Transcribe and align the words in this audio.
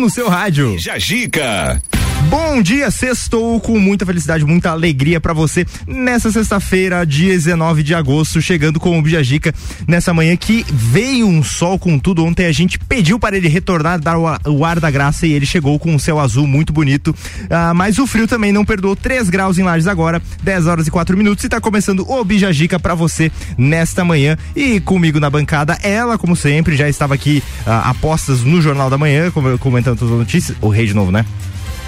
no 0.00 0.08
seu 0.08 0.28
rádio. 0.28 0.78
Jajica. 0.78 1.80
Bom 2.28 2.60
dia, 2.62 2.90
sextou 2.90 3.58
com 3.60 3.78
muita 3.78 4.04
felicidade, 4.04 4.44
muita 4.44 4.70
alegria 4.70 5.20
para 5.20 5.32
você 5.32 5.66
nessa 5.86 6.30
sexta-feira, 6.30 7.04
dia 7.04 7.32
19 7.32 7.82
de 7.82 7.94
agosto, 7.94 8.42
chegando 8.42 8.78
com 8.78 8.98
o 8.98 9.02
Bijagica 9.02 9.54
nessa 9.88 10.12
manhã 10.12 10.36
que 10.36 10.64
veio 10.68 11.26
um 11.26 11.42
sol 11.42 11.78
com 11.78 11.98
tudo. 11.98 12.24
Ontem 12.24 12.46
a 12.46 12.52
gente 12.52 12.78
pediu 12.78 13.18
para 13.18 13.36
ele 13.36 13.48
retornar, 13.48 13.98
dar 13.98 14.18
o, 14.18 14.26
o 14.48 14.64
ar 14.64 14.78
da 14.78 14.90
graça 14.90 15.26
e 15.26 15.32
ele 15.32 15.46
chegou 15.46 15.78
com 15.78 15.92
um 15.94 15.98
céu 15.98 16.20
azul 16.20 16.46
muito 16.46 16.72
bonito. 16.72 17.14
Ah, 17.48 17.72
mas 17.74 17.98
o 17.98 18.06
frio 18.06 18.28
também 18.28 18.52
não 18.52 18.64
perdoou. 18.64 18.94
3 18.94 19.30
graus 19.30 19.58
em 19.58 19.62
Lages 19.62 19.88
agora, 19.88 20.22
10 20.42 20.66
horas 20.66 20.86
e 20.86 20.90
4 20.90 21.16
minutos 21.16 21.42
e 21.44 21.48
tá 21.48 21.60
começando 21.60 22.08
o 22.08 22.24
Bijagica 22.24 22.78
para 22.78 22.94
você 22.94 23.32
nesta 23.56 24.04
manhã. 24.04 24.36
E 24.54 24.78
comigo 24.80 25.18
na 25.18 25.30
bancada, 25.30 25.78
ela, 25.82 26.18
como 26.18 26.36
sempre, 26.36 26.76
já 26.76 26.88
estava 26.88 27.14
aqui 27.14 27.42
ah, 27.66 27.90
apostas 27.90 28.42
no 28.42 28.60
Jornal 28.60 28.90
da 28.90 28.98
Manhã, 28.98 29.30
comentando 29.58 29.98
todas 29.98 30.12
as 30.12 30.18
notícias. 30.18 30.56
O 30.60 30.68
rei 30.68 30.86
de 30.86 30.94
novo, 30.94 31.10
né? 31.10 31.24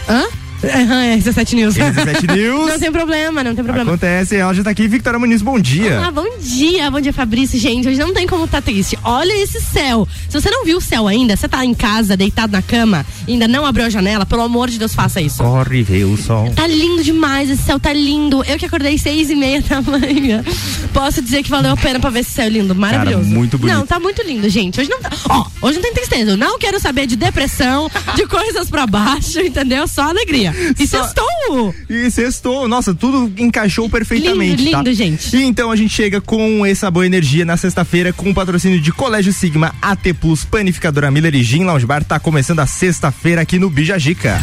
Hã? 0.09 0.42
É, 0.63 1.17
RC7 1.17 1.55
News. 1.55 1.75
RC7 1.77 2.33
News. 2.37 2.69
não 2.69 2.79
tem 2.79 2.93
problema, 2.93 3.43
não 3.45 3.55
tem 3.55 3.65
problema. 3.65 3.91
Acontece, 3.91 4.37
ela 4.37 4.53
já 4.55 4.63
tá 4.63 4.71
aqui. 4.71 4.87
Victoria 4.89 5.19
Muniz, 5.19 5.43
bom 5.43 5.59
dia. 5.59 6.01
Ah, 6.01 6.11
bom 6.11 6.27
dia, 6.41 6.91
bom 6.91 7.01
dia, 7.01 7.13
Fabrício. 7.13 7.59
Gente, 7.59 7.89
hoje 7.89 7.99
não 7.99 8.15
tem 8.15 8.27
como 8.27 8.47
tá 8.47 8.61
triste. 8.61 8.99
Olha 9.03 9.33
esse 9.43 9.61
céu. 9.61 10.07
Se 10.29 10.41
você 10.41 10.51
não 10.51 10.65
viu 10.65 10.79
o 10.79 10.81
céu 10.81 11.07
ainda, 11.09 11.37
você 11.37 11.49
tá 11.49 11.65
em 11.65 11.75
casa, 11.75 12.17
deitado 12.17 12.53
na 12.53 12.63
cama, 12.63 13.05
ainda 13.27 13.49
não 13.49 13.67
abriu 13.67 13.87
a 13.87 13.91
janela, 13.91 14.25
pelo 14.25 14.43
amor 14.43 14.69
de 14.71 14.79
Deus, 14.79 14.95
faça 14.95 15.21
isso. 15.21 15.43
Corre, 15.43 15.83
vê 15.83 16.05
o 16.05 16.17
sol. 16.17 16.51
Tá 16.55 16.67
lindo 16.67 17.03
demais, 17.03 17.51
esse 17.51 17.63
céu 17.63 17.79
tá 17.81 17.93
lindo. 17.93 18.45
Eu 18.45 18.59
que 18.59 18.67
acordei 18.67 18.97
seis 18.99 19.31
e 19.31 19.35
meia 19.35 19.61
da 19.63 19.81
manhã. 19.83 20.45
Posso 20.93 21.21
dizer 21.23 21.43
que 21.43 21.51
valeu 21.51 21.73
a 21.73 21.77
pena 21.77 21.99
pra 21.99 22.11
ver 22.11 22.21
esse 22.21 22.31
céu 22.31 22.49
lindo, 22.49 22.75
maravilhoso. 22.75 23.25
Cara, 23.25 23.35
muito 23.39 23.59
bonito. 23.59 23.77
Não, 23.77 23.87
tá 23.87 23.99
muito 23.99 24.23
lindo, 24.23 24.49
gente. 24.49 24.81
Hoje 24.81 24.91
não 24.91 25.01
tá. 25.01 25.11
Ó, 25.29 25.47
hoje 25.63 25.77
não 25.77 25.83
tem 25.83 25.95
tristeza. 25.95 26.33
Eu 26.33 26.37
não 26.37 26.59
quero 26.59 26.79
saber 26.81 27.07
de 27.07 27.17
depressão, 27.17 27.91
de 28.15 28.27
coisas 28.27 28.69
pra 28.71 28.87
baixo, 28.87 29.41
entendeu? 29.41 29.87
Só 29.89 30.03
alegria. 30.03 30.52
E 30.79 30.87
Só... 30.87 31.03
sextou 31.03 31.75
e 31.89 32.11
sextou. 32.11 32.69
Nossa, 32.69 32.95
tudo 32.95 33.33
encaixou 33.41 33.89
perfeitamente. 33.89 34.57
Lindo, 34.57 34.71
tá? 34.71 34.79
lindo, 34.79 34.95
gente. 34.95 35.37
E 35.37 35.43
então 35.43 35.71
a 35.71 35.77
gente 35.77 35.93
chega 35.95 36.21
com 36.21 36.65
essa 36.65 36.91
boa 36.91 37.07
energia 37.07 37.45
na 37.45 37.57
sexta-feira 37.57 38.13
com 38.13 38.31
o 38.31 38.35
patrocínio 38.35 38.81
de 38.81 38.93
Colégio 38.93 39.33
Sigma, 39.33 39.75
AT 39.81 40.13
Plus, 40.21 40.45
Panificadora 40.45 41.11
Miller 41.11 41.35
e 41.35 41.43
Gin 41.43 41.65
Lounge 41.65 41.87
Bar. 41.87 42.05
Tá 42.05 42.19
começando 42.19 42.61
a 42.61 42.67
sexta-feira 42.67 43.43
aqui 43.43 43.59
no 43.59 43.69
Bijagica. 43.69 44.41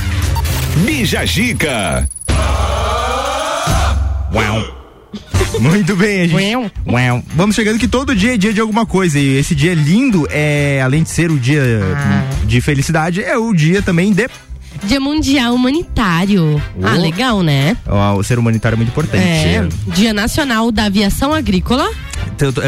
Bijagica. 0.85 2.07
Uau. 4.33 4.79
Muito 5.59 5.95
bem, 5.95 6.21
a 6.21 6.27
gente. 6.27 6.71
Vamos 7.35 7.55
chegando 7.55 7.79
que 7.79 7.87
todo 7.87 8.15
dia 8.15 8.35
é 8.35 8.37
dia 8.37 8.53
de 8.53 8.61
alguma 8.61 8.85
coisa. 8.85 9.19
E 9.19 9.37
esse 9.37 9.55
dia 9.55 9.73
lindo 9.73 10.27
é, 10.29 10.81
além 10.81 11.03
de 11.03 11.09
ser 11.09 11.31
o 11.31 11.39
dia 11.39 11.61
ah. 11.95 12.45
de 12.45 12.61
felicidade, 12.61 13.23
é 13.23 13.37
o 13.37 13.53
dia 13.53 13.81
também 13.81 14.13
de 14.13 14.29
Dia 14.83 14.99
Mundial 14.99 15.53
Humanitário. 15.53 16.61
Oh. 16.75 16.85
Ah, 16.85 16.95
legal, 16.95 17.43
né? 17.43 17.77
o 18.17 18.23
ser 18.23 18.39
humanitário 18.39 18.75
é 18.75 18.77
muito 18.77 18.89
importante. 18.89 19.23
É. 19.23 19.67
Dia 19.87 20.13
Nacional 20.13 20.71
da 20.71 20.85
Aviação 20.85 21.33
Agrícola. 21.33 21.89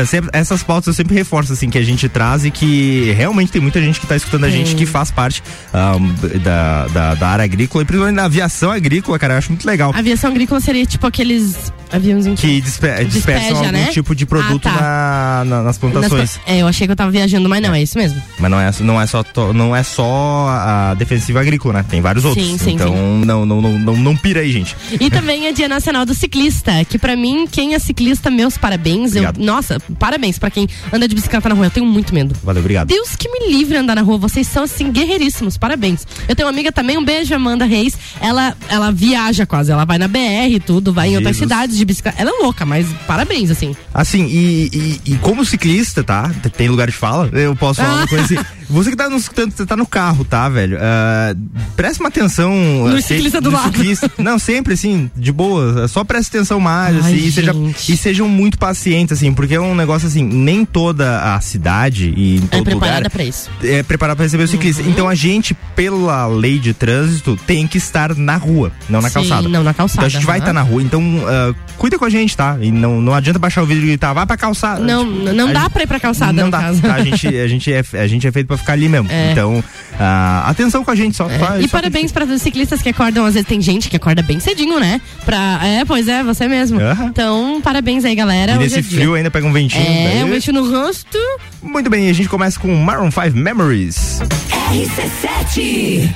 Sempre, 0.07 0.29
essas 0.33 0.63
pautas 0.63 0.87
eu 0.87 0.93
sempre 0.93 1.15
reforço 1.15 1.53
assim 1.53 1.69
que 1.69 1.77
a 1.77 1.83
gente 1.83 2.07
traz 2.09 2.45
e 2.45 2.51
que 2.51 3.11
realmente 3.15 3.51
tem 3.51 3.61
muita 3.61 3.81
gente 3.81 3.99
que 3.99 4.05
está 4.05 4.15
escutando 4.15 4.45
a 4.45 4.49
gente 4.49 4.75
que 4.75 4.85
faz 4.85 5.11
parte 5.11 5.43
um, 5.73 6.39
da, 6.39 6.87
da, 6.87 7.15
da, 7.15 7.27
área 7.27 7.45
agrícola 7.45 7.83
e 7.83 7.85
principalmente 7.85 8.15
da 8.15 8.25
aviação 8.25 8.71
agrícola, 8.71 9.17
cara, 9.19 9.33
eu 9.33 9.37
acho 9.37 9.49
muito 9.49 9.65
legal. 9.65 9.91
aviação 9.95 10.31
agrícola 10.31 10.59
seria 10.59 10.85
tipo 10.85 11.05
aqueles 11.07 11.71
aviões 11.91 12.25
que 12.39 12.61
dispe 12.61 12.87
dispersam 13.05 13.57
algum 13.57 13.71
né? 13.71 13.87
tipo 13.87 14.15
de 14.15 14.25
produto 14.25 14.67
ah, 14.67 14.71
tá. 14.71 14.81
na, 14.81 15.45
na, 15.45 15.63
nas 15.63 15.77
plantações. 15.77 16.37
Nas, 16.37 16.39
é, 16.45 16.61
eu 16.61 16.67
achei 16.67 16.87
que 16.87 16.91
eu 16.91 16.95
tava 16.95 17.11
viajando, 17.11 17.47
mas 17.49 17.61
não, 17.61 17.73
é 17.73 17.81
isso 17.81 17.97
mesmo. 17.97 18.21
Mas 18.39 18.51
não 18.51 18.59
é, 18.59 18.71
não 18.79 19.01
é 19.01 19.05
só 19.05 19.23
não 19.53 19.75
é 19.75 19.83
só 19.83 20.47
a 20.49 20.93
defensiva 20.95 21.41
agrícola, 21.41 21.75
né? 21.75 21.85
Tem 21.87 22.01
vários 22.01 22.25
outros. 22.25 22.45
Sim, 22.45 22.57
sim, 22.57 22.73
então 22.73 22.93
sim. 22.93 23.25
Não, 23.25 23.45
não, 23.45 23.61
não, 23.61 23.79
não, 23.79 23.97
não 23.97 24.17
pira 24.17 24.41
aí, 24.41 24.51
gente. 24.51 24.75
E 24.99 25.09
também 25.09 25.47
é 25.47 25.51
Dia 25.51 25.67
Nacional 25.67 26.05
do 26.05 26.13
Ciclista, 26.13 26.83
que 26.85 26.97
para 26.97 27.15
mim, 27.15 27.47
quem 27.49 27.73
é 27.73 27.79
ciclista, 27.79 28.29
meus 28.29 28.57
parabéns. 28.57 29.15
Eu, 29.15 29.23
nossa, 29.51 29.79
parabéns 29.99 30.39
para 30.39 30.49
quem 30.49 30.67
anda 30.93 31.07
de 31.07 31.13
bicicleta 31.13 31.49
na 31.49 31.55
rua. 31.55 31.65
Eu 31.65 31.71
tenho 31.71 31.85
muito 31.85 32.13
medo. 32.13 32.33
Valeu, 32.41 32.61
obrigado. 32.61 32.87
Deus 32.87 33.15
que 33.17 33.27
me 33.29 33.51
livre 33.51 33.75
andar 33.75 33.95
na 33.95 34.01
rua. 34.01 34.17
Vocês 34.17 34.47
são 34.47 34.63
assim 34.63 34.89
guerreiríssimos. 34.89 35.57
Parabéns. 35.57 36.07
Eu 36.27 36.35
tenho 36.35 36.47
uma 36.47 36.53
amiga 36.53 36.71
também, 36.71 36.97
um 36.97 37.03
beijo, 37.03 37.35
Amanda 37.35 37.65
Reis. 37.65 37.97
Ela 38.21 38.55
ela 38.69 38.91
viaja 38.91 39.45
quase, 39.45 39.71
ela 39.71 39.83
vai 39.83 39.97
na 39.97 40.07
BR 40.07 40.49
e 40.49 40.59
tudo, 40.59 40.93
vai 40.93 41.09
Jesus. 41.09 41.13
em 41.13 41.17
outras 41.17 41.37
cidades 41.37 41.77
de 41.77 41.83
bicicleta. 41.83 42.21
Ela 42.21 42.31
é 42.31 42.43
louca, 42.43 42.65
mas 42.65 42.87
parabéns 43.05 43.51
assim. 43.51 43.75
Assim, 43.93 44.25
e, 44.25 44.99
e, 45.05 45.13
e 45.13 45.15
como 45.17 45.43
ciclista, 45.43 46.03
tá? 46.03 46.31
Tem 46.55 46.69
lugar 46.69 46.87
de 46.87 46.93
fala. 46.93 47.29
Eu 47.33 47.55
posso 47.55 47.81
falar 47.81 47.95
uma 47.95 48.07
coisa 48.07 48.23
assim. 48.23 48.37
Você 48.71 48.89
que 48.89 48.95
tá 48.95 49.09
no, 49.09 49.19
tá 49.67 49.75
no 49.75 49.85
carro, 49.85 50.23
tá, 50.23 50.47
velho? 50.47 50.77
Uh, 50.77 51.37
preste 51.75 51.99
uma 51.99 52.07
atenção. 52.07 52.53
No 52.87 52.95
uh, 52.95 53.01
ciclista 53.01 53.41
do 53.41 53.51
lado. 53.51 53.75
Ciclista. 53.75 54.09
Não, 54.17 54.39
sempre 54.39 54.73
assim, 54.75 55.11
de 55.15 55.31
boa. 55.31 55.89
Só 55.89 56.05
preste 56.05 56.29
atenção 56.29 56.59
mais, 56.59 56.95
Ai, 56.95 57.01
assim, 57.01 57.27
e, 57.27 57.31
seja, 57.31 57.53
e, 57.89 57.97
sejam 57.97 58.29
muito 58.29 58.57
pacientes, 58.57 59.17
assim, 59.17 59.33
porque 59.41 59.55
é 59.55 59.59
um 59.59 59.73
negócio 59.73 60.07
assim, 60.07 60.23
nem 60.23 60.63
toda 60.63 61.33
a 61.33 61.41
cidade 61.41 62.13
e 62.15 62.35
em 62.35 62.37
é 62.37 62.41
todo 62.41 62.61
é 62.61 62.63
preparada 62.63 62.97
lugar 62.97 63.09
pra 63.09 63.23
isso. 63.23 63.49
é 63.63 63.81
preparada 63.81 64.15
para 64.15 64.25
receber 64.25 64.43
o 64.43 64.47
ciclista. 64.47 64.83
Uhum. 64.83 64.89
Então 64.91 65.09
a 65.09 65.15
gente, 65.15 65.55
pela 65.75 66.27
lei 66.27 66.59
de 66.59 66.75
trânsito, 66.75 67.35
tem 67.47 67.65
que 67.65 67.79
estar 67.79 68.15
na 68.15 68.35
rua, 68.35 68.71
não 68.87 69.01
na 69.01 69.07
Sim, 69.07 69.15
calçada. 69.15 69.49
Não 69.49 69.63
na 69.63 69.73
calçada. 69.73 70.01
Então 70.01 70.05
a 70.05 70.09
gente 70.09 70.21
uhum. 70.21 70.27
vai 70.27 70.37
estar 70.37 70.53
na 70.53 70.61
rua. 70.61 70.83
Então 70.83 71.01
uh, 71.01 71.55
cuida 71.75 71.97
com 71.97 72.05
a 72.05 72.09
gente, 72.11 72.37
tá? 72.37 72.55
E 72.61 72.71
não, 72.71 73.01
não 73.01 73.15
adianta 73.15 73.39
baixar 73.39 73.63
o 73.63 73.65
vídeo 73.65 73.81
e 73.81 73.87
gritar, 73.87 74.13
vai 74.13 74.27
pra 74.27 74.37
calçada. 74.37 74.79
Não, 74.79 75.11
tipo, 75.11 75.33
não 75.33 75.51
dá 75.51 75.61
gente, 75.61 75.71
pra 75.71 75.83
ir 75.83 75.87
pra 75.87 75.99
calçada, 75.99 76.33
não 76.33 76.47
dá. 76.47 76.59
Tá? 76.59 76.93
A, 76.93 77.03
gente, 77.03 77.27
a, 77.27 77.47
gente 77.47 77.73
é, 77.73 77.83
a 77.93 78.05
gente 78.05 78.27
é 78.27 78.31
feito 78.31 78.45
pra 78.45 78.57
ficar 78.57 78.73
ali 78.73 78.87
mesmo. 78.87 79.11
É. 79.11 79.31
Então, 79.31 79.57
uh, 79.57 79.63
atenção 80.45 80.83
com 80.83 80.91
a 80.91 80.95
gente, 80.95 81.17
só. 81.17 81.27
É. 81.27 81.39
Só, 81.39 81.57
e 81.57 81.63
só 81.63 81.69
parabéns 81.69 82.11
para 82.11 82.25
os 82.25 82.43
ciclistas 82.43 82.79
que 82.79 82.89
acordam, 82.89 83.25
às 83.25 83.33
vezes 83.33 83.49
tem 83.49 83.59
gente 83.59 83.89
que 83.89 83.95
acorda 83.95 84.21
bem 84.21 84.39
cedinho, 84.39 84.79
né? 84.79 85.01
Pra, 85.25 85.59
é, 85.63 85.83
pois 85.83 86.07
é, 86.07 86.23
você 86.23 86.47
mesmo. 86.47 86.79
Uhum. 86.79 87.07
Então, 87.07 87.61
parabéns 87.63 88.05
aí, 88.05 88.13
galera. 88.13 88.51
E 88.51 88.57
nesse 88.59 88.77
é 88.77 88.83
frio 88.83 89.15
ainda 89.15 89.30
pega 89.31 89.47
um 89.47 89.53
ventinho. 89.53 89.83
É, 89.83 90.13
daí. 90.13 90.23
um 90.23 90.29
ventinho 90.29 90.61
no 90.61 90.69
rosto. 90.69 91.17
Muito 91.61 91.89
bem, 91.89 92.09
a 92.09 92.13
gente 92.13 92.29
começa 92.29 92.59
com 92.59 92.73
Maroon 92.75 93.11
5 93.11 93.35
Memories. 93.35 94.21
RC7 94.71 96.11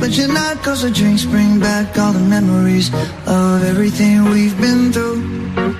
but 0.00 0.16
you're 0.16 0.32
not 0.32 0.62
Cause 0.62 0.82
the 0.82 0.90
drinks 0.90 1.24
bring 1.24 1.60
back 1.60 1.96
all 1.98 2.12
the 2.12 2.20
memories 2.20 2.88
Of 3.26 3.62
everything 3.64 4.24
we've 4.24 4.58
been 4.60 4.92
through 4.92 5.79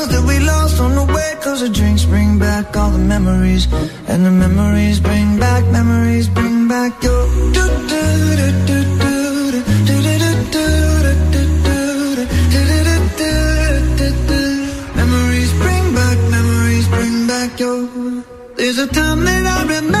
on 0.83 0.91
the 0.95 1.05
way 1.13 1.29
Cause 1.41 1.61
the 1.61 1.69
drinks 1.69 2.05
bring 2.05 2.39
back 2.39 2.75
all 2.75 2.91
the 2.91 3.03
memories 3.13 3.63
And 4.07 4.25
the 4.25 4.31
memories 4.31 4.99
bring 4.99 5.39
back, 5.39 5.63
memories 5.71 6.27
bring 6.27 6.67
back 6.67 6.91
your 7.03 7.23
do, 7.55 7.63
do, 7.91 8.05
do, 8.31 8.41
do, 8.67 8.67
do, 8.67 8.83
do, 8.97 8.99
do. 8.99 9.11
There's 18.55 18.77
a 18.77 18.87
time 18.87 19.23
that 19.25 19.45
I 19.45 19.63
remember 19.63 20.00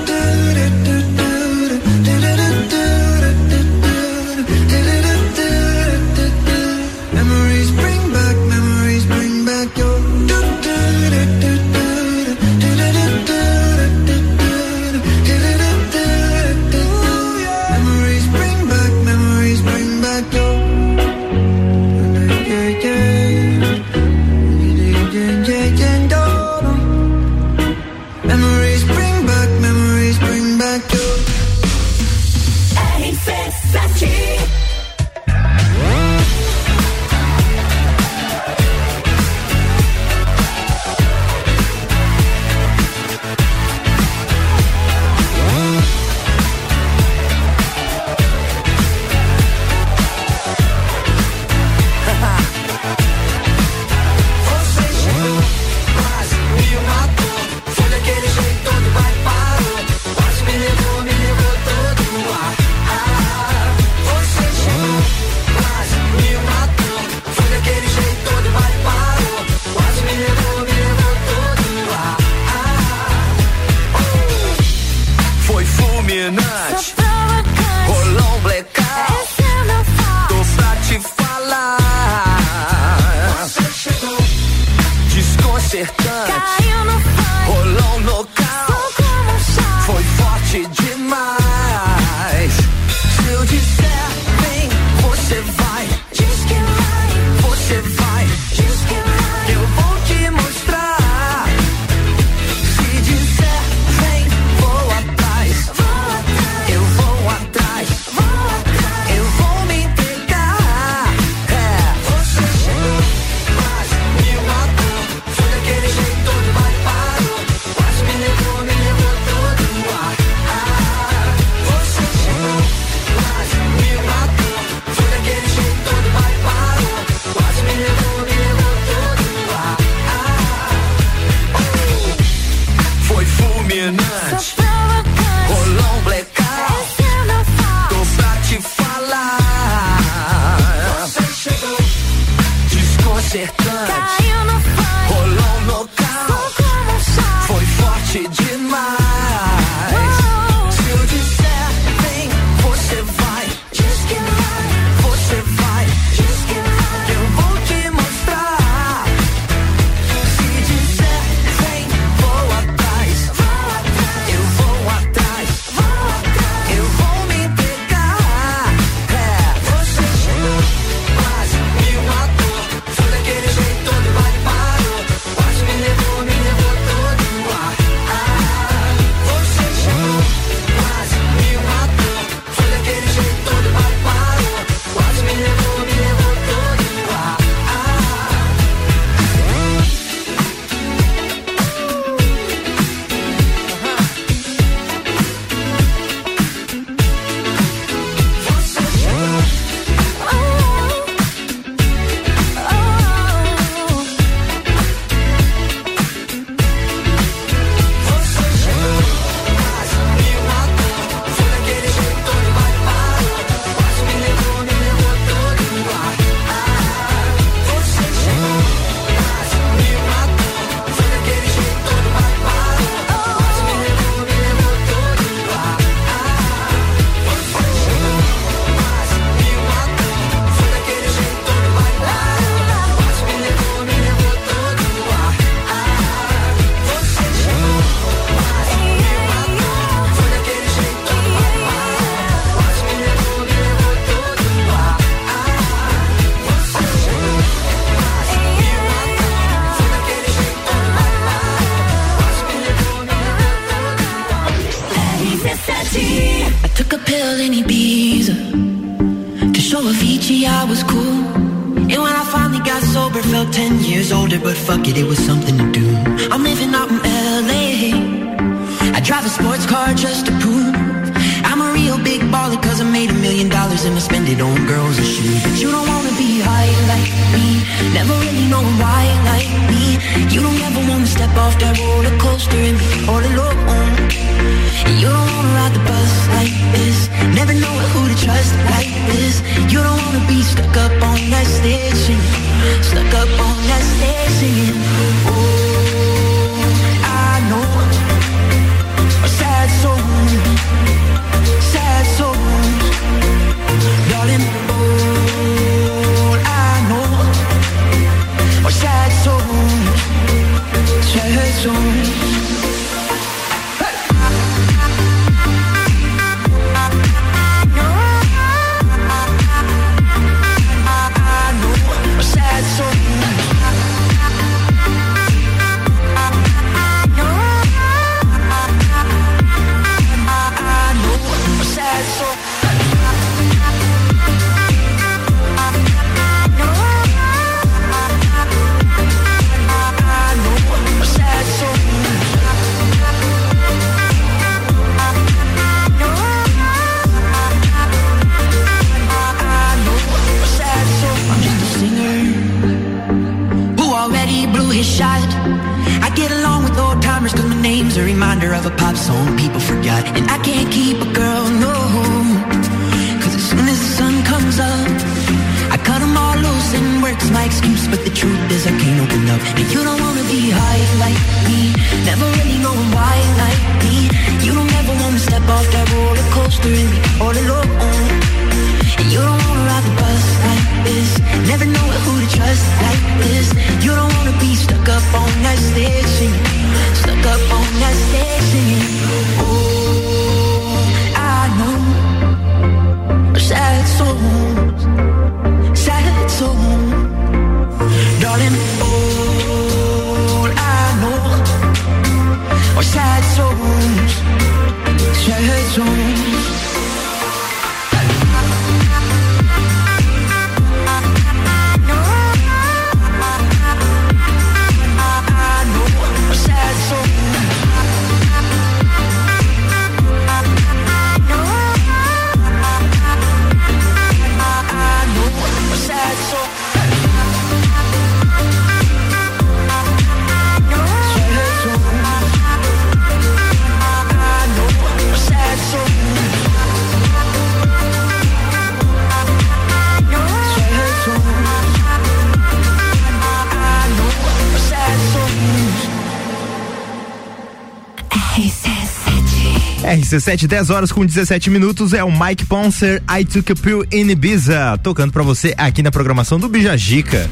RC7, 450.11 450.47
10 450.47 450.69
horas 450.69 450.91
com 450.91 451.05
17 451.05 451.49
minutos, 451.49 451.93
é 451.93 452.03
o 452.03 452.11
Mike 452.11 452.45
Poncer, 452.45 453.01
I 453.09 453.23
Took 453.23 453.53
a 453.53 453.55
Pill 453.55 453.85
in 453.91 454.09
Ibiza, 454.09 454.77
tocando 454.83 455.13
pra 455.13 455.23
você 455.23 455.53
aqui 455.57 455.81
na 455.81 455.91
programação 455.91 456.37
do 456.37 456.49
Bijagica. 456.49 457.29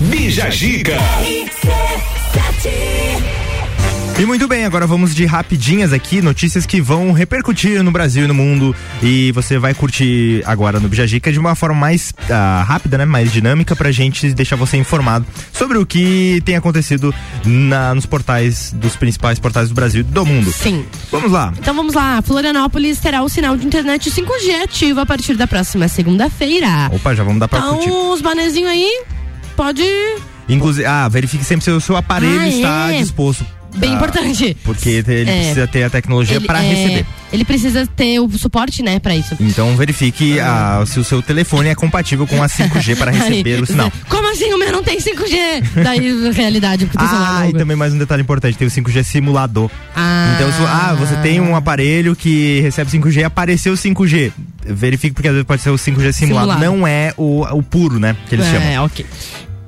Bija 0.00 0.48
Gica. 0.48 0.96
E 4.22 4.24
muito 4.24 4.46
bem, 4.46 4.64
agora 4.64 4.86
vamos 4.86 5.16
de 5.16 5.26
rapidinhas 5.26 5.92
aqui, 5.92 6.22
notícias 6.22 6.64
que 6.64 6.80
vão 6.80 7.10
repercutir 7.10 7.82
no 7.82 7.90
Brasil 7.90 8.22
e 8.22 8.28
no 8.28 8.34
mundo. 8.34 8.72
E 9.02 9.32
você 9.32 9.58
vai 9.58 9.74
curtir 9.74 10.44
agora 10.46 10.78
no 10.78 10.88
Bijagica 10.88 11.32
de 11.32 11.40
uma 11.40 11.56
forma 11.56 11.74
mais 11.74 12.14
ah, 12.30 12.64
rápida, 12.64 12.96
né? 12.96 13.04
Mais 13.04 13.32
dinâmica 13.32 13.74
pra 13.74 13.90
gente 13.90 14.32
deixar 14.32 14.54
você 14.54 14.76
informado 14.76 15.26
sobre 15.52 15.76
o 15.76 15.84
que 15.84 16.40
tem 16.44 16.54
acontecido 16.54 17.12
na, 17.44 17.96
nos 17.96 18.06
portais, 18.06 18.72
dos 18.72 18.94
principais 18.94 19.40
portais 19.40 19.70
do 19.70 19.74
Brasil 19.74 20.02
e 20.02 20.04
do 20.04 20.24
mundo. 20.24 20.52
Sim. 20.52 20.86
Vamos 21.10 21.32
lá. 21.32 21.52
Então 21.58 21.74
vamos 21.74 21.92
lá. 21.92 22.22
Florianópolis 22.22 23.00
terá 23.00 23.24
o 23.24 23.28
sinal 23.28 23.56
de 23.56 23.66
internet 23.66 24.08
5G 24.08 24.62
ativo 24.62 25.00
a 25.00 25.04
partir 25.04 25.34
da 25.34 25.48
próxima 25.48 25.88
segunda-feira. 25.88 26.88
Opa, 26.92 27.12
já 27.12 27.24
vamos 27.24 27.40
dar 27.40 27.48
pra 27.48 27.60
curtir. 27.60 27.88
Então, 27.88 28.12
os 28.12 28.22
manezinhos 28.22 28.70
aí, 28.70 29.02
pode. 29.56 29.82
Inclusive, 30.48 30.86
ah, 30.86 31.08
verifique 31.08 31.44
sempre 31.44 31.64
se 31.64 31.72
o 31.72 31.80
seu 31.80 31.96
aparelho 31.96 32.38
Ah, 32.38 32.48
está 32.48 32.92
é. 32.92 32.98
disposto. 32.98 33.44
Bem 33.74 33.92
Ah, 33.92 33.94
importante. 33.94 34.56
Porque 34.64 34.88
ele 35.06 35.22
É. 35.22 35.24
precisa 35.24 35.66
ter 35.66 35.82
a 35.84 35.90
tecnologia 35.90 36.40
para 36.40 36.62
é, 36.62 36.68
receber. 36.68 37.06
Ele 37.32 37.44
precisa 37.44 37.86
ter 37.86 38.20
o 38.20 38.30
suporte, 38.38 38.82
né, 38.82 38.98
pra 38.98 39.16
isso. 39.16 39.34
Então 39.40 39.74
verifique 39.76 40.38
ah, 40.40 40.82
se 40.86 41.00
o 41.00 41.04
seu 41.04 41.22
telefone 41.22 41.68
é 41.70 41.74
compatível 41.74 42.26
com 42.26 42.42
a 42.42 42.46
5G 42.48 42.96
para 42.96 43.10
receber 43.12 43.54
Aí, 43.54 43.62
o 43.62 43.66
sinal. 43.66 43.90
Como 44.08 44.30
assim 44.30 44.52
o 44.52 44.58
meu 44.58 44.70
não 44.70 44.82
tem 44.82 44.98
5G? 44.98 45.82
Daí, 45.82 46.30
realidade, 46.32 46.86
porque 46.86 47.04
celular 47.06 47.40
Ah, 47.40 47.46
é 47.46 47.50
e 47.50 47.52
também 47.54 47.76
mais 47.76 47.92
um 47.94 47.98
detalhe 47.98 48.22
importante, 48.22 48.56
tem 48.58 48.68
o 48.68 48.70
5G 48.70 49.02
simulador. 49.02 49.70
Ah. 49.96 50.34
Então, 50.36 50.52
se, 50.52 50.58
ah, 50.62 50.94
você 50.98 51.16
tem 51.16 51.40
um 51.40 51.56
aparelho 51.56 52.14
que 52.14 52.60
recebe 52.60 52.90
5G 52.90 53.20
e 53.20 53.24
apareceu 53.24 53.74
5G. 53.74 54.32
Verifique 54.64 55.14
porque 55.14 55.28
às 55.28 55.34
vezes 55.34 55.46
pode 55.46 55.62
ser 55.62 55.70
o 55.70 55.74
5G 55.78 56.12
simulado. 56.12 56.52
Simulado. 56.52 56.60
Não 56.60 56.86
é 56.86 57.12
o, 57.16 57.42
o 57.42 57.62
puro, 57.62 57.98
né? 57.98 58.14
Que 58.28 58.34
eles 58.34 58.46
chamam. 58.46 58.62
É, 58.68 58.80
ok. 58.80 59.04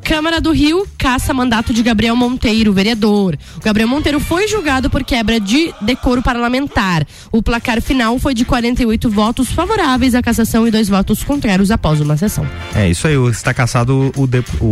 Câmara 0.05 0.39
do 0.41 0.53
Rio 0.53 0.87
caça 0.99 1.33
mandato 1.33 1.73
de 1.73 1.83
Gabriel 1.83 2.15
Monteiro, 2.15 2.73
vereador. 2.75 3.39
O 3.57 3.61
Gabriel 3.61 3.89
Monteiro 3.89 4.21
foi 4.21 4.47
julgado 4.47 4.91
por 4.91 5.03
quebra 5.03 5.41
de 5.41 5.73
decoro 5.81 6.23
parlamentar. 6.23 7.07
O 7.33 7.43
placar 7.43 7.81
final 7.81 8.19
foi 8.19 8.35
de 8.35 8.45
48 8.45 9.09
votos 9.11 9.51
favoráveis 9.51 10.15
à 10.15 10.23
cassação 10.23 10.67
e 10.69 10.71
dois 10.71 10.89
votos 10.91 11.23
contrários 11.25 11.71
após 11.71 12.01
uma 12.03 12.17
sessão. 12.19 12.47
É, 12.75 12.89
isso 12.89 13.07
aí, 13.09 13.15
está 13.31 13.55
caçado 13.55 14.13
o, 14.17 14.27
de- 14.27 14.45
o, 14.61 14.69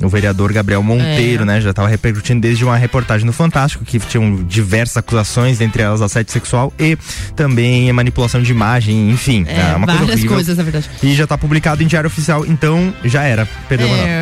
o, 0.00 0.04
o 0.04 0.08
vereador 0.08 0.52
Gabriel 0.52 0.82
Monteiro, 0.82 1.42
É. 1.42 1.46
né? 1.46 1.60
Já 1.60 1.70
estava 1.70 1.88
repercutindo 1.88 2.40
desde 2.40 2.64
uma 2.64 2.76
reportagem 2.76 3.26
no 3.26 3.32
Fantástico, 3.32 3.84
que 3.84 3.98
tinham 3.98 4.36
diversas 4.44 4.96
acusações, 4.96 5.60
entre 5.60 5.82
elas 5.82 6.00
assédio 6.02 6.32
sexual 6.32 6.72
e 6.78 6.96
também 7.34 7.92
manipulação 7.92 8.40
de 8.42 8.50
imagem, 8.52 9.10
enfim. 9.10 9.44
É, 9.48 9.74
uma 9.76 9.86
coisa 9.86 10.00
várias 10.00 10.10
horrível. 10.20 10.30
coisas, 10.36 10.56
na 10.56 10.62
verdade. 10.62 10.88
E 11.02 11.14
já 11.14 11.24
está 11.24 11.36
publicado 11.36 11.82
em 11.82 11.86
Diário 11.88 12.06
Oficial, 12.08 12.46
então 12.46 12.94
já 13.04 13.24
era. 13.24 13.46
Perdeu. 13.68 13.88
É. 13.88 14.19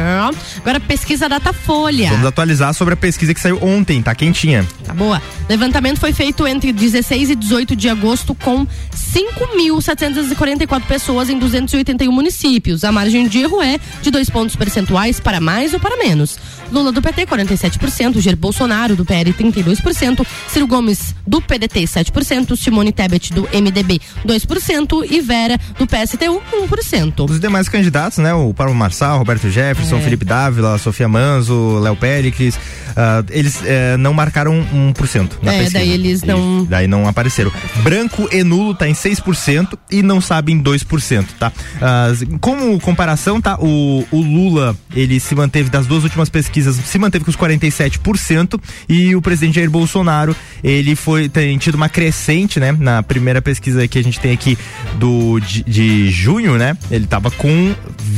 Agora, 0.56 0.80
pesquisa 0.80 1.28
Datafolha. 1.28 2.10
Vamos 2.10 2.26
atualizar 2.26 2.72
sobre 2.74 2.94
a 2.94 2.96
pesquisa 2.96 3.34
que 3.34 3.40
saiu 3.40 3.62
ontem, 3.62 4.02
tá 4.02 4.14
quentinha. 4.14 4.66
Tá 4.84 4.94
boa. 4.94 5.20
Levantamento 5.48 5.98
foi 5.98 6.12
feito 6.12 6.46
entre 6.46 6.72
16 6.72 7.30
e 7.30 7.34
18 7.34 7.76
de 7.76 7.88
agosto 7.88 8.34
com 8.34 8.66
5.744 8.94 10.82
pessoas 10.86 11.30
em 11.30 11.38
281 11.38 12.12
municípios. 12.12 12.84
A 12.84 12.92
margem 12.92 13.28
de 13.28 13.38
erro 13.38 13.62
é 13.62 13.78
de 14.02 14.10
dois 14.10 14.28
pontos 14.28 14.56
percentuais 14.56 15.20
para 15.20 15.40
mais 15.40 15.72
ou 15.72 15.80
para 15.80 15.96
menos. 15.96 16.38
Lula 16.70 16.92
do 16.92 17.00
PT 17.00 17.26
47%, 17.26 18.20
Jair 18.20 18.36
Bolsonaro 18.36 18.94
do 18.94 19.04
PL 19.04 19.32
32%, 19.32 20.26
Ciro 20.48 20.66
Gomes 20.66 21.14
do 21.26 21.40
PDT 21.40 21.80
7%, 21.84 22.56
Simone 22.56 22.92
Tebet 22.92 23.32
do 23.32 23.48
MDB 23.52 24.00
2% 24.26 25.06
e 25.10 25.20
Vera 25.20 25.58
do 25.78 25.86
PSTU 25.86 26.42
1%. 26.68 27.30
Os 27.30 27.40
demais 27.40 27.68
candidatos, 27.68 28.18
né? 28.18 28.34
O 28.34 28.52
Paulo 28.52 28.74
Marçal, 28.74 29.18
Roberto 29.18 29.48
Jefferson, 29.50 29.96
É. 29.96 30.00
Felipe 30.00 30.24
Dávila, 30.24 30.76
Sofia 30.78 31.08
Manzo, 31.08 31.78
Léo 31.78 31.96
Péricles, 31.96 32.58
ah, 32.96 33.24
eles 33.30 33.60
eh, 33.64 33.96
não 33.96 34.12
marcaram 34.12 34.64
1% 34.72 35.38
na 35.42 35.52
É, 35.52 35.58
pesquisa. 35.58 35.78
daí 35.78 35.90
eles 35.90 36.22
não- 36.22 36.64
daí 36.64 36.86
não 36.86 37.06
apareceram. 37.08 37.52
Branco 37.82 38.28
e 38.32 38.42
nulo 38.44 38.74
tá 38.74 38.88
em 38.88 38.94
6% 38.94 39.78
e 39.90 40.02
não 40.02 40.20
sabem 40.20 40.58
2%, 40.60 41.26
tá? 41.38 41.52
Ah, 41.80 42.08
como 42.40 42.78
comparação, 42.80 43.40
tá? 43.40 43.56
O, 43.60 44.04
o 44.10 44.20
Lula, 44.20 44.76
ele 44.94 45.18
se 45.20 45.34
manteve 45.34 45.70
das 45.70 45.86
duas 45.86 46.02
últimas 46.04 46.28
pesquisas, 46.28 46.57
se 46.62 46.98
manteve 46.98 47.24
com 47.24 47.30
os 47.30 47.36
47% 47.36 48.60
e 48.88 49.14
o 49.16 49.22
presidente 49.22 49.56
Jair 49.56 49.70
Bolsonaro, 49.70 50.34
ele 50.62 50.94
foi 50.96 51.28
tem 51.28 51.56
tido 51.58 51.74
uma 51.74 51.88
crescente, 51.88 52.58
né? 52.60 52.72
Na 52.78 53.02
primeira 53.02 53.40
pesquisa 53.42 53.86
que 53.88 53.98
a 53.98 54.02
gente 54.02 54.18
tem 54.20 54.32
aqui 54.32 54.56
do 54.98 55.38
de, 55.40 55.62
de 55.64 56.10
junho, 56.10 56.56
né? 56.56 56.76
Ele 56.90 57.06
tava 57.06 57.30
com 57.30 57.74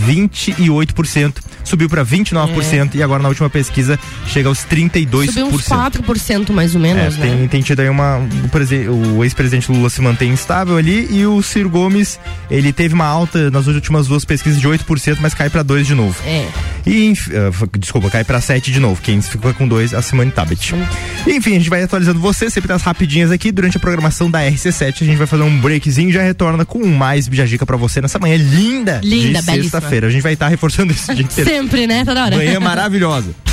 28%, 0.06 1.34
subiu 1.64 1.88
para 1.88 2.04
29% 2.04 2.94
e 2.94 3.02
agora 3.02 3.22
na 3.22 3.28
última 3.28 3.48
pesquisa 3.50 3.98
chega 4.26 4.48
aos 4.48 4.60
32%. 4.60 5.26
Subiu 5.26 5.46
uns 5.46 5.62
4% 5.66 6.52
mais 6.52 6.74
ou 6.74 6.80
É, 6.84 6.94
menos, 6.94 7.16
né? 7.16 7.26
tem, 7.36 7.48
tem 7.48 7.62
tido 7.62 7.80
aí 7.80 7.88
uma. 7.88 8.18
O, 8.18 9.18
o 9.18 9.24
ex-presidente 9.24 9.70
Lula 9.70 9.90
se 9.90 10.00
mantém 10.00 10.30
instável 10.30 10.76
ali 10.76 11.06
e 11.10 11.26
o 11.26 11.42
Ciro 11.42 11.68
Gomes, 11.70 12.18
ele 12.50 12.72
teve 12.72 12.94
uma 12.94 13.06
alta 13.06 13.50
nas 13.50 13.66
últimas 13.66 14.06
duas 14.06 14.24
pesquisas 14.24 14.60
de 14.60 14.68
8%, 14.68 15.18
mas 15.20 15.34
cai 15.34 15.50
pra 15.50 15.62
2 15.62 15.86
de 15.86 15.94
novo. 15.94 16.16
É. 16.26 16.48
E, 16.86 17.10
f- 17.12 17.30
desculpa, 17.78 18.10
cai 18.10 18.24
pra 18.30 18.40
7 18.40 18.70
de 18.70 18.78
novo. 18.78 19.02
Quem 19.02 19.20
ficou 19.20 19.52
com 19.52 19.66
2 19.66 19.92
a 19.92 20.00
Simone 20.00 20.30
Tabet. 20.30 20.72
Enfim, 21.26 21.50
a 21.50 21.58
gente 21.58 21.68
vai 21.68 21.82
atualizando 21.82 22.20
você, 22.20 22.48
sempre 22.48 22.72
nas 22.72 22.80
rapidinhas 22.80 23.32
aqui. 23.32 23.50
Durante 23.50 23.76
a 23.76 23.80
programação 23.80 24.30
da 24.30 24.38
RC7, 24.40 25.02
a 25.02 25.04
gente 25.04 25.16
vai 25.16 25.26
fazer 25.26 25.42
um 25.42 25.60
breakzinho 25.60 26.10
e 26.10 26.12
já 26.12 26.22
retorna 26.22 26.64
com 26.64 26.86
mais 26.86 27.26
Bijagica 27.26 27.66
pra 27.66 27.76
você 27.76 28.00
nessa 28.00 28.20
manhã 28.20 28.36
linda, 28.36 29.00
Linda, 29.02 29.40
de 29.40 29.44
sexta-feira. 29.44 30.06
A 30.06 30.10
gente 30.10 30.22
vai 30.22 30.34
estar 30.34 30.46
reforçando 30.46 30.92
isso 30.92 31.10
o 31.10 31.14
dia 31.16 31.24
inteiro. 31.24 31.50
Sempre, 31.50 31.88
né? 31.88 32.04
Toda 32.04 32.22
hora. 32.24 32.36
Manhã 32.36 32.60
maravilhosa. 32.60 33.34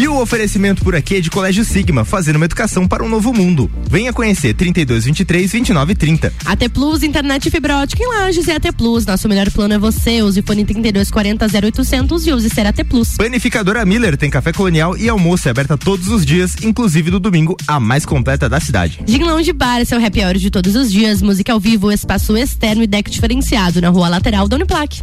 E 0.00 0.08
o 0.08 0.18
oferecimento 0.18 0.82
por 0.82 0.96
aqui 0.96 1.16
é 1.16 1.20
de 1.20 1.28
Colégio 1.28 1.62
Sigma, 1.62 2.06
fazendo 2.06 2.36
uma 2.36 2.46
educação 2.46 2.88
para 2.88 3.04
um 3.04 3.08
novo 3.08 3.34
mundo. 3.34 3.70
Venha 3.86 4.14
conhecer 4.14 4.54
32 4.54 5.04
23 5.04 5.52
29 5.52 5.94
30. 5.94 6.32
AT 6.42 6.68
Plus, 6.72 7.02
internet 7.02 7.50
fibra 7.50 7.76
ótica 7.76 8.02
em 8.02 8.08
Lages 8.08 8.46
e 8.46 8.50
AT 8.50 8.72
Plus. 8.74 9.04
Nosso 9.04 9.28
melhor 9.28 9.50
plano 9.50 9.74
é 9.74 9.78
você. 9.78 10.22
Use 10.22 10.40
fone 10.40 10.64
3240 10.64 11.44
0800 11.44 12.26
e 12.26 12.32
use 12.32 12.48
ser 12.48 12.66
AT 12.66 12.82
Plus. 12.88 13.18
Panificadora 13.18 13.84
Miller 13.84 14.16
tem 14.16 14.30
café 14.30 14.54
colonial 14.54 14.96
e 14.96 15.06
almoço 15.06 15.48
é 15.48 15.50
aberta 15.50 15.76
todos 15.76 16.08
os 16.08 16.24
dias, 16.24 16.56
inclusive 16.62 17.10
no 17.10 17.20
domingo, 17.20 17.54
a 17.66 17.78
mais 17.78 18.06
completa 18.06 18.48
da 18.48 18.58
cidade. 18.58 19.00
Gin 19.06 19.24
Lounge 19.24 19.52
Bar, 19.52 19.84
seu 19.84 20.02
happy 20.02 20.24
hour 20.24 20.38
de 20.38 20.50
todos 20.50 20.76
os 20.76 20.90
dias. 20.90 21.20
Música 21.20 21.52
ao 21.52 21.60
vivo, 21.60 21.92
espaço 21.92 22.38
externo 22.38 22.82
e 22.82 22.86
deck 22.86 23.10
diferenciado 23.10 23.82
na 23.82 23.90
rua 23.90 24.08
lateral 24.08 24.48
da 24.48 24.56
Uniplac. 24.56 25.02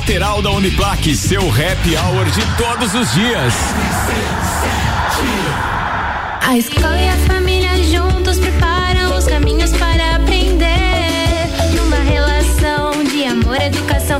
lateral 0.01 0.41
da 0.41 0.49
Uniplaque. 0.51 1.15
Seu 1.15 1.41
happy 1.41 1.95
hour 1.95 2.25
de 2.25 2.41
todos 2.57 2.95
os 2.95 3.13
dias. 3.13 3.53
A 6.41 6.57
escola 6.57 6.99
e 6.99 7.07
a 7.07 7.17
família 7.27 7.69
juntos 7.83 8.39
preparam 8.39 9.15
os 9.15 9.25
caminhos 9.25 9.71
para 9.73 10.15
aprender. 10.15 11.47
Numa 11.75 11.97
relação 11.97 13.03
de 13.03 13.25
amor 13.25 13.61
educação, 13.61 14.19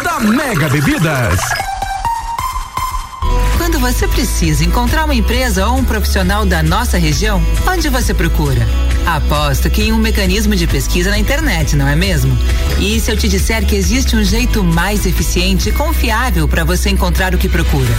da 0.00 0.20
Mega 0.20 0.68
Bebidas. 0.68 1.40
Quando 3.56 3.80
você 3.80 4.06
precisa 4.06 4.64
encontrar 4.64 5.04
uma 5.04 5.14
empresa 5.14 5.66
ou 5.66 5.76
um 5.76 5.84
profissional 5.84 6.44
da 6.44 6.62
nossa 6.62 6.98
região, 6.98 7.42
onde 7.66 7.88
você 7.88 8.14
procura? 8.14 8.66
Aposto 9.06 9.68
que 9.70 9.82
em 9.82 9.92
um 9.92 9.98
mecanismo 9.98 10.54
de 10.54 10.66
pesquisa 10.66 11.10
na 11.10 11.18
internet, 11.18 11.74
não 11.74 11.88
é 11.88 11.96
mesmo? 11.96 12.36
E 12.78 13.00
se 13.00 13.10
eu 13.10 13.16
te 13.16 13.28
disser 13.28 13.64
que 13.66 13.74
existe 13.74 14.14
um 14.14 14.22
jeito 14.22 14.62
mais 14.62 15.06
eficiente 15.06 15.68
e 15.68 15.72
confiável 15.72 16.46
para 16.46 16.64
você 16.64 16.90
encontrar 16.90 17.34
o 17.34 17.38
que 17.38 17.48
procura? 17.48 17.94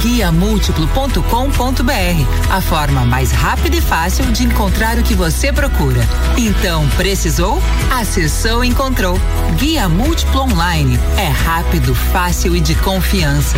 guiamúltiplo.com.br, 0.00 2.50
a 2.50 2.60
forma 2.60 3.04
mais 3.04 3.32
rápida 3.32 3.76
e 3.76 3.80
fácil 3.80 4.24
de 4.32 4.44
encontrar 4.44 4.98
o 4.98 5.02
que 5.02 5.14
você 5.14 5.52
procura. 5.52 6.00
Então, 6.36 6.88
precisou? 6.96 7.60
Acessou 7.90 8.64
e 8.64 8.68
encontrou. 8.68 9.18
Guia 9.56 9.88
Múltiplo 9.88 10.42
Online. 10.42 10.98
É 11.16 11.28
rápido, 11.28 11.94
fácil 11.94 12.56
e 12.56 12.60
de 12.60 12.74
confiança. 12.76 13.56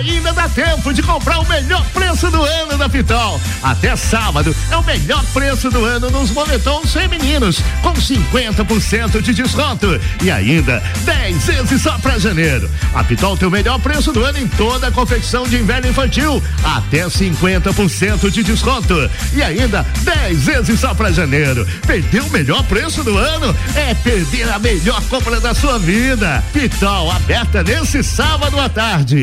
Ainda 0.00 0.32
dá 0.32 0.48
tempo 0.48 0.94
de 0.94 1.02
comprar 1.02 1.40
o 1.40 1.46
melhor 1.46 1.84
preço 1.92 2.30
do 2.30 2.42
ano 2.42 2.78
da 2.78 2.88
Pitol. 2.88 3.38
Até 3.62 3.94
sábado 3.94 4.56
é 4.70 4.76
o 4.78 4.82
melhor 4.82 5.22
preço 5.26 5.68
do 5.68 5.84
ano 5.84 6.08
nos 6.08 6.30
moletons 6.30 6.90
femininos, 6.90 7.60
com 7.82 7.92
50% 7.92 9.20
de 9.20 9.34
desconto. 9.34 10.00
E 10.22 10.30
ainda 10.30 10.82
10 11.04 11.44
vezes 11.44 11.82
só 11.82 11.98
pra 11.98 12.18
janeiro. 12.18 12.70
A 12.94 13.04
Pitol 13.04 13.36
tem 13.36 13.46
o 13.46 13.50
melhor 13.50 13.78
preço 13.78 14.10
do 14.10 14.24
ano 14.24 14.38
em 14.38 14.48
toda 14.48 14.86
a 14.86 14.90
confecção 14.90 15.46
de 15.46 15.58
inverno 15.58 15.90
infantil. 15.90 16.42
Até 16.64 17.04
50% 17.04 18.30
de 18.30 18.42
desconto. 18.42 18.94
E 19.34 19.42
ainda 19.42 19.84
10 20.00 20.42
vezes 20.44 20.80
só 20.80 20.94
pra 20.94 21.12
janeiro. 21.12 21.68
Perdeu 21.86 22.24
o 22.24 22.30
melhor 22.30 22.62
preço 22.62 23.04
do 23.04 23.18
ano? 23.18 23.54
É 23.76 23.92
perder 23.92 24.48
a 24.48 24.58
melhor 24.58 25.02
compra 25.10 25.38
da 25.40 25.52
sua 25.52 25.78
vida. 25.78 26.42
Pitol 26.54 27.10
aberta 27.10 27.62
nesse 27.62 28.02
sábado 28.02 28.58
à 28.58 28.66
tarde. 28.66 29.22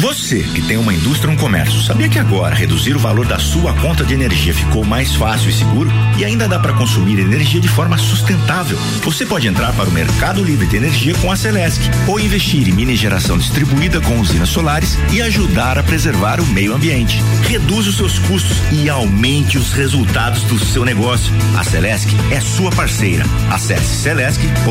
Você 0.00 0.42
que 0.42 0.62
tem 0.62 0.78
uma 0.78 0.94
indústria 0.94 1.28
ou 1.28 1.36
um 1.36 1.38
comércio, 1.38 1.78
sabia 1.82 2.08
que 2.08 2.18
agora 2.18 2.54
reduzir 2.54 2.96
o 2.96 2.98
valor 2.98 3.26
da 3.26 3.38
sua 3.38 3.74
conta 3.74 4.02
de 4.02 4.14
energia 4.14 4.54
ficou 4.54 4.82
mais 4.82 5.14
fácil 5.14 5.50
e 5.50 5.52
seguro? 5.52 5.90
E 6.18 6.24
ainda 6.24 6.48
dá 6.48 6.58
para 6.58 6.72
consumir 6.72 7.18
energia 7.18 7.60
de 7.60 7.68
forma 7.68 7.98
sustentável. 7.98 8.78
Você 9.02 9.26
pode 9.26 9.46
entrar 9.46 9.74
para 9.74 9.90
o 9.90 9.92
mercado 9.92 10.42
livre 10.42 10.66
de 10.66 10.78
energia 10.78 11.14
com 11.16 11.30
a 11.30 11.36
Celesc 11.36 11.82
ou 12.08 12.18
investir 12.18 12.66
em 12.66 12.72
mini 12.72 12.96
geração 12.96 13.36
distribuída 13.36 14.00
com 14.00 14.18
usinas 14.18 14.48
solares 14.48 14.96
e 15.12 15.20
ajudar 15.20 15.78
a 15.78 15.82
preservar 15.82 16.40
o 16.40 16.46
meio 16.46 16.74
ambiente. 16.74 17.20
Reduza 17.46 17.90
os 17.90 17.96
seus 17.98 18.18
custos 18.20 18.56
e 18.72 18.88
aumente 18.88 19.58
os 19.58 19.70
resultados 19.74 20.42
do 20.44 20.58
seu 20.58 20.82
negócio. 20.82 21.30
A 21.58 21.62
Celesc 21.62 22.08
é 22.30 22.40
sua 22.40 22.70
parceira. 22.70 23.24
Acesse 23.50 23.96
celesc.com.br. 23.96 24.70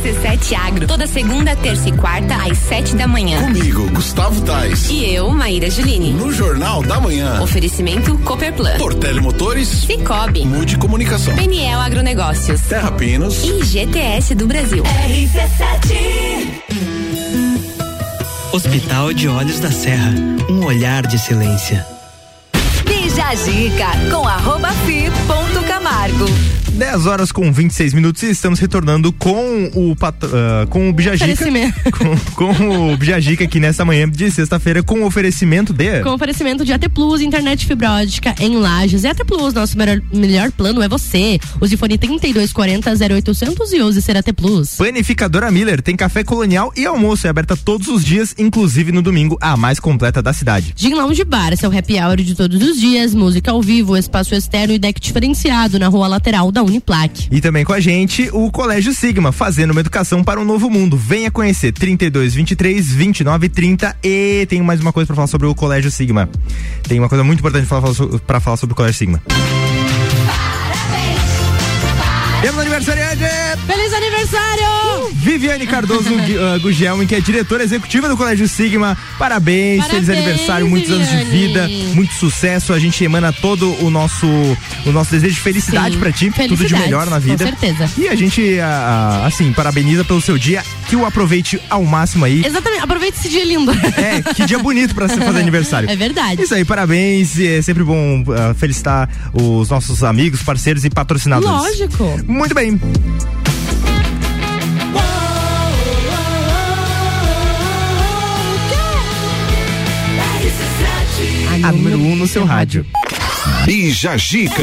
RC7 0.00 0.56
Agro, 0.56 0.86
toda 0.86 1.06
segunda, 1.06 1.54
terça 1.54 1.90
e 1.90 1.92
quarta, 1.92 2.34
às 2.34 2.56
sete 2.56 2.96
da 2.96 3.06
manhã. 3.06 3.38
Comigo, 3.42 3.86
Gustavo 3.90 4.40
Tais. 4.40 4.88
E 4.88 5.14
eu, 5.14 5.30
Maíra 5.30 5.68
Juline. 5.68 6.12
No 6.12 6.32
Jornal 6.32 6.82
da 6.82 6.98
Manhã. 6.98 7.38
Oferecimento 7.42 8.16
Copperplan. 8.20 8.78
Portele 8.78 9.20
Motores. 9.20 9.68
Cicobi. 9.68 10.46
Mude 10.46 10.78
Comunicação. 10.78 11.34
Peniel 11.34 11.78
Agronegócios. 11.80 12.62
Terra 12.62 12.90
Pinos. 12.92 13.44
E 13.44 13.62
GTS 13.62 14.34
do 14.34 14.46
Brasil. 14.46 14.82
RC7. 14.84 16.60
Hospital 18.52 19.12
de 19.12 19.28
Olhos 19.28 19.60
da 19.60 19.70
Serra. 19.70 20.14
Um 20.48 20.64
olhar 20.64 21.06
de 21.06 21.16
excelência. 21.16 21.86
Bija 22.86 23.26
a 23.26 23.34
dica 23.34 23.86
com 24.10 24.26
arroba 24.26 24.70
fi 24.86 25.10
ponto 25.26 25.49
Camargo. 25.80 26.26
10 26.72 27.06
horas 27.06 27.32
com 27.32 27.52
26 27.52 27.92
minutos 27.94 28.22
e 28.22 28.30
estamos 28.30 28.58
retornando 28.58 29.12
com 29.12 29.70
o 29.74 29.96
pat, 29.96 30.14
uh, 30.24 30.66
com 30.68 30.88
o 30.88 30.92
Bijagica. 30.92 31.30
Com, 31.90 32.16
com 32.34 32.92
o 32.92 32.96
Bijagica 32.96 33.44
aqui 33.44 33.58
nessa 33.60 33.84
manhã 33.84 34.08
de 34.08 34.30
sexta-feira 34.30 34.82
com 34.82 35.04
oferecimento 35.04 35.72
de. 35.72 36.02
Com 36.02 36.10
oferecimento 36.10 36.64
de 36.64 36.72
AT 36.72 36.88
Plus, 36.94 37.20
internet 37.20 37.66
fibra 37.66 37.92
ótica 37.92 38.34
em 38.40 38.56
Lages. 38.56 39.04
E 39.04 39.08
AT 39.08 39.18
Plus, 39.26 39.52
nosso 39.52 39.76
melhor, 39.76 40.00
melhor 40.12 40.50
plano 40.52 40.80
é 40.80 40.88
você. 40.88 41.38
Use 41.60 41.76
fone 41.76 41.98
3240 41.98 42.90
0800 42.90 43.72
e 43.72 43.82
use 43.82 44.00
ser 44.00 44.16
AT 44.16 44.32
Plus. 44.32 44.76
Panificadora 44.76 45.50
Miller 45.50 45.82
tem 45.82 45.96
café 45.96 46.22
colonial 46.24 46.72
e 46.76 46.86
almoço. 46.86 47.26
É 47.26 47.30
aberta 47.30 47.56
todos 47.56 47.88
os 47.88 48.04
dias, 48.04 48.34
inclusive 48.38 48.92
no 48.92 49.02
domingo, 49.02 49.36
a 49.40 49.56
mais 49.56 49.80
completa 49.80 50.22
da 50.22 50.32
cidade. 50.32 50.72
Gin 50.76 50.94
Lounge 50.94 51.24
Bar, 51.24 51.56
seu 51.56 51.76
happy 51.76 52.00
hour 52.00 52.16
de 52.16 52.34
todos 52.34 52.62
os 52.62 52.80
dias, 52.80 53.14
música 53.14 53.50
ao 53.50 53.60
vivo, 53.60 53.96
espaço 53.96 54.34
externo 54.34 54.72
e 54.72 54.78
deck 54.78 54.98
diferenciado 55.00 55.69
na 55.78 55.88
rua 55.88 56.08
lateral 56.08 56.50
da 56.50 56.62
Uniplac. 56.62 57.28
E 57.30 57.40
também 57.40 57.64
com 57.64 57.72
a 57.72 57.80
gente 57.80 58.28
o 58.32 58.50
Colégio 58.50 58.92
Sigma, 58.94 59.32
fazendo 59.32 59.70
uma 59.70 59.80
educação 59.80 60.24
para 60.24 60.40
um 60.40 60.44
novo 60.44 60.70
mundo. 60.70 60.96
Venha 60.96 61.30
conhecer 61.30 61.72
32 61.72 62.34
23 62.34 62.92
29 62.92 63.48
30 63.48 63.96
e 64.02 64.46
tem 64.48 64.62
mais 64.62 64.80
uma 64.80 64.92
coisa 64.92 65.06
para 65.06 65.16
falar 65.16 65.28
sobre 65.28 65.46
o 65.46 65.54
Colégio 65.54 65.90
Sigma. 65.90 66.28
Tem 66.88 66.98
uma 66.98 67.08
coisa 67.08 67.24
muito 67.24 67.40
importante 67.40 67.66
para 68.26 68.40
falar 68.40 68.56
sobre 68.56 68.72
o 68.72 68.76
Colégio 68.76 68.98
Sigma. 68.98 69.22
Temos 72.42 72.58
aniversariante! 72.60 73.24
Feliz! 73.66 73.79
Viviane 75.20 75.66
Cardoso 75.66 76.08
uh, 76.14 76.60
Gugelmin, 76.60 77.06
que 77.06 77.14
é 77.14 77.20
diretora 77.20 77.62
executiva 77.62 78.08
do 78.08 78.16
Colégio 78.16 78.48
Sigma. 78.48 78.96
Parabéns, 79.18 79.82
Parabéns 79.84 80.06
feliz 80.06 80.08
aniversário, 80.08 80.66
muitos 80.66 80.90
Viviane. 80.90 81.12
anos 81.12 81.24
de 81.24 81.30
vida, 81.30 81.68
muito 81.94 82.14
sucesso. 82.14 82.72
A 82.72 82.78
gente 82.78 83.04
emana 83.04 83.32
todo 83.32 83.70
o 83.84 83.90
nosso 83.90 84.26
o 84.86 84.92
nosso 84.92 85.10
desejo 85.10 85.34
de 85.34 85.40
felicidade 85.40 85.98
pra 85.98 86.10
ti, 86.10 86.30
tudo 86.48 86.64
de 86.64 86.74
melhor 86.74 87.06
na 87.08 87.18
vida. 87.18 87.44
com 87.44 87.50
certeza. 87.50 87.90
E 87.98 88.08
a 88.08 88.14
gente, 88.14 88.58
ah, 88.60 89.20
ah, 89.22 89.26
assim, 89.26 89.52
parabeniza 89.52 90.04
pelo 90.04 90.20
seu 90.20 90.38
dia, 90.38 90.62
que 90.88 90.96
o 90.96 91.04
aproveite 91.04 91.60
ao 91.68 91.84
máximo 91.84 92.24
aí. 92.24 92.44
Exatamente, 92.44 92.82
aproveita 92.82 93.18
esse 93.18 93.28
dia 93.28 93.44
lindo. 93.44 93.70
É, 93.72 94.22
que 94.34 94.46
dia 94.46 94.58
bonito 94.58 94.94
pra 94.94 95.08
se 95.08 95.16
fazer 95.20 95.38
aniversário. 95.40 95.90
É 95.90 95.96
verdade. 95.96 96.42
Isso 96.42 96.54
aí, 96.54 96.64
parabéns. 96.64 97.38
É 97.38 97.60
sempre 97.60 97.84
bom 97.84 98.24
ah, 98.28 98.54
felicitar 98.54 99.08
os 99.34 99.68
nossos 99.68 100.02
amigos, 100.02 100.42
parceiros 100.42 100.84
e 100.84 100.90
patrocinadores. 100.90 101.78
Lógico. 101.78 102.20
Muito 102.26 102.54
bem. 102.54 102.80
A 111.62 111.72
número 111.72 111.98
1 111.98 112.12
um 112.12 112.16
no 112.16 112.26
seu 112.26 112.44
rádio. 112.44 112.86
Bija 113.64 114.16
Gica. 114.16 114.62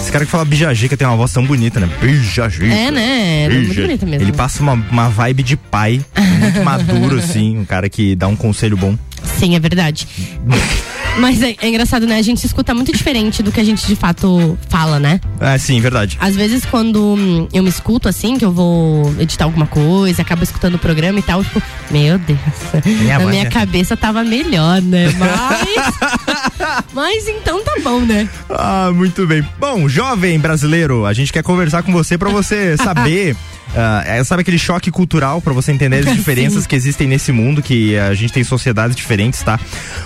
Esse 0.00 0.12
cara 0.12 0.24
que 0.24 0.30
fala 0.30 0.44
bijajica 0.44 0.96
tem 0.96 1.06
uma 1.06 1.16
voz 1.16 1.32
tão 1.32 1.44
bonita, 1.44 1.78
né? 1.80 1.88
Bijajica. 2.00 2.66
É, 2.66 2.90
né? 2.90 3.44
É 3.44 3.48
muito 3.50 3.74
bonita 3.74 4.06
mesmo. 4.06 4.24
Ele 4.24 4.32
passa 4.32 4.62
uma, 4.62 4.72
uma 4.72 5.08
vibe 5.08 5.42
de 5.42 5.56
pai, 5.56 6.00
muito 6.38 6.64
maduro, 6.64 7.18
assim, 7.20 7.58
um 7.58 7.64
cara 7.64 7.88
que 7.90 8.14
dá 8.14 8.26
um 8.26 8.36
conselho 8.36 8.76
bom. 8.76 8.96
Sim, 9.22 9.54
é 9.54 9.60
verdade. 9.60 10.08
Mas 11.18 11.42
é, 11.42 11.56
é 11.60 11.68
engraçado, 11.68 12.06
né? 12.06 12.16
A 12.16 12.22
gente 12.22 12.40
se 12.40 12.46
escuta 12.46 12.74
muito 12.74 12.92
diferente 12.92 13.42
do 13.42 13.50
que 13.52 13.60
a 13.60 13.64
gente 13.64 13.86
de 13.86 13.96
fato 13.96 14.58
fala, 14.68 14.98
né? 14.98 15.20
Ah, 15.40 15.58
sim, 15.58 15.80
verdade. 15.80 16.16
Às 16.20 16.36
vezes, 16.36 16.64
quando 16.64 17.14
hum, 17.14 17.48
eu 17.52 17.62
me 17.62 17.68
escuto 17.68 18.08
assim, 18.08 18.36
que 18.38 18.44
eu 18.44 18.52
vou 18.52 19.12
editar 19.18 19.44
alguma 19.44 19.66
coisa, 19.66 20.22
acabo 20.22 20.42
escutando 20.42 20.74
o 20.74 20.78
programa 20.78 21.18
e 21.18 21.22
tal, 21.22 21.42
tipo, 21.42 21.62
meu 21.90 22.18
Deus, 22.18 22.38
Minha 22.84 23.18
na 23.18 23.24
mãe 23.24 23.34
minha 23.34 23.46
é- 23.46 23.50
cabeça 23.50 23.96
tava 23.96 24.22
melhor, 24.24 24.80
né? 24.80 25.06
Mas. 25.18 26.84
Mas 26.92 27.28
então 27.28 27.62
tá 27.64 27.74
bom, 27.82 28.00
né? 28.00 28.28
Ah, 28.50 28.90
muito 28.94 29.26
bem. 29.26 29.46
Bom, 29.58 29.88
jovem 29.88 30.38
brasileiro, 30.38 31.04
a 31.06 31.12
gente 31.12 31.32
quer 31.32 31.42
conversar 31.42 31.82
com 31.82 31.92
você 31.92 32.16
pra 32.18 32.30
você 32.30 32.76
saber. 32.76 33.36
é, 33.74 34.22
sabe 34.24 34.42
aquele 34.42 34.58
choque 34.58 34.90
cultural 34.90 35.40
pra 35.40 35.52
você 35.52 35.72
entender 35.72 36.08
as 36.08 36.14
diferenças 36.16 36.66
que 36.66 36.74
existem 36.74 37.06
nesse 37.06 37.32
mundo, 37.32 37.62
que 37.62 37.96
a 37.98 38.14
gente 38.14 38.32
tem 38.32 38.44
sociedades 38.44 38.96
diferentes, 38.96 39.42
tá? 39.42 39.58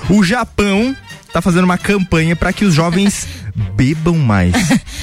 O 0.08 0.22
Japão 0.22 0.94
tá 1.32 1.40
fazendo 1.40 1.64
uma 1.64 1.78
campanha 1.78 2.36
pra 2.36 2.52
que 2.52 2.64
os 2.64 2.74
jovens 2.74 3.26
bebam 3.74 4.16
mais. 4.16 4.52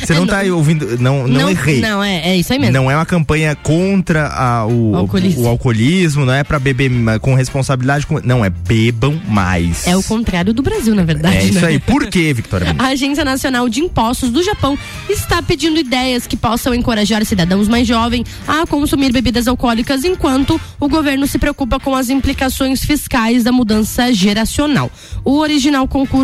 Você 0.03 0.13
não 0.13 0.25
tá 0.25 0.41
ouvindo, 0.43 0.97
não, 0.99 1.27
não, 1.27 1.49
errei. 1.49 1.79
Não, 1.81 2.03
é, 2.03 2.29
é 2.29 2.37
isso 2.37 2.51
aí 2.53 2.59
mesmo. 2.59 2.73
Não 2.73 2.89
é 2.89 2.95
uma 2.95 3.05
campanha 3.05 3.55
contra 3.55 4.27
a- 4.27 4.65
o, 4.65 4.95
Alcoolismo. 4.95 5.43
o 5.43 5.47
alcoolismo, 5.47 6.25
não 6.25 6.33
é 6.33 6.43
pra 6.43 6.57
beber 6.59 6.89
com 7.21 7.33
responsabilidade, 7.33 8.05
com- 8.07 8.19
não, 8.23 8.43
é 8.43 8.49
bebam 8.49 9.19
mais. 9.27 9.85
É 9.87 9.95
o 9.97 10.03
contrário 10.03 10.53
do 10.53 10.61
Brasil, 10.61 10.93
na 10.95 11.03
verdade. 11.03 11.37
É 11.37 11.43
isso 11.45 11.59
né? 11.61 11.67
aí. 11.67 11.79
Por 11.79 12.07
quê, 12.07 12.33
Victoria? 12.33 12.75
A 12.77 12.87
Agência 12.87 13.25
Nacional 13.25 13.67
de 13.69 13.81
Impostos 13.81 14.29
do 14.31 14.41
Japão 14.43 14.77
está 15.09 15.41
pedindo 15.41 15.79
ideias 15.79 16.25
que 16.27 16.37
possam 16.37 16.73
encorajar 16.73 17.23
cidadãos 17.25 17.67
mais 17.67 17.87
jovens 17.87 18.25
a 18.47 18.65
consumir 18.65 19.11
bebidas 19.11 19.47
alcoólicas, 19.47 20.03
enquanto 20.03 20.59
o 20.79 20.87
governo 20.87 21.27
se 21.27 21.37
preocupa 21.37 21.79
com 21.79 21.95
as 21.95 22.09
implicações 22.09 22.83
fiscais 22.83 23.43
da 23.43 23.51
mudança 23.51 24.13
geracional. 24.13 24.91
O 25.23 25.37
original 25.39 25.87
concurso 25.87 26.18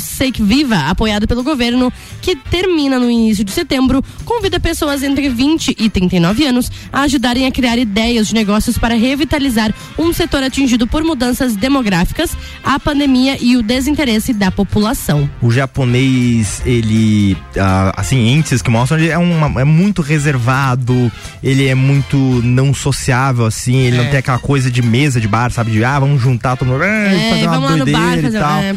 Seik 0.00 0.42
Viva, 0.42 0.76
apoiado 0.88 1.26
pelo 1.26 1.42
governo, 1.42 1.92
que 2.22 2.36
termina 2.36 2.98
no 2.98 3.10
início 3.10 3.44
de 3.44 3.50
setembro, 3.50 4.02
convida 4.24 4.60
pessoas 4.60 5.02
entre 5.02 5.28
20 5.28 5.74
e 5.78 5.90
39 5.90 6.46
anos 6.46 6.70
a 6.92 7.02
ajudarem 7.02 7.46
a 7.46 7.50
criar 7.50 7.76
ideias 7.78 8.28
de 8.28 8.34
negócios 8.34 8.78
para 8.78 8.94
revitalizar 8.94 9.74
um 9.98 10.12
setor 10.12 10.42
atingido 10.42 10.86
por 10.86 11.02
mudanças 11.02 11.56
demográficas, 11.56 12.36
a 12.62 12.78
pandemia 12.78 13.36
e 13.40 13.56
o 13.56 13.62
desinteresse 13.62 14.32
da 14.32 14.50
população. 14.50 15.28
O 15.42 15.50
japonês, 15.50 16.62
ele, 16.64 17.36
ah, 17.58 17.92
assim, 17.96 18.28
índices 18.28 18.62
que 18.62 18.70
mostram, 18.70 18.98
ele 18.98 19.08
é, 19.10 19.18
uma, 19.18 19.60
é 19.60 19.64
muito 19.64 20.00
reservado, 20.02 21.10
ele 21.42 21.66
é 21.66 21.74
muito 21.74 22.16
não 22.42 22.72
sociável, 22.74 23.44
assim, 23.46 23.76
ele 23.76 23.96
não 23.96 24.04
É. 24.04 24.08
tem 24.08 24.18
aquela 24.18 24.38
coisa 24.38 24.70
de 24.70 24.82
mesa 24.82 25.20
de 25.20 25.28
bar, 25.28 25.50
sabe? 25.50 25.70
De, 25.72 25.84
ah, 25.84 25.98
vamos 25.98 26.20
juntar 26.22 26.56
todo 26.56 26.68
mundo, 26.68 26.82
ah, 26.82 27.30
fazer 27.30 27.46
uma 27.46 27.60
vamos 27.60 27.76
doideira 27.78 27.98
bar 28.00 28.18
e 28.18 28.32
tal. 28.32 28.58
é. 28.60 28.74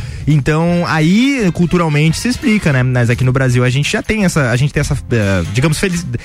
Então, 0.48 0.86
aí, 0.88 1.52
culturalmente, 1.54 2.18
se 2.18 2.30
explica, 2.30 2.72
né? 2.72 2.82
Mas 2.82 3.10
aqui 3.10 3.22
no 3.26 3.34
Brasil 3.34 3.66
a 3.66 3.70
gente 3.70 3.92
já 3.92 4.02
tem 4.02 4.24
essa, 4.24 4.50
a 4.50 4.56
gente 4.56 4.72
tem 4.74 4.80
essa, 4.80 4.98
eh, 5.12 5.44
digamos, 5.54 5.78
felicidade. 5.78 6.24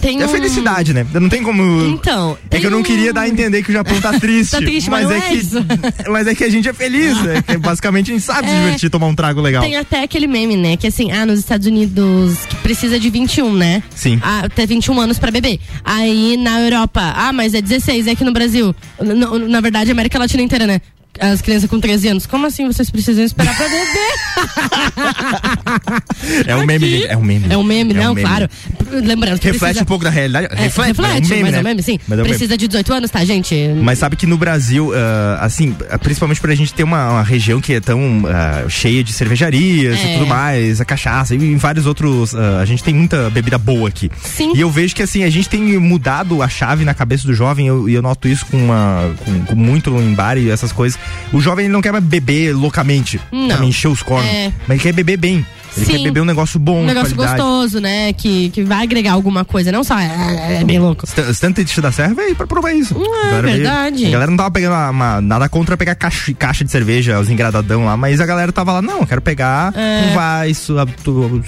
Tem 0.00 0.22
É 0.22 0.24
um- 0.24 0.28
felicidade, 0.30 0.94
né? 0.94 1.06
Não 1.12 1.28
tem 1.28 1.42
como. 1.42 1.62
Então, 1.88 2.38
É 2.50 2.58
que 2.58 2.64
eu 2.66 2.70
não 2.70 2.82
queria 2.82 3.12
dar 3.12 3.22
a 3.22 3.28
entender 3.28 3.62
que 3.62 3.68
o 3.68 3.72
Japão 3.74 4.00
tá 4.00 4.12
triste. 4.18 4.52
Tá 4.52 4.56
triste, 4.62 4.88
mas 4.88 5.04
não 5.04 5.12
é 5.12 5.18
é 5.18 5.20
que, 5.28 5.34
isso. 5.34 5.58
Mas 6.10 6.26
é 6.26 6.34
que 6.34 6.42
a 6.42 6.48
gente 6.48 6.66
é 6.70 6.72
feliz. 6.72 7.14
É 7.26 7.42
que 7.42 7.58
basicamente 7.58 8.10
a 8.10 8.14
gente 8.14 8.24
sabe 8.24 8.48
se 8.48 8.54
É. 8.54 8.60
divertir, 8.64 8.88
tomar 8.88 9.08
um 9.08 9.14
trago 9.14 9.42
legal. 9.42 9.62
Tem 9.62 9.76
até 9.76 10.02
aquele 10.02 10.26
meme, 10.26 10.56
né? 10.56 10.78
Que 10.78 10.86
assim, 10.86 11.12
ah, 11.12 11.26
nos 11.26 11.38
Estados 11.38 11.66
Unidos 11.66 12.38
que 12.48 12.56
precisa 12.56 12.98
de 12.98 13.10
21, 13.10 13.52
né? 13.54 13.82
Sim. 13.94 14.18
Ah, 14.22 14.46
até 14.46 14.64
21 14.64 14.98
anos 14.98 15.18
pra 15.18 15.30
beber. 15.30 15.60
Aí 15.84 16.38
na 16.38 16.58
Europa, 16.62 17.12
ah, 17.14 17.30
mas 17.30 17.52
é 17.52 17.60
16, 17.60 18.06
é 18.06 18.12
aqui 18.12 18.24
no 18.24 18.32
Brasil. 18.32 18.74
N- 18.98 19.48
na 19.50 19.60
verdade, 19.60 19.90
América 19.90 20.18
Latina 20.18 20.42
inteira, 20.42 20.66
né? 20.66 20.80
As 21.20 21.42
crianças 21.42 21.68
com 21.68 21.78
13 21.78 22.08
anos. 22.08 22.26
Como 22.26 22.46
assim 22.46 22.66
vocês 22.66 22.90
precisam 22.90 23.22
esperar 23.24 23.54
pra 23.56 23.68
beber? 23.68 24.12
É 26.46 26.56
um 26.56 26.64
meme. 26.64 27.04
É 27.04 27.16
um 27.16 27.22
meme. 27.22 27.46
É 27.52 27.56
um 27.58 27.62
meme, 27.62 27.92
É 27.94 27.96
um 28.00 28.02
não, 28.04 28.14
meme. 28.14 28.26
claro. 28.26 28.48
Lembrando 28.90 29.38
que 29.38 29.46
Reflete 29.46 29.58
precisa... 29.60 29.82
um 29.82 29.86
pouco 29.86 30.04
da 30.04 30.10
realidade. 30.10 30.46
É, 30.50 30.56
reflete, 30.62 30.88
reflete, 30.88 31.22
é 31.22 31.26
um 31.26 31.28
meme, 31.28 31.42
mas 31.42 31.52
né? 31.52 31.58
é 31.58 31.60
um 31.60 31.64
meme, 31.64 31.82
sim. 31.82 31.98
É 32.08 32.12
um 32.12 32.16
meme. 32.16 32.28
Precisa 32.28 32.56
de 32.56 32.66
18 32.68 32.92
anos, 32.94 33.10
tá, 33.10 33.24
gente? 33.24 33.54
Mas 33.82 33.98
sabe 33.98 34.16
que 34.16 34.26
no 34.26 34.36
Brasil, 34.36 34.92
ah, 34.94 35.38
assim, 35.44 35.74
principalmente 36.02 36.40
pra 36.40 36.54
gente 36.54 36.72
ter 36.72 36.82
uma, 36.82 37.10
uma 37.10 37.22
região 37.22 37.60
que 37.60 37.74
é 37.74 37.80
tão 37.80 38.24
ah, 38.26 38.68
cheia 38.68 39.02
de 39.04 39.12
cervejarias 39.12 39.98
É. 39.98 40.10
e 40.14 40.18
tudo 40.18 40.26
mais, 40.26 40.80
a 40.80 40.84
cachaça 40.84 41.34
e 41.34 41.38
em 41.38 41.56
vários 41.56 41.86
outros. 41.86 42.34
ah, 42.34 42.60
a 42.60 42.64
gente 42.64 42.82
tem 42.82 42.94
muita 42.94 43.28
bebida 43.30 43.58
boa 43.58 43.88
aqui. 43.88 44.10
Sim. 44.22 44.52
E 44.54 44.60
eu 44.60 44.70
vejo 44.70 44.94
que 44.94 45.02
assim, 45.02 45.24
a 45.24 45.30
gente 45.30 45.48
tem 45.48 45.60
mudado 45.78 46.42
a 46.42 46.48
chave 46.48 46.84
na 46.84 46.94
cabeça 46.94 47.26
do 47.26 47.34
jovem, 47.34 47.66
eu- 47.66 47.88
e 47.88 47.94
eu, 47.94 48.02
noto 48.02 48.28
isso 48.28 48.46
com, 48.46 48.56
uma, 48.56 49.14
com, 49.24 49.44
com 49.46 49.54
muito 49.54 49.90
em 50.00 50.14
bar 50.14 50.36
e 50.38 50.48
essas 50.50 50.72
coisas. 50.72 50.98
O 51.32 51.40
jovem 51.40 51.64
ele 51.66 51.72
não 51.72 51.80
quer 51.82 51.92
mais 51.92 52.04
beber 52.04 52.54
loucamente, 52.54 53.20
Não. 53.32 53.56
pra 53.56 53.64
encher 53.66 53.88
os 53.88 54.02
cornos, 54.02 54.28
É. 54.30 54.52
mas 54.66 54.70
ele 54.76 54.80
quer 54.80 54.92
beber 54.92 55.16
bem. 55.16 55.46
Ele 55.74 55.86
Sim. 55.86 55.92
quer 55.92 56.02
beber 56.02 56.20
um 56.20 56.26
negócio 56.26 56.60
bom, 56.60 56.82
Um 56.82 56.84
negócio 56.84 57.16
gostoso, 57.16 57.80
né? 57.80 58.12
Que, 58.12 58.50
que 58.50 58.62
vai 58.62 58.82
agregar 58.82 59.12
alguma 59.12 59.42
coisa, 59.42 59.72
não 59.72 59.82
só 59.82 59.98
é, 59.98 60.58
é 60.60 60.64
bem 60.64 60.78
louco. 60.78 61.06
Estante 61.30 61.80
da 61.80 61.90
serra 61.90 62.12
veio 62.12 62.36
pra 62.36 62.46
provar 62.46 62.74
isso. 62.74 62.94
é 62.94 62.98
A 62.98 63.24
galera 63.30 63.42
veio- 63.42 63.56
verdade. 63.56 64.06
a 64.06 64.10
galera 64.10 64.30
não 64.30 64.36
tava 64.36 64.50
pegando 64.50 64.74
uma- 64.90 65.22
nada 65.22 65.48
contra 65.48 65.74
pegar 65.74 65.94
caixa, 65.94 66.34
caixa 66.34 66.62
de 66.62 66.70
cerveja, 66.70 67.18
os 67.18 67.30
engradadão 67.30 67.86
lá, 67.86 67.96
mas 67.96 68.20
a 68.20 68.26
galera 68.26 68.52
tava 68.52 68.70
lá, 68.72 68.82
não, 68.82 69.00
eu 69.00 69.06
quero 69.06 69.22
pegar 69.22 69.72
É. 69.74 70.10
um 70.10 70.14
vais, 70.14 70.68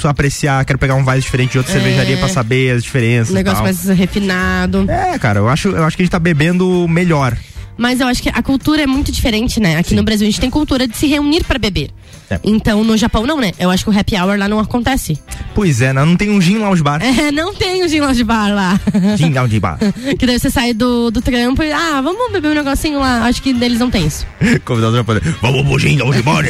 apreciar, 0.08 0.64
quero 0.64 0.78
pegar 0.78 0.94
um 0.94 1.04
vais 1.04 1.22
diferente 1.22 1.52
de 1.52 1.58
outra 1.58 1.72
É. 1.72 1.76
cervejaria 1.76 2.16
pra 2.16 2.28
saber 2.28 2.76
as 2.76 2.82
diferenças. 2.82 3.30
Um 3.30 3.34
negócio 3.34 3.62
mais 3.62 3.84
refinado. 3.84 4.86
É, 4.90 5.18
cara, 5.18 5.40
eu 5.40 5.48
acho, 5.50 5.68
eu 5.68 5.84
acho 5.84 5.96
que 5.98 6.02
a 6.02 6.04
gente 6.04 6.12
tá 6.12 6.18
bebendo 6.18 6.86
melhor. 6.88 7.36
Mas 7.76 8.00
eu 8.00 8.06
acho 8.06 8.22
que 8.22 8.28
a 8.28 8.42
cultura 8.42 8.82
é 8.82 8.86
muito 8.86 9.10
diferente, 9.10 9.60
né? 9.60 9.76
Aqui 9.76 9.94
no 9.94 10.02
Brasil 10.02 10.26
a 10.26 10.30
gente 10.30 10.40
tem 10.40 10.50
cultura 10.50 10.86
de 10.86 10.96
se 10.96 11.06
reunir 11.06 11.44
pra 11.44 11.58
beber. 11.58 11.90
É. 12.30 12.40
Então 12.42 12.82
no 12.82 12.96
Japão 12.96 13.26
não, 13.26 13.40
né? 13.40 13.52
Eu 13.58 13.70
acho 13.70 13.84
que 13.84 13.90
o 13.90 13.98
happy 13.98 14.16
hour 14.16 14.38
lá 14.38 14.48
não 14.48 14.58
acontece. 14.58 15.18
Pois 15.54 15.80
é, 15.80 15.92
não, 15.92 16.06
não 16.06 16.16
tem 16.16 16.30
um 16.30 16.40
gin 16.40 16.58
lounge 16.58 16.82
bar. 16.82 17.00
É, 17.24 17.30
não 17.30 17.54
tem 17.54 17.84
o 17.84 17.88
gin 17.88 18.00
lounge 18.00 18.24
bar 18.24 18.52
lá. 18.52 18.80
Gin 19.16 19.32
lounge 19.32 19.60
bar. 19.60 19.78
que 20.18 20.26
daí 20.26 20.38
você 20.38 20.50
sai 20.50 20.74
do, 20.74 21.10
do 21.10 21.22
trampo 21.22 21.62
e, 21.62 21.70
ah, 21.72 22.00
vamos 22.02 22.32
beber 22.32 22.48
um 22.50 22.54
negocinho 22.54 22.98
lá. 22.98 23.24
Acho 23.24 23.40
que 23.40 23.52
deles 23.52 23.78
não 23.78 23.90
tem 23.90 24.06
isso. 24.06 24.26
Convidado 24.64 24.96
japonês. 24.96 25.24
Vamos 25.40 25.62
pro 25.62 25.78
gin 25.78 25.98
lounge 25.98 26.22
bar. 26.22 26.44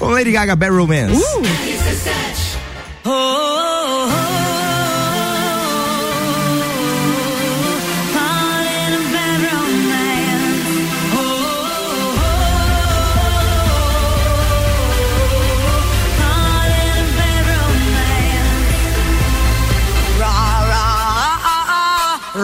Lady 0.00 0.32
Gaga, 0.32 0.56
Bad 0.56 0.72
Romance. 0.72 1.22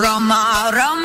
Roma, 0.05 0.71
Roma, 0.71 1.04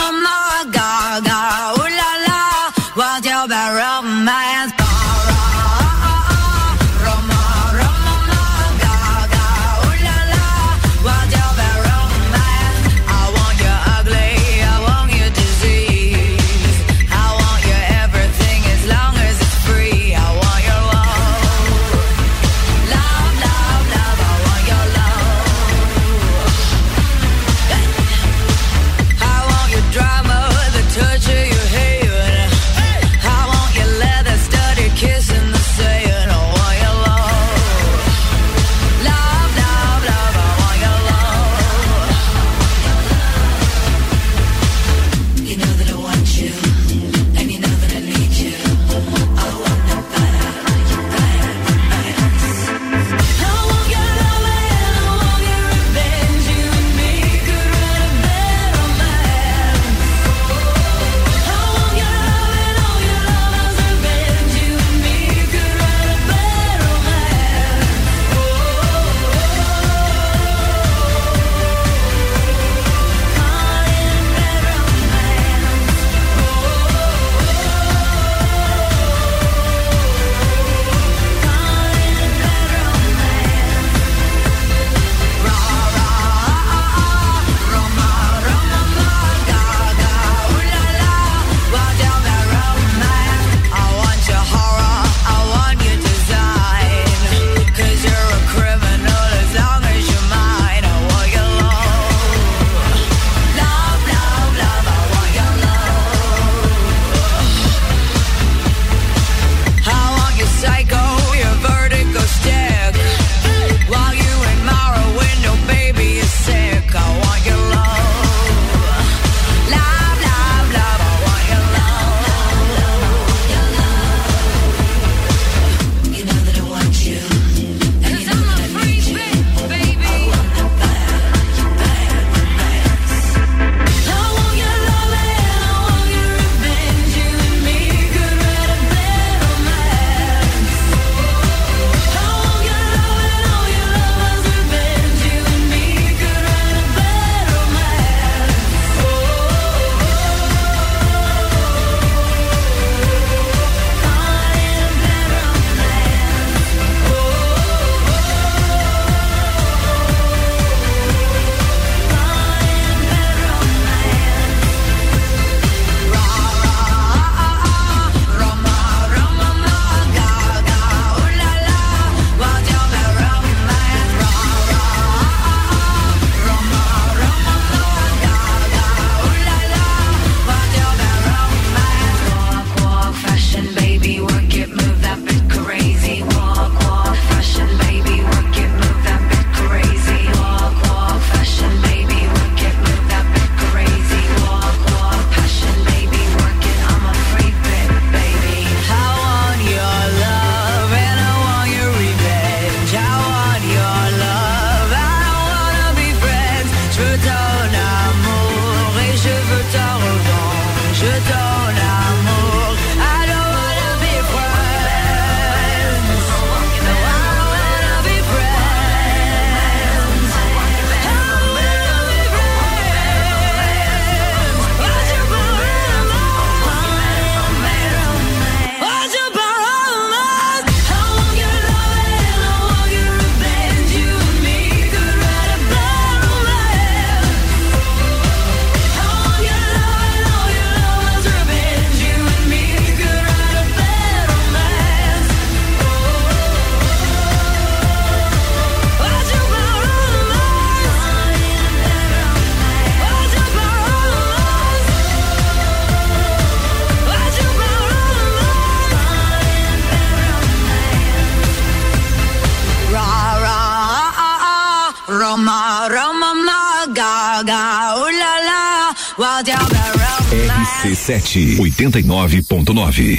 RC7 271.09 272.05
nove 272.05 272.43
RC7 272.43 273.15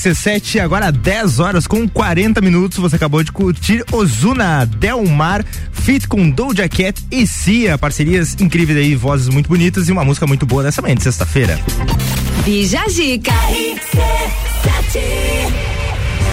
RC7, 0.00 0.60
agora 0.60 0.90
10 0.90 1.40
horas 1.40 1.66
com 1.66 1.86
40 1.86 2.40
minutos. 2.40 2.78
Você 2.78 2.96
acabou 2.96 3.22
de 3.22 3.30
curtir 3.30 3.84
Ozuna 3.92 4.64
Delmar, 4.64 5.44
fit 5.72 6.08
com 6.08 6.30
Doja 6.30 6.66
Cat 6.68 7.04
e 7.10 7.26
Cia. 7.26 7.76
Parcerias 7.76 8.34
incríveis 8.40 8.78
aí, 8.78 8.94
vozes 8.94 9.28
muito 9.28 9.48
bonitas 9.48 9.88
e 9.88 9.92
uma 9.92 10.02
música 10.04 10.26
muito 10.26 10.46
boa 10.46 10.62
nessa 10.62 10.80
manhã 10.80 10.94
de 10.94 11.02
sexta-feira. 11.02 11.60
Bija 12.44 12.82
Dica. 12.88 13.32
RC7 13.32 15.00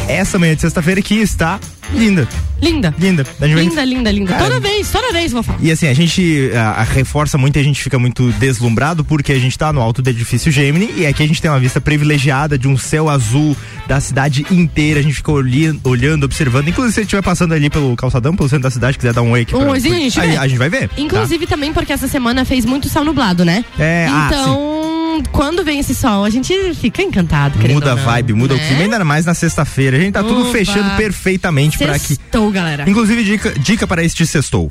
essa 0.07 0.39
manhã 0.39 0.55
de 0.55 0.61
sexta-feira 0.61 1.01
que 1.01 1.15
está 1.15 1.59
linda. 1.93 2.27
Linda. 2.61 2.93
Linda. 2.97 3.25
Linda, 3.39 3.85
linda, 3.85 4.11
linda. 4.11 4.33
Toda 4.33 4.59
vez, 4.59 4.89
toda 4.89 5.11
vez 5.11 5.31
vou 5.31 5.43
falar. 5.43 5.59
E 5.61 5.71
assim, 5.71 5.87
a 5.87 5.93
gente 5.93 6.49
a, 6.55 6.81
a 6.81 6.83
reforça 6.83 7.37
muito, 7.37 7.59
a 7.59 7.63
gente 7.63 7.81
fica 7.81 7.99
muito 7.99 8.31
deslumbrado 8.33 9.05
porque 9.05 9.31
a 9.31 9.39
gente 9.39 9.51
está 9.51 9.71
no 9.71 9.79
alto 9.79 10.01
do 10.01 10.09
edifício 10.09 10.51
Gemini 10.51 10.91
e 10.97 11.05
aqui 11.05 11.21
a 11.21 11.27
gente 11.27 11.41
tem 11.41 11.51
uma 11.51 11.59
vista 11.59 11.79
privilegiada 11.79 12.57
de 12.57 12.67
um 12.67 12.77
céu 12.77 13.09
azul 13.09 13.55
da 13.85 13.99
cidade 13.99 14.45
inteira. 14.49 14.99
A 14.99 15.03
gente 15.03 15.15
fica 15.15 15.31
olhando, 15.31 15.81
olhando 15.83 16.23
observando. 16.23 16.67
Inclusive, 16.67 16.93
se 16.93 17.01
estiver 17.01 17.21
passando 17.21 17.53
ali 17.53 17.69
pelo 17.69 17.95
calçadão, 17.95 18.35
pelo 18.35 18.49
centro 18.49 18.63
da 18.63 18.71
cidade, 18.71 18.97
quiser 18.97 19.13
dar 19.13 19.21
um 19.21 19.31
oi 19.31 19.41
aqui. 19.41 19.55
Um 19.55 19.59
pra, 19.59 19.73
a 19.73 19.79
gente, 19.79 20.19
a, 20.19 20.41
a, 20.41 20.47
gente 20.47 20.57
vai 20.57 20.69
ver. 20.69 20.89
Tá? 20.89 20.95
Inclusive, 20.97 21.45
tá? 21.45 21.55
também 21.55 21.73
porque 21.73 21.93
essa 21.93 22.07
semana 22.07 22.43
fez 22.43 22.65
muito 22.65 22.89
céu 22.89 23.03
nublado, 23.03 23.45
né? 23.45 23.63
É, 23.77 24.07
ah, 24.09 24.27
Então. 24.29 24.81
Ah, 24.83 24.86
quando 25.31 25.63
vem 25.63 25.79
esse 25.79 25.95
sol, 25.95 26.23
a 26.23 26.29
gente 26.29 26.53
fica 26.75 27.01
encantado. 27.01 27.57
Muda 27.69 27.93
a 27.93 27.95
vibe, 27.95 28.33
muda 28.33 28.55
né? 28.55 28.63
o 28.63 28.67
clima, 28.67 28.83
ainda 28.83 29.03
mais 29.05 29.25
na 29.25 29.33
sexta-feira. 29.33 29.97
A 29.97 29.99
gente 29.99 30.13
tá 30.13 30.21
Opa. 30.21 30.29
tudo 30.29 30.51
fechando 30.51 30.95
perfeitamente 30.95 31.77
para 31.77 31.95
aqui. 31.95 32.15
Sextou, 32.15 32.51
galera. 32.51 32.89
Inclusive, 32.89 33.23
dica, 33.23 33.53
dica 33.59 33.87
para 33.87 34.03
este 34.03 34.25
sextou. 34.25 34.69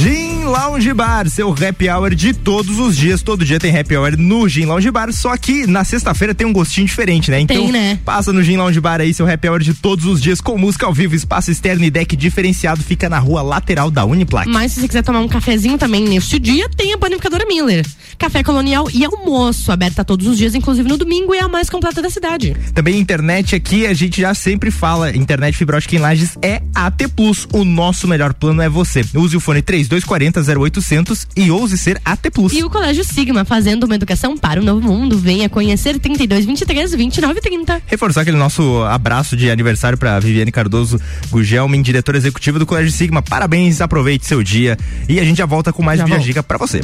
Gente! 0.00 0.23
Lounge 0.54 0.94
Bar, 0.94 1.28
seu 1.28 1.50
happy 1.50 1.90
hour 1.90 2.14
de 2.14 2.32
todos 2.32 2.78
os 2.78 2.96
dias. 2.96 3.22
Todo 3.22 3.44
dia 3.44 3.58
tem 3.58 3.76
happy 3.76 3.96
hour 3.96 4.16
no 4.16 4.48
Gin 4.48 4.66
Lounge 4.66 4.88
Bar, 4.88 5.12
só 5.12 5.36
que 5.36 5.66
na 5.66 5.82
sexta-feira 5.82 6.32
tem 6.32 6.46
um 6.46 6.52
gostinho 6.52 6.86
diferente, 6.86 7.28
né? 7.28 7.40
Então, 7.40 7.56
Tem, 7.56 7.72
né? 7.72 7.98
passa 8.04 8.32
no 8.32 8.40
Gin 8.40 8.56
Lounge 8.56 8.80
Bar 8.80 9.00
aí, 9.00 9.12
seu 9.12 9.28
happy 9.28 9.48
hour 9.48 9.58
de 9.58 9.74
todos 9.74 10.04
os 10.06 10.22
dias, 10.22 10.40
com 10.40 10.56
música 10.56 10.86
ao 10.86 10.94
vivo, 10.94 11.16
espaço 11.16 11.50
externo 11.50 11.84
e 11.84 11.90
deck 11.90 12.14
diferenciado, 12.14 12.84
fica 12.84 13.08
na 13.08 13.18
rua 13.18 13.42
lateral 13.42 13.90
da 13.90 14.04
Uniplac. 14.04 14.48
Mas 14.48 14.70
se 14.70 14.80
você 14.80 14.86
quiser 14.86 15.02
tomar 15.02 15.22
um 15.22 15.26
cafezinho 15.26 15.76
também 15.76 16.04
neste 16.04 16.38
dia, 16.38 16.68
tem 16.68 16.92
a 16.92 16.98
panificadora 16.98 17.44
Miller. 17.46 17.84
Café 18.16 18.44
colonial 18.44 18.88
e 18.94 19.04
almoço, 19.04 19.72
aberta 19.72 20.04
todos 20.04 20.24
os 20.24 20.38
dias, 20.38 20.54
inclusive 20.54 20.88
no 20.88 20.96
domingo, 20.96 21.34
e 21.34 21.38
é 21.38 21.42
a 21.42 21.48
mais 21.48 21.68
completa 21.68 22.00
da 22.00 22.08
cidade. 22.08 22.54
Também 22.72 23.00
internet 23.00 23.56
aqui, 23.56 23.88
a 23.88 23.92
gente 23.92 24.20
já 24.20 24.32
sempre 24.34 24.70
fala, 24.70 25.10
internet 25.16 25.56
fibra 25.56 25.78
ótica 25.78 25.96
em 25.96 25.98
Lages 25.98 26.38
é 26.40 26.62
AT 26.72 27.08
Plus. 27.16 27.48
O 27.52 27.64
nosso 27.64 28.06
melhor 28.06 28.32
plano 28.32 28.62
é 28.62 28.68
você. 28.68 29.04
Use 29.16 29.36
o 29.36 29.40
fone 29.40 29.60
3240 29.60 30.43
0800 30.48 31.26
e 31.36 31.50
ouse 31.50 31.76
ser 31.78 32.00
AT 32.04 32.30
Plus. 32.32 32.52
E 32.52 32.62
o 32.62 32.70
Colégio 32.70 33.04
Sigma, 33.04 33.44
fazendo 33.44 33.84
uma 33.84 33.94
educação 33.94 34.36
para 34.36 34.60
o 34.60 34.64
novo 34.64 34.86
mundo. 34.86 35.18
Venha 35.18 35.48
conhecer 35.48 35.98
3223 35.98 36.90
2930. 36.92 37.82
Reforçar 37.86 38.22
aquele 38.22 38.36
nosso 38.36 38.82
abraço 38.84 39.36
de 39.36 39.50
aniversário 39.50 39.98
para 39.98 40.18
Viviane 40.20 40.52
Cardoso 40.52 41.00
Gugelmin, 41.30 41.82
diretora 41.82 42.18
executiva 42.18 42.58
do 42.58 42.66
Colégio 42.66 42.92
Sigma. 42.92 43.22
Parabéns, 43.22 43.80
aproveite 43.80 44.26
seu 44.26 44.42
dia 44.42 44.76
e 45.08 45.18
a 45.18 45.24
gente 45.24 45.38
já 45.38 45.46
volta 45.46 45.72
com 45.72 45.82
mais 45.82 45.98
Já 45.98 46.06
Via. 46.06 46.18
Dica 46.18 46.42
para 46.42 46.58
você. 46.58 46.80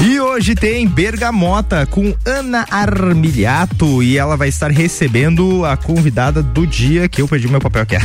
E 0.00 0.18
hoje 0.20 0.54
tem 0.54 0.86
Bergamota 0.86 1.86
com 1.86 2.14
Ana 2.24 2.66
Armiliato 2.70 4.02
e 4.02 4.16
ela 4.18 4.36
vai 4.36 4.48
estar 4.48 4.70
recebendo 4.70 5.64
a 5.64 5.76
convidada 5.76 6.42
do 6.42 6.66
dia 6.66 7.08
que 7.08 7.22
eu 7.22 7.28
perdi 7.28 7.48
meu 7.48 7.60
papel 7.60 7.82
aqui. 7.82 7.96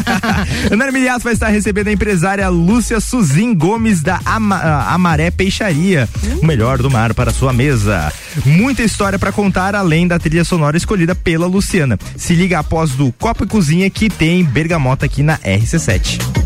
Ana 0.70 0.84
Armiliato 0.86 1.24
vai 1.24 1.32
estar 1.32 1.48
recebendo 1.48 1.88
a 1.88 1.92
empresária 1.92 2.48
Lúcia 2.48 3.00
Suzin 3.00 3.54
Gomes 3.54 4.02
da 4.02 4.20
Ama- 4.24 4.56
ah, 4.56 4.94
Amaré 4.94 5.30
Peixaria, 5.30 6.08
o 6.40 6.46
melhor 6.46 6.78
do 6.78 6.90
mar 6.90 7.12
para 7.14 7.32
sua 7.32 7.52
mesa. 7.52 8.12
Muita 8.44 8.82
história 8.82 9.18
para 9.18 9.32
contar 9.32 9.74
além 9.74 10.06
da 10.06 10.18
trilha 10.18 10.44
sonora 10.44 10.76
escolhida 10.76 11.14
pela 11.14 11.46
Luciana. 11.46 11.98
Se 12.16 12.34
liga 12.34 12.58
após 12.58 12.90
do 12.92 13.12
Copa 13.12 13.44
e 13.44 13.46
Cozinha 13.48 13.90
que 13.90 14.08
tem 14.08 14.44
Bergamota 14.44 15.06
aqui 15.06 15.22
na 15.22 15.38
RC7. 15.38 16.45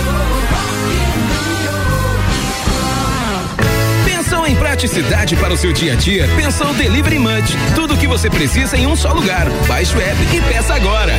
Pensou 4.31 4.47
em 4.47 4.55
praticidade 4.55 5.35
para 5.35 5.53
o 5.53 5.57
seu 5.57 5.73
dia 5.73 5.91
a 5.91 5.95
dia? 5.97 6.25
Pensou 6.37 6.73
Delivery 6.75 7.19
Munch. 7.19 7.53
Tudo 7.75 7.95
o 7.95 7.97
que 7.97 8.07
você 8.07 8.29
precisa 8.29 8.77
em 8.77 8.87
um 8.87 8.95
só 8.95 9.11
lugar. 9.11 9.49
Baixe 9.67 9.93
o 9.93 9.99
app 9.99 10.17
e 10.33 10.39
peça 10.53 10.73
agora. 10.73 11.11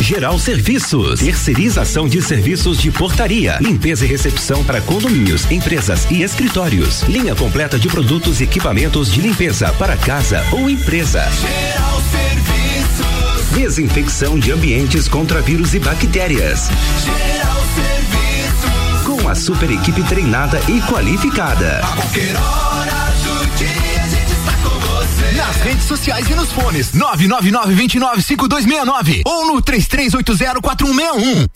Geral 0.00 0.38
Serviços, 0.38 1.20
terceirização 1.20 2.08
de 2.08 2.22
serviços 2.22 2.78
de 2.78 2.90
portaria, 2.90 3.58
limpeza 3.60 4.06
e 4.06 4.08
recepção 4.08 4.64
para 4.64 4.80
condomínios, 4.80 5.50
empresas 5.50 6.06
e 6.10 6.22
escritórios. 6.22 7.02
Linha 7.02 7.34
completa 7.34 7.78
de 7.78 7.86
produtos 7.86 8.40
e 8.40 8.44
equipamentos 8.44 9.12
de 9.12 9.20
limpeza 9.20 9.70
para 9.74 9.94
casa 9.94 10.42
ou 10.52 10.70
empresa. 10.70 11.28
Geral 11.32 12.02
Serviços. 12.10 13.58
Desinfecção 13.58 14.38
de 14.38 14.52
ambientes 14.52 15.06
contra 15.06 15.42
vírus 15.42 15.74
e 15.74 15.80
bactérias. 15.80 16.70
Geral 17.04 17.62
Serviços. 17.74 18.13
Com 19.24 19.30
a 19.30 19.34
super 19.34 19.70
equipe 19.70 20.02
treinada 20.02 20.60
e 20.68 20.82
qualificada. 20.82 21.80
A 21.82 21.96
qualquer 21.96 22.36
hora 22.36 23.10
do 23.22 23.46
dia 23.56 24.02
a 24.02 24.06
gente 24.06 24.30
está 24.30 24.52
com 24.62 24.78
você. 24.80 25.32
Nas 25.32 25.56
redes 25.62 25.84
sociais 25.84 26.28
e 26.28 26.34
nos 26.34 26.52
fones 26.52 26.92
999-295269 26.92 29.22
ou 29.24 29.46
no 29.46 29.62
33804161. 29.62 31.46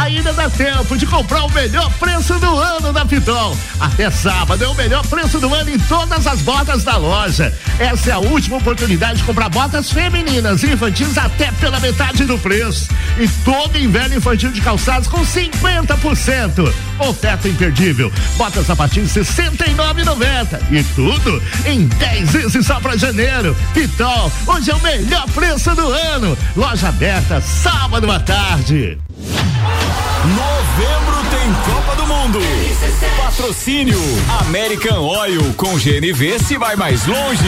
Ainda 0.00 0.32
dá 0.32 0.48
tempo 0.48 0.96
de 0.96 1.04
comprar 1.04 1.44
o 1.44 1.52
melhor 1.52 1.92
preço 1.98 2.38
do 2.38 2.58
ano 2.58 2.90
da 2.90 3.04
Pitol. 3.04 3.54
Até 3.78 4.10
sábado 4.10 4.64
é 4.64 4.66
o 4.66 4.74
melhor 4.74 5.06
preço 5.06 5.38
do 5.38 5.54
ano 5.54 5.68
em 5.68 5.78
todas 5.78 6.26
as 6.26 6.40
botas 6.40 6.82
da 6.82 6.96
loja. 6.96 7.52
Essa 7.78 8.08
é 8.08 8.12
a 8.14 8.18
última 8.18 8.56
oportunidade 8.56 9.18
de 9.18 9.24
comprar 9.24 9.50
botas 9.50 9.92
femininas 9.92 10.62
e 10.62 10.72
infantis 10.72 11.18
até 11.18 11.52
pela 11.52 11.78
metade 11.80 12.24
do 12.24 12.38
preço. 12.38 12.88
E 13.18 13.28
todo 13.44 13.76
inverno 13.76 14.16
infantil 14.16 14.50
de 14.50 14.62
calçados 14.62 15.06
com 15.06 15.20
50%. 15.20 16.72
Oferta 16.98 17.46
imperdível. 17.46 18.10
Botas 18.38 18.70
a 18.70 18.76
partir 18.76 19.02
de 19.02 19.18
R$ 19.18 19.24
69,90. 19.26 20.60
E 20.70 20.82
tudo 20.94 21.42
em 21.66 21.86
10 21.86 22.30
vezes 22.30 22.66
só 22.66 22.80
para 22.80 22.96
janeiro. 22.96 23.54
Pitol, 23.74 24.32
hoje 24.46 24.70
é 24.70 24.74
o 24.74 24.80
melhor 24.80 25.28
preço 25.32 25.74
do 25.74 25.86
ano. 25.92 26.38
Loja 26.56 26.88
aberta 26.88 27.38
sábado 27.42 28.10
à 28.10 28.18
tarde. 28.18 28.98
Copa 31.54 31.96
do 31.96 32.06
Mundo. 32.06 32.38
Patrocínio 33.16 33.98
American 34.40 35.00
Oil 35.00 35.54
com 35.54 35.76
GNV 35.76 36.38
se 36.38 36.56
vai 36.56 36.76
mais 36.76 37.06
longe. 37.06 37.44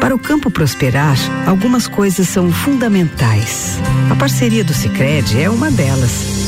Para 0.00 0.14
o 0.14 0.18
campo 0.18 0.50
prosperar, 0.50 1.16
algumas 1.46 1.86
coisas 1.86 2.28
são 2.28 2.50
fundamentais. 2.52 3.78
A 4.10 4.16
parceria 4.16 4.64
do 4.64 4.72
Sicredi 4.72 5.42
é 5.42 5.50
uma 5.50 5.70
delas. 5.70 6.47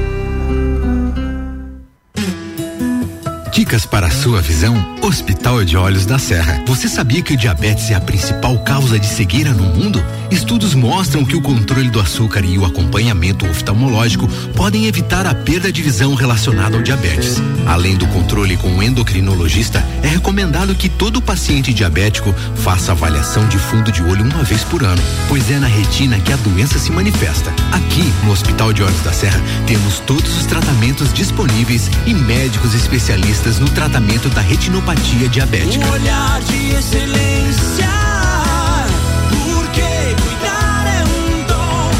Dicas 3.51 3.85
para 3.85 4.07
a 4.07 4.11
sua 4.11 4.41
visão? 4.41 4.95
Hospital 5.01 5.65
de 5.65 5.75
Olhos 5.75 6.05
da 6.05 6.17
Serra. 6.17 6.63
Você 6.65 6.87
sabia 6.87 7.21
que 7.21 7.33
o 7.33 7.37
diabetes 7.37 7.91
é 7.91 7.95
a 7.95 7.99
principal 7.99 8.57
causa 8.59 8.97
de 8.97 9.05
cegueira 9.05 9.51
no 9.51 9.63
mundo? 9.63 10.01
Estudos 10.31 10.73
mostram 10.73 11.25
que 11.25 11.35
o 11.35 11.41
controle 11.41 11.89
do 11.89 11.99
açúcar 11.99 12.45
e 12.45 12.57
o 12.57 12.63
acompanhamento 12.63 13.45
oftalmológico 13.45 14.25
podem 14.55 14.85
evitar 14.85 15.27
a 15.27 15.35
perda 15.35 15.69
de 15.69 15.81
visão 15.81 16.13
relacionada 16.13 16.77
ao 16.77 16.83
diabetes. 16.83 17.41
Além 17.67 17.97
do 17.97 18.07
controle 18.07 18.55
com 18.55 18.69
o 18.69 18.81
endocrinologista, 18.81 19.85
é 20.01 20.07
recomendado 20.07 20.73
que 20.73 20.87
todo 20.87 21.21
paciente 21.21 21.73
diabético 21.73 22.33
faça 22.55 22.93
avaliação 22.93 23.45
de 23.49 23.59
fundo 23.59 23.91
de 23.91 24.01
olho 24.01 24.23
uma 24.23 24.43
vez 24.43 24.63
por 24.63 24.81
ano, 24.81 25.01
pois 25.27 25.51
é 25.51 25.59
na 25.59 25.67
retina 25.67 26.17
que 26.19 26.31
a 26.31 26.37
doença 26.37 26.79
se 26.79 26.91
manifesta. 26.91 27.53
Aqui, 27.73 28.13
no 28.23 28.31
Hospital 28.31 28.71
de 28.71 28.81
Olhos 28.81 29.01
da 29.01 29.11
Serra, 29.11 29.41
temos 29.67 29.99
todos 29.99 30.37
os 30.37 30.45
tratamentos 30.45 31.13
disponíveis 31.13 31.89
e 32.05 32.13
médicos 32.13 32.73
especialistas 32.73 33.40
especialistas 33.41 33.59
no 33.59 33.69
tratamento 33.69 34.29
da 34.29 34.41
retinopatia 34.41 35.27
diabética. 35.27 35.85
Um 35.85 35.91
olhar 35.91 36.41
de 36.41 36.71
excelência. 36.75 37.89
Porque 39.29 40.15
cuidar 40.21 40.85
é 40.87 41.03
um 41.03 41.43
dom. 41.47 41.91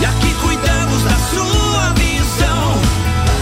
E 0.00 0.04
aqui 0.04 0.34
cuidamos 0.42 1.02
da 1.02 1.16
sua. 1.16 1.94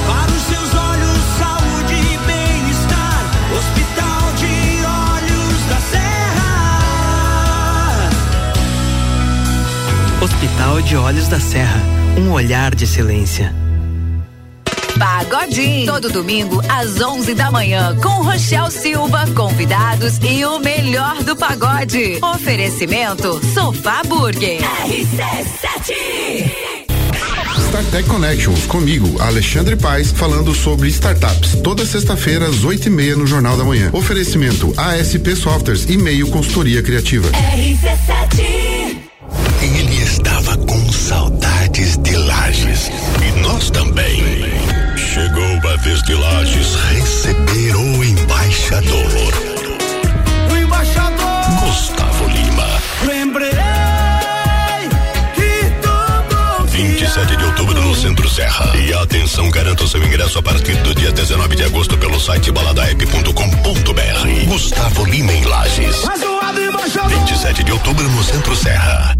Para 0.07 0.31
os 0.31 0.43
seus 0.43 0.75
olhos, 0.75 1.19
saúde 1.39 1.95
e 1.95 2.19
bem-estar. 2.27 3.25
Hospital 3.59 4.33
de 4.39 4.85
Olhos 4.85 5.67
da 5.69 5.81
Serra. 5.91 6.51
Hospital 10.21 10.83
de 10.83 10.97
Olhos 10.97 11.29
da 11.29 11.41
Serra. 11.41 11.81
Um 12.17 12.31
olhar 12.33 12.75
de 12.75 12.85
excelência. 12.85 13.62
Pagodinho. 15.03 15.87
Todo 15.87 16.09
domingo 16.11 16.63
às 16.69 17.01
11 17.01 17.35
da 17.35 17.51
manhã 17.51 17.97
com 18.01 18.23
Rochel 18.23 18.71
Silva, 18.71 19.27
convidados 19.35 20.17
e 20.23 20.45
o 20.45 20.61
melhor 20.61 21.25
do 21.25 21.35
pagode. 21.35 22.21
Oferecimento 22.23 23.41
Sofá 23.53 24.05
Burger. 24.05 24.61
RC7. 24.87 25.97
StarTech 27.67 28.09
Connections, 28.09 28.65
comigo, 28.67 29.21
Alexandre 29.21 29.75
Paes, 29.75 30.13
falando 30.13 30.55
sobre 30.55 30.89
startups. 30.91 31.57
Toda 31.65 31.85
sexta-feira, 31.85 32.47
às 32.47 32.63
oito 32.63 32.87
e 32.87 32.91
meia, 32.91 33.17
no 33.17 33.27
Jornal 33.27 33.57
da 33.57 33.65
Manhã. 33.65 33.91
Oferecimento 33.93 34.73
ASP 34.77 35.35
Softwares, 35.35 35.85
e-mail 35.91 36.29
consultoria 36.31 36.81
criativa. 36.81 37.29
RC7. 37.29 39.03
Ele 39.63 39.97
estava 39.97 40.57
com 40.59 40.93
saudades 40.93 41.97
de 41.97 42.15
Lages. 42.15 42.89
E 43.21 43.41
nós 43.41 43.69
também. 43.71 44.52
Vez 45.83 46.01
de 46.05 46.15
Lages 46.15 46.77
receber 46.77 47.75
o 47.75 48.05
embaixador. 48.05 49.35
O 50.49 50.57
embaixador. 50.57 51.67
Gustavo 51.67 52.29
Lima. 52.29 52.69
Lembrei 53.05 53.51
que 55.35 55.73
todo 55.83 56.67
27 56.69 57.37
de 57.37 57.45
outubro 57.45 57.83
no 57.83 57.97
Centro 57.97 58.31
Serra. 58.31 58.77
E 58.77 58.95
atenção, 58.95 59.51
garanta 59.51 59.83
o 59.83 59.89
seu 59.89 60.01
ingresso 60.05 60.39
a 60.39 60.43
partir 60.43 60.77
do 60.83 60.95
dia 60.95 61.11
19 61.11 61.57
de 61.57 61.65
agosto 61.65 61.99
pelo 61.99 62.21
site 62.21 62.53
baladaep.com.br. 62.53 64.47
Gustavo 64.47 65.05
Lima 65.05 65.33
em 65.33 65.45
Lages. 65.45 66.05
Mais 66.05 66.23
um 66.23 66.37
lado 66.37 66.63
embaixador. 66.63 67.11
27 67.11 67.65
de 67.65 67.73
outubro 67.73 68.09
no 68.09 68.23
Centro 68.23 68.55
Serra. 68.55 69.17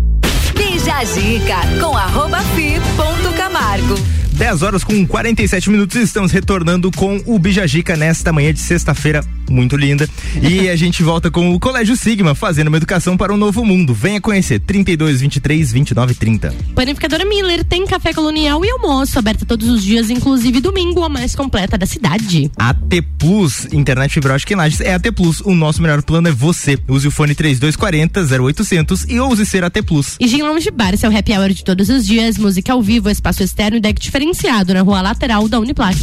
Bija 0.55 0.95
a 0.95 1.05
Zica 1.05 1.59
com 1.81 1.97
arroba 1.97 2.39
fi 2.55 2.81
ponto 2.97 3.33
Camargo. 3.37 4.22
10 4.33 4.63
horas 4.63 4.83
com 4.83 5.07
47 5.07 5.71
minutos 5.71 5.97
estamos 5.97 6.33
retornando 6.33 6.91
com 6.91 7.23
o 7.27 7.39
Bijagica 7.39 7.97
nesta 7.97 8.33
manhã 8.33 8.53
de 8.53 8.61
sexta-feira 8.61 9.23
muito 9.53 9.77
linda. 9.77 10.09
E 10.41 10.69
a 10.71 10.77
gente 10.77 11.03
volta 11.03 11.31
com 11.31 11.55
o 11.55 11.61
Colégio 11.61 11.97
Sigma, 11.97 12.35
fazendo 12.35 12.69
uma 12.69 12.77
educação 12.77 13.17
para 13.17 13.33
um 13.33 13.37
novo 13.37 13.65
mundo. 13.65 13.95
Venha 13.95 14.21
conhecer 14.21 14.59
32 14.61 15.21
23 15.21 15.73
29 15.73 16.15
30. 16.15 16.55
Panificadora 16.75 17.25
Miller 17.25 17.65
tem 17.65 17.87
café 17.87 18.13
colonial 18.13 18.65
e 18.65 18.71
almoço 18.71 19.19
aberta 19.19 19.45
todos 19.45 19.69
os 19.69 19.83
dias, 19.83 20.11
inclusive 20.11 20.61
domingo, 20.61 21.05
a 21.05 21.09
mais 21.09 21.37
completa 21.37 21.77
da 21.77 21.87
cidade. 21.87 22.51
AT 22.57 23.03
Plus, 23.19 23.67
internet 23.73 24.13
fibra 24.13 24.35
ótica 24.35 24.55
em 24.55 24.57
Lages 24.57 24.81
é 24.81 24.95
AT 24.95 25.13
Plus. 25.13 25.41
O 25.41 25.55
nosso 25.55 25.83
melhor 25.83 26.03
plano 26.03 26.29
é 26.29 26.33
você. 26.33 26.79
Use 26.89 27.07
o 27.07 27.11
fone 27.11 27.35
3240 27.35 28.43
0800 28.43 29.05
e 29.09 29.21
ouse 29.21 29.45
ser 29.45 29.63
AT 29.65 29.83
Plus. 29.83 30.17
E 30.19 30.27
Gin 30.27 30.43
Lounge 30.43 30.71
Bar, 30.71 30.97
seu 30.97 31.15
happy 31.17 31.33
hour 31.33 31.51
de 31.51 31.65
todos 31.65 31.89
os 31.89 32.07
dias, 32.07 32.39
música 32.39 32.73
ao 32.73 32.83
vivo, 32.83 33.11
espaço 33.11 33.43
externo 33.43 33.77
e 33.77 33.81
deck 33.81 34.01
diferenciado 34.23 34.73
na 34.73 34.83
rua 34.83 35.03
lateral 35.03 35.49
da 35.49 35.59
Uniplac. 35.59 35.97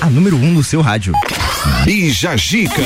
A 0.00 0.10
número 0.10 0.36
1 0.36 0.44
um 0.44 0.52
no 0.52 0.64
seu 0.64 0.80
rádio. 0.80 1.12
Bija 1.84 2.36
Gica. 2.36 2.82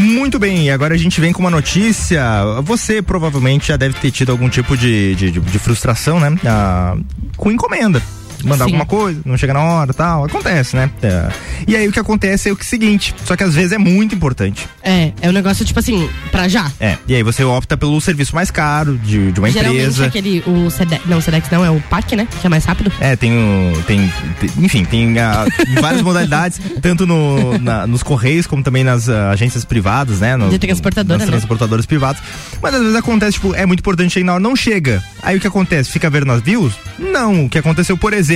Muito 0.00 0.38
bem, 0.38 0.66
e 0.66 0.70
agora 0.70 0.94
a 0.94 0.98
gente 0.98 1.20
vem 1.20 1.32
com 1.32 1.40
uma 1.40 1.50
notícia. 1.50 2.22
Você 2.64 3.00
provavelmente 3.00 3.68
já 3.68 3.76
deve 3.76 3.94
ter 3.98 4.10
tido 4.10 4.32
algum 4.32 4.48
tipo 4.48 4.76
de, 4.76 5.14
de, 5.14 5.30
de- 5.30 5.40
de 5.40 5.58
frustração, 5.58 6.18
né? 6.20 6.36
Ah, 6.44 6.96
com 7.36 7.50
encomenda. 7.50 8.02
Mandar 8.44 8.64
Sim. 8.66 8.72
alguma 8.72 8.86
coisa, 8.86 9.20
não 9.24 9.36
chega 9.36 9.52
na 9.54 9.60
hora 9.62 9.92
tal. 9.94 10.24
Acontece, 10.24 10.76
né? 10.76 10.90
É. 11.02 11.28
E 11.66 11.76
aí 11.76 11.88
o 11.88 11.92
que 11.92 11.98
acontece 11.98 12.48
é 12.48 12.52
o 12.52 12.56
que 12.56 12.64
seguinte, 12.66 13.14
só 13.24 13.36
que 13.36 13.42
às 13.44 13.54
vezes 13.54 13.72
é 13.72 13.78
muito 13.78 14.14
importante. 14.14 14.68
É, 14.82 15.12
é 15.20 15.28
um 15.28 15.32
negócio 15.32 15.64
tipo 15.64 15.78
assim, 15.78 16.08
pra 16.30 16.48
já. 16.48 16.70
É. 16.80 16.96
E 17.08 17.14
aí 17.14 17.22
você 17.22 17.42
opta 17.44 17.76
pelo 17.76 18.00
serviço 18.00 18.34
mais 18.34 18.50
caro 18.50 18.96
de, 18.98 19.32
de 19.32 19.40
uma 19.40 19.50
Geralmente 19.50 19.80
empresa. 19.80 20.06
aquele, 20.06 20.42
o 20.46 20.70
Sedex, 20.70 21.02
não, 21.06 21.18
o 21.18 21.22
Sedex 21.22 21.48
não, 21.50 21.64
é 21.64 21.70
o 21.70 21.80
PAC, 21.80 22.16
né? 22.16 22.26
Que 22.40 22.46
é 22.46 22.50
mais 22.50 22.64
rápido. 22.64 22.92
É, 23.00 23.16
tem, 23.16 23.32
o- 23.32 23.82
tem, 23.86 24.12
tem- 24.40 24.50
enfim, 24.64 24.84
tem 24.84 25.18
ah, 25.18 25.44
várias 25.80 26.02
modalidades, 26.02 26.60
tanto 26.82 27.06
no, 27.06 27.58
na- 27.58 27.86
nos 27.86 28.02
correios 28.02 28.46
como 28.46 28.62
também 28.62 28.84
nas 28.84 29.08
ah, 29.08 29.30
agências 29.30 29.64
privadas, 29.64 30.20
né? 30.20 30.36
No, 30.36 30.48
De 30.50 30.58
transportadora, 30.58 31.18
nas 31.18 31.26
né? 31.28 31.32
transportadoras 31.32 31.86
privadas. 31.86 32.22
Mas 32.62 32.74
às 32.74 32.80
vezes 32.80 32.96
acontece, 32.96 33.32
tipo, 33.34 33.54
é 33.54 33.64
muito 33.66 33.80
importante 33.80 34.12
chegar 34.12 34.26
na 34.26 34.32
hora, 34.34 34.42
não 34.42 34.56
chega. 34.56 35.02
Aí 35.22 35.36
o 35.36 35.40
que 35.40 35.46
acontece? 35.46 35.90
Fica 35.90 36.10
vendo 36.10 36.26
nas 36.26 36.40
views? 36.42 36.74
Não. 36.98 37.44
O 37.46 37.48
que 37.48 37.58
aconteceu, 37.58 37.96
por 37.96 38.12
exemplo, 38.12 38.33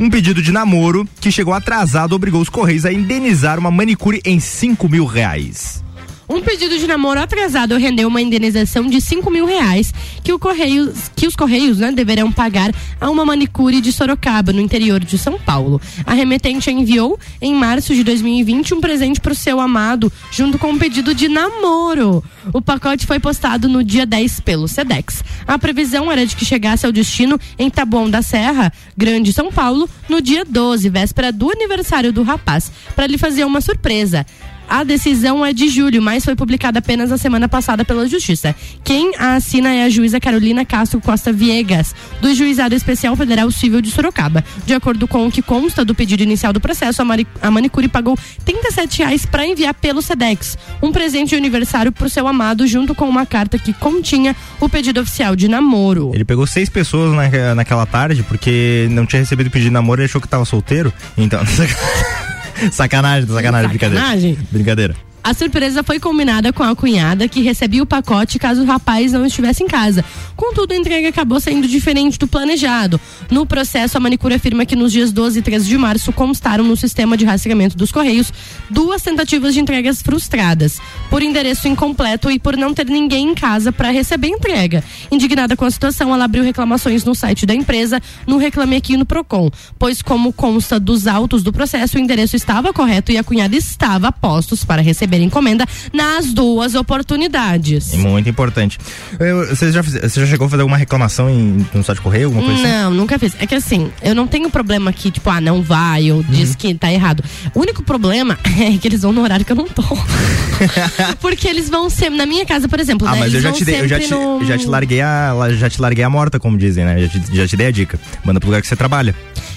um 0.00 0.10
pedido 0.10 0.42
de 0.42 0.50
namoro 0.50 1.06
que 1.20 1.30
chegou 1.30 1.52
atrasado 1.52 2.14
obrigou 2.14 2.40
os 2.40 2.48
correios 2.48 2.84
a 2.84 2.92
indenizar 2.92 3.58
uma 3.58 3.70
manicure 3.70 4.20
em 4.24 4.40
5 4.40 4.88
mil 4.88 5.04
reais. 5.04 5.83
Um 6.28 6.40
pedido 6.40 6.78
de 6.78 6.86
namoro 6.86 7.20
atrasado 7.20 7.76
rendeu 7.76 8.08
uma 8.08 8.20
indenização 8.20 8.86
de 8.86 9.00
5 9.00 9.30
mil 9.30 9.44
reais 9.44 9.92
que, 10.22 10.32
o 10.32 10.38
Correios, 10.38 11.10
que 11.14 11.26
os 11.26 11.36
Correios 11.36 11.78
né, 11.78 11.92
deverão 11.92 12.32
pagar 12.32 12.72
a 12.98 13.10
uma 13.10 13.26
manicure 13.26 13.80
de 13.80 13.92
Sorocaba, 13.92 14.52
no 14.52 14.60
interior 14.60 15.00
de 15.04 15.18
São 15.18 15.38
Paulo. 15.38 15.80
A 16.06 16.14
remetente 16.14 16.70
enviou, 16.70 17.18
em 17.42 17.54
março 17.54 17.94
de 17.94 18.02
2020, 18.02 18.74
um 18.74 18.80
presente 18.80 19.20
para 19.20 19.32
o 19.32 19.36
seu 19.36 19.60
amado, 19.60 20.10
junto 20.30 20.58
com 20.58 20.70
um 20.70 20.78
pedido 20.78 21.14
de 21.14 21.28
namoro. 21.28 22.24
O 22.52 22.62
pacote 22.62 23.06
foi 23.06 23.20
postado 23.20 23.68
no 23.68 23.84
dia 23.84 24.06
10 24.06 24.40
pelo 24.40 24.66
SEDEX. 24.66 25.22
A 25.46 25.58
previsão 25.58 26.10
era 26.10 26.26
de 26.26 26.34
que 26.36 26.44
chegasse 26.44 26.86
ao 26.86 26.92
destino 26.92 27.38
em 27.58 27.68
Taboão 27.68 28.08
da 28.08 28.22
Serra, 28.22 28.72
Grande 28.96 29.32
São 29.32 29.52
Paulo, 29.52 29.88
no 30.08 30.22
dia 30.22 30.44
12, 30.44 30.88
véspera 30.88 31.30
do 31.30 31.50
aniversário 31.50 32.12
do 32.12 32.22
rapaz, 32.22 32.72
para 32.96 33.06
lhe 33.06 33.18
fazer 33.18 33.44
uma 33.44 33.60
surpresa. 33.60 34.24
A 34.68 34.82
decisão 34.82 35.44
é 35.44 35.52
de 35.52 35.68
julho, 35.68 36.00
mas 36.02 36.24
foi 36.24 36.34
publicada 36.34 36.78
apenas 36.78 37.10
na 37.10 37.18
semana 37.18 37.48
passada 37.48 37.84
pela 37.84 38.08
Justiça. 38.08 38.54
Quem 38.82 39.12
a 39.18 39.34
assina 39.36 39.72
é 39.72 39.84
a 39.84 39.88
juíza 39.90 40.18
Carolina 40.18 40.64
Castro 40.64 41.00
Costa 41.00 41.32
Viegas, 41.32 41.94
do 42.20 42.34
Juizado 42.34 42.74
Especial 42.74 43.14
Federal 43.14 43.50
Civil 43.50 43.80
de 43.80 43.90
Sorocaba. 43.90 44.42
De 44.66 44.74
acordo 44.74 45.06
com 45.06 45.26
o 45.26 45.30
que 45.30 45.42
consta 45.42 45.84
do 45.84 45.94
pedido 45.94 46.22
inicial 46.22 46.52
do 46.52 46.60
processo, 46.60 47.02
a, 47.02 47.04
mari- 47.04 47.26
a 47.40 47.50
manicure 47.50 47.88
pagou 47.88 48.18
37 48.44 48.98
reais 48.98 49.24
para 49.26 49.46
enviar 49.46 49.74
pelo 49.74 50.02
SEDEX 50.02 50.56
um 50.82 50.90
presente 50.90 51.30
de 51.30 51.36
aniversário 51.36 51.92
para 51.92 52.06
o 52.06 52.10
seu 52.10 52.26
amado, 52.26 52.66
junto 52.66 52.94
com 52.94 53.08
uma 53.08 53.24
carta 53.26 53.58
que 53.58 53.72
continha 53.74 54.34
o 54.60 54.68
pedido 54.68 55.00
oficial 55.00 55.36
de 55.36 55.46
namoro. 55.46 56.10
Ele 56.14 56.24
pegou 56.24 56.46
seis 56.46 56.68
pessoas 56.68 57.14
na, 57.14 57.54
naquela 57.54 57.86
tarde 57.86 58.22
porque 58.22 58.88
não 58.90 59.06
tinha 59.06 59.20
recebido 59.20 59.46
o 59.46 59.50
pedido 59.50 59.68
de 59.68 59.72
namoro 59.74 60.00
e 60.02 60.06
achou 60.06 60.20
que 60.20 60.28
tava 60.28 60.44
solteiro. 60.44 60.92
Então, 61.16 61.40
sacanagem, 62.70 63.28
sacanagem, 63.28 63.68
brincadeira. 63.68 64.00
Sacanagem. 64.00 64.38
Brincadeira. 64.50 64.94
A 65.24 65.32
surpresa 65.32 65.82
foi 65.82 65.98
combinada 65.98 66.52
com 66.52 66.62
a 66.62 66.76
cunhada, 66.76 67.26
que 67.26 67.40
recebia 67.40 67.82
o 67.82 67.86
pacote 67.86 68.38
caso 68.38 68.60
o 68.60 68.66
rapaz 68.66 69.10
não 69.10 69.24
estivesse 69.24 69.64
em 69.64 69.66
casa. 69.66 70.04
Contudo, 70.36 70.72
a 70.72 70.76
entrega 70.76 71.08
acabou 71.08 71.40
sendo 71.40 71.66
diferente 71.66 72.18
do 72.18 72.28
planejado. 72.28 73.00
No 73.30 73.46
processo, 73.46 73.96
a 73.96 74.00
manicure 74.00 74.34
afirma 74.34 74.66
que 74.66 74.76
nos 74.76 74.92
dias 74.92 75.10
12 75.12 75.38
e 75.38 75.42
13 75.42 75.66
de 75.66 75.78
março 75.78 76.12
constaram 76.12 76.62
no 76.62 76.76
sistema 76.76 77.16
de 77.16 77.24
rastreamento 77.24 77.74
dos 77.74 77.90
Correios 77.90 78.30
duas 78.68 79.00
tentativas 79.00 79.54
de 79.54 79.60
entregas 79.60 80.02
frustradas, 80.02 80.78
por 81.08 81.22
endereço 81.22 81.68
incompleto 81.68 82.30
e 82.30 82.38
por 82.38 82.54
não 82.54 82.74
ter 82.74 82.84
ninguém 82.84 83.30
em 83.30 83.34
casa 83.34 83.72
para 83.72 83.90
receber 83.90 84.26
a 84.26 84.36
entrega. 84.36 84.84
Indignada 85.10 85.56
com 85.56 85.64
a 85.64 85.70
situação, 85.70 86.12
ela 86.12 86.26
abriu 86.26 86.44
reclamações 86.44 87.02
no 87.02 87.14
site 87.14 87.46
da 87.46 87.54
empresa, 87.54 87.98
no 88.26 88.36
Reclame 88.36 88.76
Aqui 88.76 88.94
no 88.98 89.06
Procon, 89.06 89.50
pois, 89.78 90.02
como 90.02 90.34
consta 90.34 90.78
dos 90.78 91.06
autos 91.06 91.42
do 91.42 91.50
processo, 91.50 91.96
o 91.96 92.00
endereço 92.00 92.36
estava 92.36 92.74
correto 92.74 93.10
e 93.10 93.16
a 93.16 93.24
cunhada 93.24 93.56
estava 93.56 94.08
a 94.08 94.12
postos 94.12 94.66
para 94.66 94.82
receber 94.82 95.13
a 95.22 95.24
encomenda 95.24 95.66
nas 95.92 96.32
duas 96.32 96.74
oportunidades. 96.74 97.92
É 97.94 97.96
muito 97.96 98.28
importante. 98.28 98.78
Eu- 99.18 99.46
Você 99.48 99.70
já, 99.72 99.82
você 99.82 100.20
já 100.20 100.26
chegou 100.26 100.46
a 100.46 100.50
fazer 100.50 100.62
alguma 100.62 100.76
reclamação 100.76 101.28
em, 101.30 101.66
no 101.72 101.82
site 101.84 101.98
de 101.98 102.02
correio, 102.02 102.26
alguma 102.26 102.42
coisa 102.44 102.60
assim? 102.62 102.70
Não, 102.72 102.90
nunca 102.92 103.18
fiz. 103.18 103.32
É 103.38 103.46
que 103.46 103.54
assim, 103.54 103.90
eu 104.02 104.14
não 104.14 104.26
tenho 104.26 104.48
problema 104.50 104.92
que, 104.92 105.10
tipo, 105.10 105.28
ah, 105.30 105.40
não 105.40 105.62
vai, 105.62 106.10
ou 106.10 106.18
Uhum. 106.18 106.24
diz 106.28 106.54
que 106.54 106.74
tá 106.74 106.92
errado. 106.92 107.22
O 107.54 107.60
único 107.60 107.82
problema 107.82 108.38
é 108.58 108.76
que 108.78 108.88
eles 108.88 109.02
vão 109.02 109.12
no 109.12 109.22
horário 109.22 109.44
que 109.44 109.52
eu 109.52 109.56
não 109.56 109.66
tô. 109.68 109.82
Porque 111.20 111.48
eles 111.48 111.68
vão 111.68 111.88
sempre, 111.90 112.16
na 112.16 112.26
minha 112.26 112.44
casa, 112.46 112.68
por 112.68 112.80
exemplo, 112.80 113.06
Ah, 113.06 113.12
né, 113.12 113.20
mas 113.20 113.34
eu 113.34 113.40
já 113.40 113.52
te 113.52 113.64
dei, 113.64 113.80
eu 113.80 113.88
já 113.88 113.98
te, 114.00 114.10
no- 114.10 114.40
eu 114.40 114.46
já 114.46 114.58
te 114.58 114.66
larguei 114.66 115.00
a, 115.00 115.34
já 115.52 115.68
te 115.70 115.80
larguei 115.80 116.04
a 116.04 116.10
morta, 116.10 116.38
como 116.38 116.56
dizem, 116.56 116.84
né? 116.84 117.00
Já 117.02 117.08
te, 117.08 117.36
já 117.36 117.46
te 117.48 117.56
dei 117.56 117.66
a 117.66 117.70
dica. 117.70 117.98
Manda 118.24 118.40
pro 118.40 118.48
lugar 118.48 118.60
que 118.60 118.68
você 118.68 118.76
trabalha. 118.76 119.14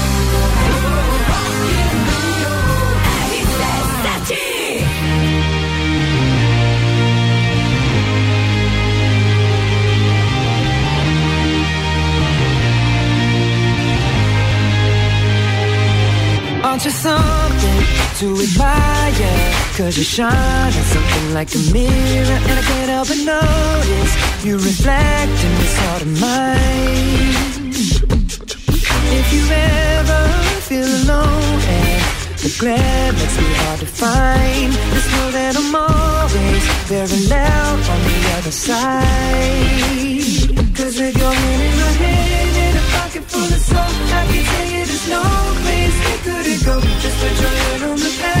Aren't 16.81 16.95
you 16.95 16.99
something 16.99 17.81
to 18.21 18.27
admire? 18.41 19.37
Cause 19.77 19.95
you 19.99 20.03
shine 20.03 20.33
at 20.33 20.85
something 20.89 21.31
like 21.31 21.53
a 21.53 21.59
mirror 21.71 22.37
And 22.49 22.57
I 22.57 22.63
can't 22.69 22.89
help 22.89 23.07
but 23.07 23.21
notice 23.21 24.43
You 24.43 24.55
reflect 24.55 25.43
in 25.45 25.53
this 25.61 25.77
heart 25.77 26.01
of 26.01 26.19
mine 26.19 27.69
If 29.13 29.27
you 29.31 29.43
ever 29.45 30.21
feel 30.65 30.89
alone 31.05 31.61
and 31.69 32.01
The 32.41 32.49
glare 32.57 33.13
makes 33.13 33.37
me 33.37 33.53
hard 33.61 33.79
to 33.81 33.85
find. 33.85 34.73
Just 34.73 35.09
know 35.13 35.29
that 35.37 35.53
I'm 35.61 35.75
always 35.75 36.63
very 36.89 37.19
loud 37.29 37.79
on 37.93 37.99
the 38.09 38.17
other 38.37 38.49
side. 38.49 40.01
Cause 40.73 40.97
with 40.97 41.15
your 41.15 41.31
hand 41.31 41.61
in 41.61 41.73
my 41.77 41.91
hand 42.01 42.57
and 42.65 42.77
a 42.81 42.83
pocket 42.97 43.23
full 43.29 43.45
of 43.45 43.61
soap, 43.69 43.93
I 44.17 44.25
can 44.33 44.43
tell 44.49 44.65
you 44.73 44.83
there's 44.89 45.07
no 45.13 45.21
place 45.61 45.90
we 46.43 46.57
go. 46.63 46.79
Just 46.99 47.17
put 47.19 47.39
your 47.39 47.49
head 47.49 47.83
on 47.83 47.97
the 47.97 48.17
past, 48.19 48.40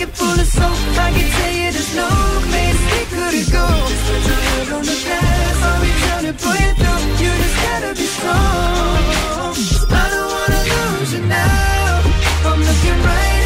pocket 0.00 0.16
full 0.16 0.40
of 0.40 0.46
soap, 0.46 0.98
I 0.98 1.12
can 1.12 1.30
tell 1.30 1.52
you 1.52 1.72
there's 1.72 1.94
no 1.94 2.08
place 2.48 2.80
we 2.92 3.00
couldn't 3.16 3.52
go. 3.52 3.66
Just 3.88 4.04
put 4.06 4.22
your 4.26 4.40
head 4.48 4.72
on 4.72 4.82
the 4.82 4.96
past, 5.06 5.62
I'll 5.62 5.82
be 5.82 5.90
trying 6.02 6.26
to 6.26 6.34
pull 6.42 6.56
you 6.64 6.72
through. 6.80 7.02
You 7.22 7.30
just 7.42 7.56
gotta 7.64 7.94
be 7.94 8.06
strong. 8.16 9.54
I 9.90 10.06
don't 10.12 10.30
wanna 10.34 10.62
lose 10.72 11.12
you 11.12 11.22
now. 11.26 12.48
I'm 12.48 12.60
looking 12.60 12.98
right 13.04 13.39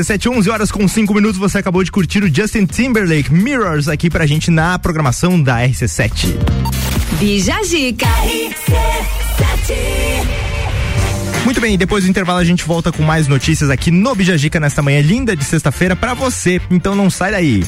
RC7, 0.00 0.30
11 0.30 0.50
horas 0.50 0.72
com 0.72 0.86
5 0.86 1.12
minutos. 1.14 1.38
Você 1.38 1.58
acabou 1.58 1.84
de 1.84 1.92
curtir 1.92 2.24
o 2.24 2.34
Justin 2.34 2.66
Timberlake 2.66 3.32
Mirrors 3.32 3.88
aqui 3.88 4.08
pra 4.08 4.26
gente 4.26 4.50
na 4.50 4.78
programação 4.78 5.40
da 5.40 5.58
RC7. 5.60 6.36
Bija 7.18 7.62
Zica. 7.62 8.06
Muito 11.44 11.60
bem, 11.60 11.76
depois 11.76 12.04
do 12.04 12.10
intervalo 12.10 12.38
a 12.38 12.44
gente 12.44 12.64
volta 12.64 12.92
com 12.92 13.02
mais 13.02 13.26
notícias 13.26 13.70
aqui 13.70 13.90
no 13.90 14.14
Bijagica 14.14 14.60
nesta 14.60 14.82
manhã 14.82 15.00
linda 15.00 15.36
de 15.36 15.44
sexta-feira 15.44 15.94
pra 15.94 16.14
você. 16.14 16.60
Então 16.70 16.94
não 16.94 17.10
sai 17.10 17.32
daí. 17.32 17.64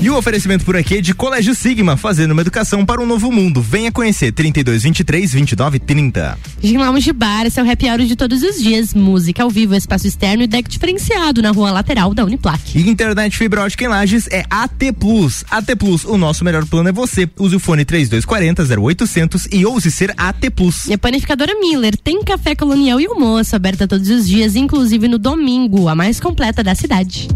E 0.00 0.10
o 0.10 0.16
oferecimento 0.16 0.64
por 0.64 0.76
aqui 0.76 0.96
é 0.98 1.00
de 1.00 1.14
Colégio 1.14 1.54
Sigma, 1.54 1.96
fazendo 1.96 2.32
uma 2.32 2.40
educação 2.40 2.84
para 2.84 3.00
um 3.00 3.06
novo 3.06 3.30
mundo. 3.30 3.62
Venha 3.62 3.92
conhecer 3.92 4.32
32 4.32 4.82
23 4.82 5.32
29 5.32 5.78
30. 5.78 6.38
Gin 6.62 6.78
Lounge 6.78 7.12
Bar, 7.12 7.44
esse 7.46 7.58
é 7.58 7.62
o 7.62 7.68
happy 7.68 7.90
hour 7.90 8.04
de 8.04 8.14
todos 8.14 8.40
os 8.40 8.62
dias. 8.62 8.94
Música 8.94 9.42
ao 9.42 9.50
vivo, 9.50 9.74
espaço 9.74 10.06
externo 10.06 10.44
e 10.44 10.46
deck 10.46 10.70
diferenciado 10.70 11.42
na 11.42 11.50
rua 11.50 11.72
lateral 11.72 12.14
da 12.14 12.24
Uniplac. 12.24 12.78
E 12.78 12.88
internet 12.88 13.36
fibra 13.36 13.62
ótica 13.62 13.84
em 13.84 13.88
Lages 13.88 14.28
é 14.30 14.44
AT 14.48 14.92
Plus. 14.98 15.44
AT 15.50 15.74
Plus, 15.76 16.04
o 16.04 16.16
nosso 16.16 16.44
melhor 16.44 16.64
plano 16.64 16.88
é 16.88 16.92
você. 16.92 17.28
Use 17.36 17.56
o 17.56 17.58
fone 17.58 17.84
3240 17.84 18.80
0800 18.80 19.48
e 19.50 19.66
ouse 19.66 19.90
ser 19.90 20.14
AT 20.16 20.50
Plus. 20.54 20.86
E 20.86 20.92
a 20.92 20.98
panificadora 20.98 21.52
Miller 21.58 21.96
tem 21.96 22.22
café 22.22 22.54
colonial 22.54 23.00
e 23.00 23.06
almoço 23.06 23.56
aberta 23.56 23.88
todos 23.88 24.08
os 24.08 24.28
dias, 24.28 24.54
inclusive 24.54 25.08
no 25.08 25.18
domingo, 25.18 25.88
a 25.88 25.96
mais 25.96 26.20
completa 26.20 26.62
da 26.62 26.76
cidade. 26.76 27.26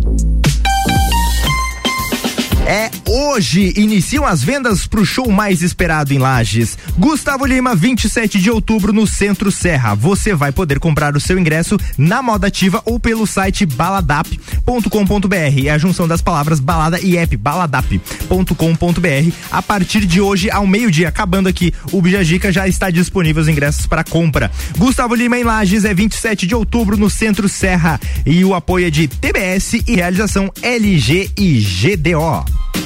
É 2.65 2.91
hoje 3.17 3.73
iniciam 3.77 4.27
as 4.27 4.45
vendas 4.45 4.87
pro 4.87 5.07
show 5.07 5.33
mais 5.33 5.63
esperado 5.63 6.13
em 6.13 6.19
Lages. 6.19 6.77
Gustavo 6.99 7.47
Lima, 7.47 7.75
27 7.75 8.39
de 8.39 8.51
outubro 8.51 8.93
no 8.93 9.07
Centro 9.07 9.51
Serra. 9.51 9.95
Você 9.95 10.35
vai 10.35 10.53
poder 10.53 10.79
comprar 10.79 11.17
o 11.17 11.21
seu 11.21 11.39
ingresso 11.39 11.79
na 11.97 12.21
moda 12.21 12.49
ativa 12.49 12.83
ou 12.85 13.01
pelo 13.01 13.27
site 13.27 13.65
baladap.com.br. 13.65 15.67
É 15.67 15.71
a 15.71 15.79
junção 15.79 16.07
das 16.07 16.21
palavras 16.21 16.61
balada 16.61 17.01
e 17.01 17.17
app 17.17 17.35
baladap.com.br. 17.39 19.33
A 19.51 19.63
partir 19.63 20.05
de 20.05 20.21
hoje 20.21 20.51
ao 20.51 20.67
meio-dia, 20.67 21.09
acabando 21.09 21.49
aqui 21.49 21.73
o 21.93 22.03
Bijagica 22.03 22.53
já 22.53 22.69
está 22.69 22.91
disponível 22.91 23.41
os 23.41 23.49
ingressos 23.49 23.87
para 23.87 24.05
compra. 24.05 24.51
Gustavo 24.77 25.15
Lima 25.15 25.39
em 25.39 25.45
Lages 25.45 25.87
é 25.87 25.95
27 25.95 26.47
de 26.47 26.55
outubro 26.55 26.99
no 26.99 27.09
Centro 27.09 27.49
Serra 27.49 27.99
e 28.27 28.45
o 28.45 28.55
apoio 28.55 28.89
é 28.89 28.91
de 28.91 29.09
TBS 29.09 29.75
e 29.87 29.95
realização 29.95 30.53
LG 30.63 31.31
e 31.39 31.61
GDO. 31.61 32.86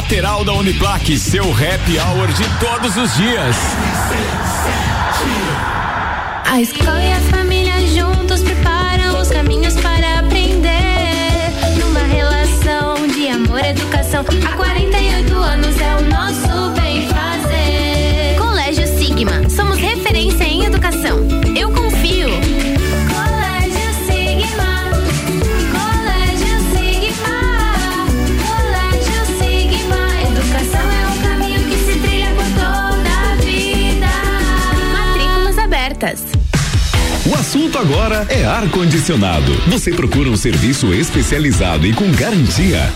lateral 0.01 0.43
da 0.43 0.53
Uniplaque. 0.53 1.17
Seu 1.17 1.43
happy 1.43 1.99
hour 1.99 2.27
de 2.33 2.43
todos 2.59 2.97
os 2.97 3.15
dias. 3.15 3.55
A 6.49 6.59
escola 6.59 7.01
e 7.01 7.13
a 7.13 7.19
família 7.19 7.73
juntos 7.87 8.41
preparam 8.41 9.21
os 9.21 9.29
caminhos 9.29 9.75
para 9.75 10.19
aprender. 10.19 10.71
Numa 11.79 12.01
relação 12.01 13.07
de 13.07 13.29
amor 13.29 13.63
e 13.63 13.69
educação, 13.69 14.21
há 14.21 14.55
48 14.55 15.35
anos 15.35 15.79
é 15.79 15.95
o 15.95 16.01
nosso 16.09 16.40
O 37.23 37.35
assunto 37.35 37.77
agora 37.77 38.25
é 38.29 38.43
ar-condicionado. 38.45 39.51
Você 39.67 39.91
procura 39.91 40.27
um 40.27 40.35
serviço 40.35 40.91
especializado 40.91 41.85
e 41.85 41.93
com 41.93 42.11
garantia? 42.11 42.91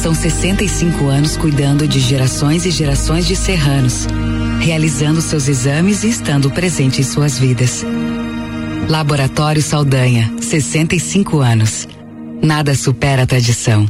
São 0.00 0.14
65 0.14 1.06
anos 1.06 1.36
cuidando 1.36 1.88
de 1.88 1.98
gerações 1.98 2.64
e 2.64 2.70
gerações 2.70 3.26
de 3.26 3.34
serranos, 3.34 4.06
realizando 4.60 5.20
seus 5.20 5.48
exames 5.48 6.04
e 6.04 6.08
estando 6.08 6.48
presente 6.52 7.00
em 7.00 7.04
suas 7.04 7.36
vidas. 7.36 7.84
Laboratório 8.88 9.60
Saldanha, 9.60 10.32
65 10.40 11.40
anos. 11.40 11.88
Nada 12.40 12.76
supera 12.76 13.24
a 13.24 13.26
tradição. 13.26 13.84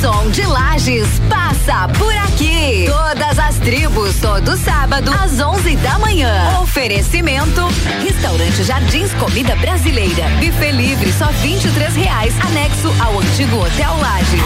Som 0.00 0.30
de 0.30 0.46
Lages 0.46 1.08
passa 1.28 1.88
por 1.98 2.14
aqui. 2.18 2.84
Todas 2.86 3.38
as 3.38 3.56
tribos, 3.56 4.14
todo 4.20 4.56
sábado, 4.56 5.10
às 5.10 5.40
11 5.40 5.74
da 5.76 5.98
manhã. 5.98 6.60
Oferecimento: 6.62 7.66
Restaurante 8.00 8.62
Jardins 8.62 9.12
Comida 9.14 9.56
Brasileira. 9.56 10.28
Buffet 10.38 10.70
livre, 10.70 11.12
só 11.12 11.26
23 11.42 11.96
reais. 11.96 12.32
Anexo 12.46 12.94
ao 13.00 13.18
antigo 13.18 13.56
Hotel 13.56 13.96
Lages. 14.00 14.40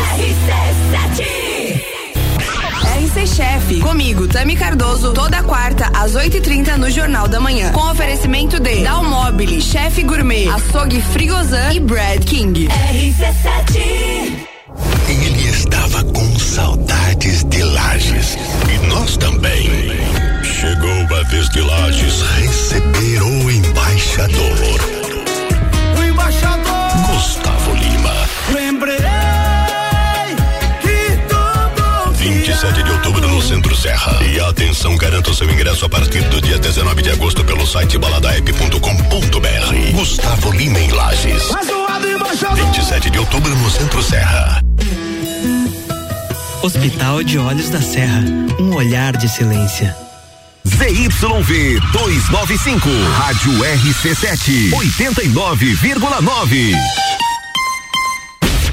RC 3.05 3.27
Chef, 3.27 3.81
comigo, 3.81 4.27
Tami 4.29 4.57
Cardoso, 4.57 5.13
toda 5.13 5.43
quarta 5.43 5.91
às 5.95 6.15
8h30 6.15 6.77
no 6.77 6.91
Jornal 6.91 7.29
da 7.29 7.41
Manhã. 7.41 7.73
Com 7.73 7.91
oferecimento 7.91 8.59
de 8.59 8.83
Dalmobile, 8.83 9.61
Chef 9.61 10.03
Gourmet, 10.03 10.49
Açougue 10.49 11.03
Frigozan 11.03 11.75
e 11.75 11.81
Brad 11.81 12.25
King. 12.25 12.69
RC7 12.69 14.52
Lages. 17.93 18.39
E 18.73 18.87
nós 18.87 19.19
também. 19.19 19.69
Chegou 20.43 21.15
a 21.15 21.23
vez 21.25 21.47
de 21.51 21.61
Lages 21.61 22.23
receber 22.39 23.23
o 23.23 23.51
embaixador. 23.51 24.81
O 25.99 26.03
embaixador 26.03 26.91
Gustavo 27.07 27.75
Lima. 27.75 28.15
Lembrei 28.51 28.97
que 30.81 31.19
tudo 31.29 32.13
27 32.15 32.83
de 32.83 32.91
outubro 32.93 33.29
no 33.29 33.43
Centro 33.43 33.77
Serra. 33.77 34.25
E 34.25 34.41
atenção, 34.41 34.97
garanta 34.97 35.31
o 35.31 35.35
seu 35.35 35.51
ingresso 35.51 35.85
a 35.85 35.89
partir 35.91 36.23
do 36.31 36.41
dia 36.41 36.59
19 36.59 37.03
de 37.03 37.11
agosto 37.11 37.45
pelo 37.45 37.67
site 37.67 37.99
baladaep.com.br. 37.99 39.93
Gustavo 39.93 40.51
Lima 40.53 40.81
em 40.81 40.91
Lages. 40.93 41.51
Mais 41.51 41.69
um 41.69 41.83
lado 41.83 42.09
embaixador 42.09 42.57
27 42.57 43.11
de 43.11 43.19
outubro 43.19 43.55
no 43.55 43.71
Centro 43.71 44.03
Serra. 44.03 44.63
Hospital 46.63 47.25
de 47.25 47.39
Olhos 47.39 47.71
da 47.71 47.83
Serra, 47.83 48.23
um 48.61 48.77
olhar 48.77 49.17
de 49.17 49.29
silêncio. 49.29 49.93
ZYV 50.65 51.81
295, 51.91 52.89
Rádio 53.17 53.53
RC7, 53.53 54.71
89,9. 54.71 56.73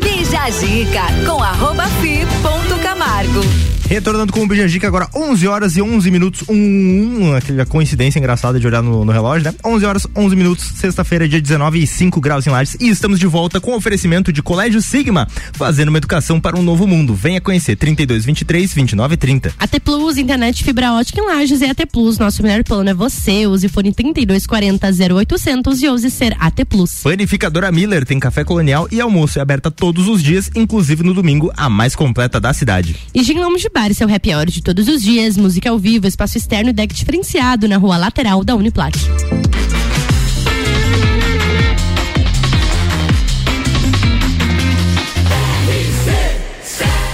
Bija 0.01 0.43
a 0.43 0.49
Dica 0.51 1.01
com 1.25 1.41
arroba 1.41 1.87
fi 1.99 2.27
ponto 2.43 2.79
Camargo. 2.79 3.41
Retornando 3.89 4.31
com 4.31 4.43
o 4.43 4.47
Bija 4.47 4.67
Dica 4.67 4.85
agora, 4.85 5.09
11 5.15 5.47
horas 5.47 5.75
e 5.75 5.81
11 5.81 6.11
minutos. 6.11 6.43
Um, 6.47 7.23
um, 7.23 7.35
aquela 7.35 7.65
coincidência 7.65 8.19
engraçada 8.19 8.59
de 8.59 8.67
olhar 8.67 8.83
no, 8.83 9.03
no 9.03 9.11
relógio, 9.11 9.45
né? 9.45 9.55
11 9.65 9.83
horas, 9.83 10.07
11 10.15 10.35
minutos, 10.35 10.73
sexta-feira, 10.75 11.27
dia 11.27 11.41
19 11.41 11.81
e 11.81 11.87
5 11.87 12.21
graus 12.21 12.45
em 12.45 12.51
Lages. 12.51 12.77
E 12.79 12.87
estamos 12.87 13.17
de 13.17 13.25
volta 13.25 13.59
com 13.59 13.75
oferecimento 13.75 14.31
de 14.31 14.43
Colégio 14.43 14.79
Sigma, 14.79 15.27
fazendo 15.53 15.89
uma 15.89 15.97
educação 15.97 16.39
para 16.39 16.55
um 16.55 16.61
novo 16.61 16.85
mundo. 16.85 17.15
Venha 17.15 17.41
conhecer 17.41 17.77
32 17.77 18.25
23 18.25 18.71
29 18.71 19.17
30. 19.17 19.53
AT 19.57 19.79
Plus, 19.83 20.17
internet 20.17 20.63
fibra 20.63 20.93
ótica 20.93 21.19
em 21.19 21.25
Lages 21.25 21.59
é 21.63 21.71
AT 21.71 21.83
Plus. 21.91 22.19
Nosso 22.19 22.43
melhor 22.43 22.63
plano 22.63 22.91
é 22.91 22.93
você. 22.93 23.47
Use 23.47 23.67
fone 23.69 23.91
3240 23.91 24.87
0800 25.15 25.81
e 25.81 25.87
ouse 25.87 26.11
ser 26.11 26.37
AT 26.39 26.63
Plus. 26.65 27.01
Panificadora 27.01 27.71
Miller 27.71 28.05
tem 28.05 28.19
café 28.19 28.43
colonial 28.43 28.87
e 28.91 29.01
almoço 29.01 29.39
é 29.39 29.41
aberta 29.41 29.71
todos 29.71 30.07
os 30.07 30.21
dias, 30.21 30.51
inclusive 30.53 31.01
no 31.01 31.15
domingo, 31.15 31.51
a 31.57 31.67
mais 31.67 31.95
completa 31.95 32.39
da 32.39 32.53
cidade. 32.53 32.95
E 33.15 33.23
Gingamos 33.23 33.61
de 33.61 33.69
Bar, 33.69 33.78
seu 33.93 34.13
happy 34.13 34.36
hour 34.36 34.45
de 34.45 34.61
todos 34.61 34.88
os 34.88 35.01
dias, 35.01 35.38
música 35.38 35.69
ao 35.69 35.80
vivo, 35.80 36.05
espaço 36.05 36.38
externo 36.38 36.69
e 36.69 36.73
deck 36.73 36.93
diferenciado 36.93 37.67
na 37.67 37.77
rua 37.77 37.97
lateral 37.97 38.43
da 38.43 38.53
Uniplac. 38.53 38.97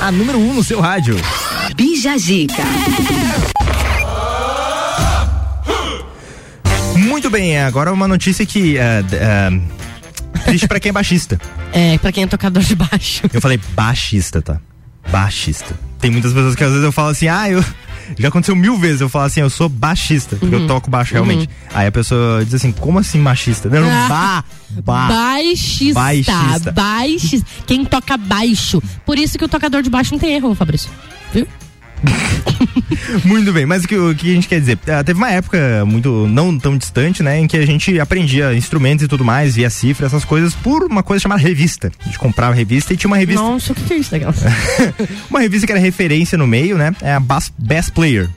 A 0.02 0.12
número 0.12 0.40
1 0.40 0.50
um 0.50 0.54
no 0.56 0.64
seu 0.64 0.82
rádio. 0.82 1.16
Bija 1.76 2.18
Dica. 2.18 2.64
Muito 6.98 7.30
bem, 7.30 7.60
agora 7.60 7.94
uma 7.94 8.08
notícia 8.08 8.44
que 8.46 8.78
é, 8.78 9.04
é, 9.14 10.42
triste 10.44 10.68
pra 10.68 10.80
quem 10.80 10.90
é 10.90 10.94
baixista. 10.94 11.40
É, 11.72 11.98
pra 12.00 12.12
quem 12.12 12.24
é 12.24 12.28
tocador 12.28 12.64
de 12.64 12.76
baixo. 12.76 13.24
Eu 13.32 13.40
falei 13.40 13.60
baixista, 13.76 14.42
tá? 14.42 14.60
Baixista. 15.12 15.78
Tem 16.06 16.12
muitas 16.12 16.34
pessoas 16.34 16.54
que 16.54 16.64
às 16.64 16.70
vezes 16.70 16.86
eu 16.86 16.92
falo 16.92 17.10
assim, 17.10 17.28
ah, 17.28 17.50
eu. 17.50 17.66
Já 18.20 18.28
aconteceu 18.28 18.56
mil 18.56 18.78
vezes 18.78 19.02
eu 19.02 19.10
falo 19.10 19.26
assim, 19.26 19.40
eu 19.40 19.50
sou 19.50 19.68
baixista, 19.68 20.36
porque 20.36 20.54
Uhum. 20.56 20.62
eu 20.62 20.68
toco 20.68 20.88
baixo 20.88 21.14
realmente. 21.14 21.50
Aí 21.74 21.88
a 21.88 21.92
pessoa 21.92 22.46
diz 22.46 22.54
assim, 22.54 22.72
como 22.72 23.00
assim 23.00 23.24
baixista? 23.24 23.68
Não, 23.68 23.90
Ah, 23.90 24.08
ba, 24.08 24.44
ba. 24.84 25.08
Baixista, 25.08 25.96
Baixista. 26.00 26.72
baixista. 26.72 27.48
Quem 27.66 27.84
toca 27.84 28.16
baixo. 28.18 28.80
Por 29.04 29.18
isso 29.18 29.36
que 29.40 29.46
o 29.46 29.48
tocador 29.48 29.82
de 29.82 29.90
baixo 29.90 30.12
não 30.12 30.20
tem 30.20 30.36
erro, 30.36 30.54
Fabrício. 30.54 30.92
Viu? 31.34 31.48
Muito 33.26 33.52
bem, 33.54 33.66
mas 33.66 33.84
o 33.84 33.88
que, 33.88 33.98
o 33.98 34.16
que 34.16 34.32
a 34.32 34.36
gente 34.36 34.48
quer 34.48 34.60
dizer? 34.60 34.78
Ah, 34.88 35.04
teve 35.04 35.18
uma 35.18 35.30
época 35.32 35.84
muito 35.86 36.28
não 36.28 36.58
tão 36.58 36.78
distante, 36.78 37.22
né, 37.24 37.40
em 37.40 37.48
que 37.48 37.58
a 37.58 37.66
gente 37.66 38.00
aprendia 38.00 38.54
instrumentos 38.54 39.04
e 39.06 39.08
tudo 39.08 39.24
mais, 39.24 39.56
via 39.56 39.70
cifra, 39.70 40.06
essas 40.06 40.26
coisas, 40.26 40.54
por 40.54 40.84
uma 40.84 41.04
coisa 41.04 41.22
chamada 41.22 41.42
revista. 41.42 41.92
A 42.02 42.06
gente 42.06 42.20
comprava 42.20 42.54
revista 42.54 42.94
e 42.94 42.98
tinha 42.98 43.08
uma 43.10 43.18
revista. 43.18 43.42
Nossa, 43.42 43.74
o 43.74 43.76
que, 43.76 43.94
é 43.94 43.98
isso, 43.98 44.14
legal? 44.14 44.34
uma 45.30 45.40
revista 45.40 45.66
que 45.66 45.72
era 45.72 45.82
referência 45.82 46.38
no 46.38 46.48
meio, 46.48 46.78
né? 46.78 46.94
É 47.02 47.14
a 47.14 47.20
Bas- 47.20 47.52
Best 47.58 47.92
Player. 47.92 48.30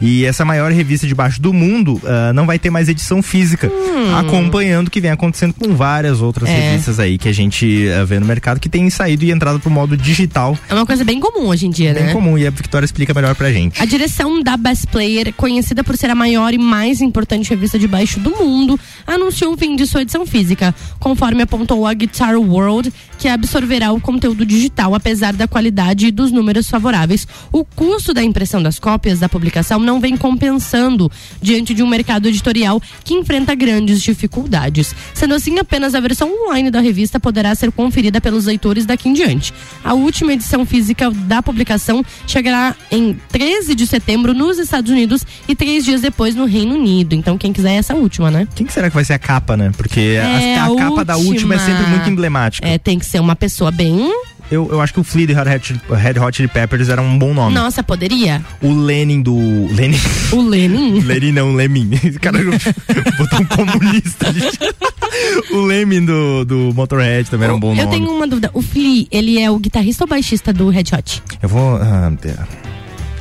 E 0.00 0.24
essa 0.24 0.44
maior 0.44 0.70
revista 0.70 1.06
de 1.06 1.14
baixo 1.14 1.40
do 1.42 1.52
mundo 1.52 2.00
ah, 2.04 2.32
não 2.32 2.46
vai 2.46 2.58
ter 2.58 2.70
mais 2.70 2.88
edição 2.88 3.20
física, 3.22 3.70
acompanhando 4.18 4.88
o 4.88 4.90
que 4.90 5.00
vem 5.00 5.10
acontecendo 5.10 5.54
com 5.54 5.74
várias 5.74 6.20
outras 6.20 6.48
Hum. 6.48 6.52
É. 6.52 6.70
revistas 6.70 6.98
aí 7.00 7.18
que 7.18 7.28
a 7.28 7.32
gente 7.32 7.88
ah, 7.90 8.04
vê 8.04 8.18
no 8.20 8.26
mercado 8.26 8.60
que 8.60 8.68
tem 8.68 8.88
saído 8.90 9.24
e 9.24 9.30
entrado 9.30 9.58
pro 9.60 9.70
modo 9.70 9.96
digital. 9.96 10.56
É 10.68 10.74
uma 10.74 10.86
coisa 10.86 11.04
bem 11.04 11.18
comum 11.20 11.46
hoje 11.48 11.66
em 11.66 11.70
dia, 11.70 11.92
Bem 11.94 12.04
né? 12.04 12.12
comum, 12.12 12.38
e 12.38 12.46
a 12.46 12.50
Victoria 12.50 12.84
explica 12.84 13.12
melhor 13.12 13.34
pra 13.34 13.52
gente. 13.52 13.82
A 13.82 13.84
direção 13.84 14.42
da 14.42 14.56
Best 14.56 14.86
Player, 14.86 15.32
conhecida 15.34 15.82
por 15.82 15.96
ser 15.96 16.10
a 16.10 16.14
maior 16.14 16.52
e 16.54 16.58
mais 16.58 17.00
importante 17.00 17.50
revista 17.50 17.78
de 17.78 17.86
baixo 17.88 18.20
do 18.20 18.30
mundo, 18.30 18.78
anunciou 19.06 19.52
o 19.52 19.56
fim 19.56 19.74
de 19.76 19.86
sua 19.86 20.02
edição 20.02 20.24
física, 20.26 20.74
conforme 20.98 21.42
apontou 21.42 21.86
a 21.86 21.92
Guitar 21.94 22.36
World, 22.36 22.92
que 23.18 23.28
absorverá 23.28 23.92
o 23.92 24.00
conteúdo 24.00 24.46
digital 24.46 24.94
apesar 24.94 25.32
da 25.34 25.48
qualidade 25.48 26.06
e 26.06 26.10
dos 26.12 26.30
números 26.30 26.68
favoráveis. 26.70 27.26
O 27.52 27.64
custo 27.64 28.14
da 28.14 28.22
impressão 28.22 28.62
das 28.62 28.78
cópias 28.78 29.18
da 29.18 29.28
publicação 29.28 29.80
não 29.88 29.98
vem 30.00 30.16
compensando 30.16 31.10
diante 31.40 31.72
de 31.74 31.82
um 31.82 31.86
mercado 31.88 32.28
editorial 32.28 32.80
que 33.02 33.14
enfrenta 33.14 33.54
grandes 33.54 34.02
dificuldades. 34.02 34.94
Sendo 35.14 35.34
assim, 35.34 35.58
apenas 35.58 35.94
a 35.94 36.00
versão 36.00 36.30
online 36.46 36.70
da 36.70 36.80
revista 36.80 37.18
poderá 37.18 37.54
ser 37.54 37.72
conferida 37.72 38.20
pelos 38.20 38.44
leitores 38.44 38.84
daqui 38.84 39.08
em 39.08 39.12
diante. 39.14 39.52
A 39.82 39.94
última 39.94 40.32
edição 40.34 40.66
física 40.66 41.10
da 41.10 41.42
publicação 41.42 42.04
chegará 42.26 42.76
em 42.90 43.18
13 43.30 43.74
de 43.74 43.86
setembro 43.86 44.34
nos 44.34 44.58
Estados 44.58 44.90
Unidos 44.90 45.24
e 45.48 45.54
três 45.54 45.84
dias 45.84 46.00
depois 46.02 46.34
no 46.34 46.44
Reino 46.44 46.74
Unido. 46.74 47.14
Então, 47.14 47.38
quem 47.38 47.52
quiser 47.52 47.72
essa 47.74 47.94
última, 47.94 48.30
né? 48.30 48.46
Quem 48.54 48.66
que 48.66 48.72
será 48.72 48.88
que 48.90 48.94
vai 48.94 49.04
ser 49.04 49.14
a 49.14 49.18
capa, 49.18 49.56
né? 49.56 49.72
Porque 49.76 50.18
a- 50.20 50.28
É, 50.40 50.58
a, 50.58 50.66
a 50.66 50.76
capa 50.76 51.04
da 51.04 51.16
última 51.16 51.54
é 51.54 51.58
sempre 51.58 51.86
muito 51.86 52.10
emblemática. 52.10 52.66
É, 52.68 52.76
tem 52.78 52.98
que 52.98 53.06
ser 53.06 53.20
uma 53.20 53.34
pessoa 53.34 53.70
bem. 53.70 54.12
Eu, 54.50 54.68
eu 54.70 54.80
acho 54.80 54.94
que 54.94 55.00
o 55.00 55.04
Flea 55.04 55.26
de 55.26 55.32
Red 55.34 55.56
Hot, 55.56 55.80
Red 55.90 56.18
Hot 56.20 56.36
Chili 56.36 56.48
Peppers 56.48 56.88
era 56.88 57.02
um 57.02 57.18
bom 57.18 57.34
nome. 57.34 57.54
Nossa, 57.54 57.82
poderia? 57.82 58.42
O 58.62 58.72
Lenin 58.72 59.20
do. 59.20 59.34
Lenin? 59.74 59.98
O 60.32 60.40
Lenin? 60.40 61.00
Lenin 61.04 61.32
não, 61.32 61.54
Lemin. 61.54 61.90
Cara 62.20 62.38
botou 63.18 63.40
um 63.40 63.44
comunista. 63.44 64.32
gente. 64.32 64.58
o 65.52 65.60
Lemin 65.62 66.04
do, 66.04 66.44
do 66.44 66.56
Motorhead 66.74 67.30
também 67.30 67.44
era 67.46 67.54
um 67.54 67.60
bom 67.60 67.72
Eu 67.72 67.84
nome. 67.84 67.90
tenho 67.90 68.10
uma 68.10 68.26
dúvida. 68.26 68.50
O 68.54 68.62
Flea, 68.62 69.06
ele 69.10 69.38
é 69.38 69.50
o 69.50 69.58
guitarrista 69.58 70.04
ou 70.04 70.08
baixista 70.08 70.52
do 70.52 70.70
Red 70.70 70.84
Hot? 70.96 71.22
Eu 71.42 71.48
vou. 71.48 71.76
ah, 71.76 72.10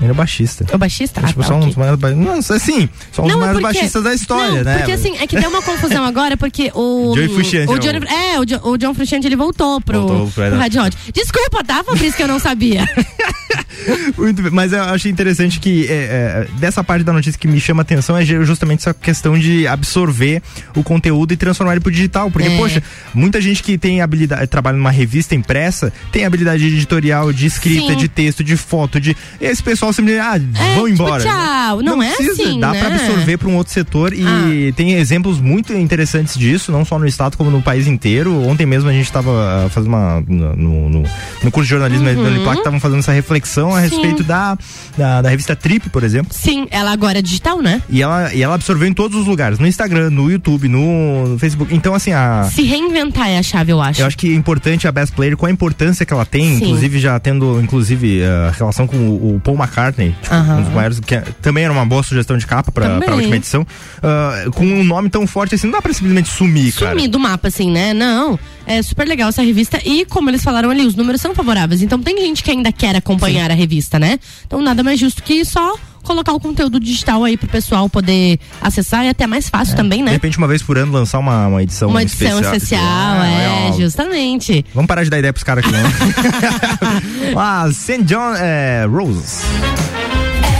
ele 0.01 0.11
é 0.11 0.13
baixista. 0.13 0.65
É 0.71 0.75
o 0.75 0.77
baixista? 0.77 1.21
tipo, 1.21 1.39
ah, 1.39 1.43
tá, 1.43 1.47
só 1.47 1.53
um 1.55 1.57
ok. 1.57 1.67
dos 1.69 1.75
maiores. 1.75 1.99
ba- 1.99 2.11
Não, 2.11 2.33
assim, 2.39 2.89
só 3.11 3.23
um 3.23 3.25
dos 3.27 3.33
Não, 3.35 3.43
é 3.43 3.45
maiores 3.45 3.61
porque- 3.61 3.61
baixistas 3.61 4.03
da 4.03 4.13
história, 4.13 4.55
não, 4.57 4.63
né? 4.63 4.77
Porque 4.77 4.91
assim, 4.91 5.17
é 5.17 5.27
que 5.27 5.39
deu 5.39 5.49
uma 5.49 5.61
confusão 5.61 6.03
agora, 6.03 6.35
porque 6.37 6.71
o. 6.73 7.13
Joey 7.17 7.29
Frusciante 7.29 7.71
o 7.71 7.75
é 7.75 7.75
o- 7.75 7.79
Johnny, 7.79 8.05
é, 8.07 8.39
o, 8.39 8.45
Jo- 8.45 8.61
o 8.63 8.77
John 8.77 8.93
Frusciante 8.93 9.27
ele 9.27 9.35
voltou 9.35 9.79
pro, 9.81 10.01
Voltou 10.07 10.27
pro 10.31 10.43
Red 10.59 10.69
pro 10.71 10.83
Hot. 10.83 10.97
Desculpa, 11.13 11.63
tá, 11.63 11.83
Fabrício, 11.83 12.15
que 12.15 12.23
eu 12.23 12.27
não 12.27 12.39
sabia. 12.39 12.85
Muito 14.17 14.41
bem, 14.41 14.51
mas 14.51 14.73
eu 14.73 14.81
achei 14.83 15.11
interessante 15.11 15.59
que 15.59 15.85
é, 15.87 15.93
é, 15.93 16.47
dessa 16.59 16.83
parte 16.83 17.03
da 17.03 17.13
notícia 17.13 17.39
que 17.39 17.47
me 17.47 17.59
chama 17.59 17.81
a 17.81 17.83
atenção 17.83 18.17
é 18.17 18.25
ju- 18.25 18.43
justamente 18.43 18.79
essa 18.79 18.93
questão 18.93 19.37
de 19.37 19.67
absorver 19.67 20.41
o 20.75 20.83
conteúdo 20.83 21.33
e 21.33 21.37
transformar 21.37 21.73
ele 21.73 21.81
pro 21.81 21.91
digital. 21.91 22.29
Porque, 22.31 22.47
É. 22.47 22.57
poxa, 22.57 22.83
muita 23.13 23.39
gente 23.39 23.63
que 23.63 23.77
tem 23.77 24.01
habilidade, 24.01 24.47
trabalha 24.47 24.77
numa 24.77 24.91
revista 24.91 25.35
impressa, 25.35 25.93
tem 26.11 26.25
habilidade 26.25 26.65
editorial, 26.65 27.31
de 27.31 27.45
escrita, 27.45 27.93
Sim. 27.93 27.95
de 27.97 28.07
texto, 28.07 28.43
de 28.43 28.57
foto, 28.57 28.99
de. 28.99 29.15
Esse 29.39 29.61
pessoal 29.63 29.86
simplesmente, 29.93 30.25
ah, 30.25 30.37
vão 30.75 30.85
tipo, 30.87 31.03
embora. 31.03 31.23
tchau. 31.23 31.81
Não 31.81 32.01
é 32.01 32.13
precisa, 32.15 32.31
assim, 32.43 32.59
Dá 32.59 32.71
né? 32.71 32.79
pra 32.79 32.87
absorver 32.95 33.37
pra 33.37 33.47
um 33.49 33.55
outro 33.57 33.73
setor 33.73 34.13
e 34.13 34.23
Ah. 34.25 34.73
tem 34.75 34.93
exemplos 34.93 35.39
muito 35.39 35.73
interessantes 35.73 36.37
disso, 36.37 36.71
não 36.71 36.85
só 36.85 36.97
no 36.97 37.05
estado 37.07 37.35
como 37.37 37.49
no 37.51 37.61
país 37.61 37.87
inteiro. 37.87 38.41
Ontem 38.47 38.65
mesmo 38.65 38.89
a 38.89 38.93
gente 38.93 39.11
tava 39.11 39.31
ah, 39.65 39.69
fazendo 39.69 39.89
uma. 39.89 40.23
No, 40.27 40.89
no, 40.89 41.03
no 41.43 41.51
curso 41.51 41.65
de 41.65 41.69
jornalismo 41.69 42.07
Uhum. 42.07 42.23
da 42.23 42.29
Uniplac, 42.29 42.57
estavam 42.59 42.79
fazendo 42.79 42.99
essa 42.99 43.11
reflexão 43.11 43.75
a 43.75 43.81
Sim. 43.81 43.89
respeito 43.89 44.23
da, 44.23 44.57
da, 44.97 45.21
da 45.21 45.29
revista 45.29 45.55
Trip, 45.55 45.89
por 45.89 46.03
exemplo. 46.03 46.31
Sim, 46.33 46.67
ela 46.71 46.91
agora 46.91 47.19
é 47.19 47.21
digital, 47.21 47.61
né? 47.61 47.81
E 47.89 48.01
ela, 48.01 48.33
e 48.33 48.41
ela 48.41 48.55
absorveu 48.55 48.87
em 48.87 48.93
todos 48.93 49.19
os 49.19 49.25
lugares, 49.27 49.59
no 49.59 49.67
Instagram, 49.67 50.09
no 50.09 50.29
YouTube, 50.31 50.67
no, 50.69 51.27
no 51.29 51.39
Facebook. 51.39 51.73
Então, 51.75 51.93
assim, 51.93 52.11
a. 52.13 52.49
Se 52.53 52.61
reinventar 52.63 53.27
é 53.29 53.37
a 53.37 53.43
chave, 53.43 53.71
eu 53.71 53.81
acho. 53.81 54.01
Eu 54.01 54.05
acho 54.07 54.17
que 54.17 54.31
é 54.31 54.35
importante 54.35 54.87
a 54.87 54.91
Best 54.91 55.13
Player, 55.15 55.35
com 55.35 55.45
a 55.45 55.51
importância 55.51 56.05
que 56.05 56.13
ela 56.13 56.25
tem, 56.25 56.57
Sim. 56.57 56.63
inclusive 56.65 56.99
já 56.99 57.19
tendo, 57.19 57.59
inclusive, 57.61 58.23
a 58.23 58.51
relação 58.51 58.87
com 58.87 58.95
o, 58.97 59.35
o 59.35 59.39
Paul 59.41 59.57
McCartney, 59.57 59.76
tipo, 59.91 60.33
Aham. 60.33 60.57
um 60.57 60.63
dos 60.63 60.73
maiores, 60.73 60.99
que 60.99 61.15
é- 61.15 61.23
também 61.41 61.63
era 61.63 61.71
uma 61.73 61.85
boa 61.85 62.01
sugestão 62.03 62.37
de 62.37 62.45
capa 62.45 62.71
pra, 62.71 62.99
pra 62.99 63.15
última 63.15 63.35
edição. 63.35 63.65
ah, 64.03 64.45
com 64.55 64.65
um 64.65 64.83
nome 64.83 65.09
tão 65.09 65.25
forte 65.27 65.55
assim, 65.55 65.67
não 65.67 65.73
dá 65.73 65.81
pra 65.81 65.93
simplesmente 65.93 66.29
sumir, 66.29 66.73
cara. 66.73 66.91
Sumir 66.91 67.09
do 67.09 67.19
mapa, 67.19 67.47
assim, 67.47 67.71
né? 67.71 67.93
Não. 67.93 68.39
É 68.65 68.81
super 68.81 69.07
legal 69.07 69.29
essa 69.29 69.41
revista. 69.41 69.79
E 69.85 70.05
como 70.05 70.29
eles 70.29 70.43
falaram 70.43 70.69
ali, 70.69 70.85
os 70.85 70.95
números 70.95 71.21
são 71.21 71.33
favoráveis. 71.33 71.81
Então 71.81 71.99
tem 72.01 72.17
gente 72.19 72.43
que 72.43 72.51
ainda 72.51 72.71
quer 72.71 72.95
acompanhar 72.95 73.49
a 73.49 73.53
revista, 73.53 73.97
né? 73.97 74.19
Então 74.45 74.61
nada 74.61 74.83
mais 74.83 74.99
justo 74.99 75.23
que 75.23 75.45
só 75.45 75.75
colocar 76.07 76.31
o 76.33 76.39
conteúdo 76.39 76.79
digital 76.79 77.23
aí 77.25 77.35
pro 77.35 77.47
pessoal 77.49 77.89
poder 77.89 78.39
acessar 78.61 79.05
e 79.05 79.09
até 79.09 79.27
mais 79.27 79.49
fácil 79.49 79.75
também, 79.75 79.99
De 79.99 80.05
né? 80.05 80.11
repente, 80.11 80.37
uma 80.37 80.47
vez 80.47 80.63
por 80.63 80.77
ano, 80.77 80.91
lançar 80.93 81.19
uma, 81.19 81.47
uma 81.47 81.61
edição 81.61 81.89
Uma 81.89 82.01
edição 82.01 82.39
especial, 82.39 82.81
é, 83.23 83.69
ó. 83.69 83.73
justamente. 83.73 84.65
Vamos 84.73 84.87
parar 84.87 85.03
de 85.03 85.09
dar 85.09 85.19
ideia 85.19 85.33
pros 85.33 85.43
caras 85.43 85.65
aqui, 85.65 85.73
não? 85.73 87.39
ah, 87.39 87.69
St. 87.71 88.03
John 88.03 88.33
é, 88.35 88.85
Roses. 88.89 89.41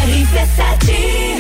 RC7. 0.06 1.37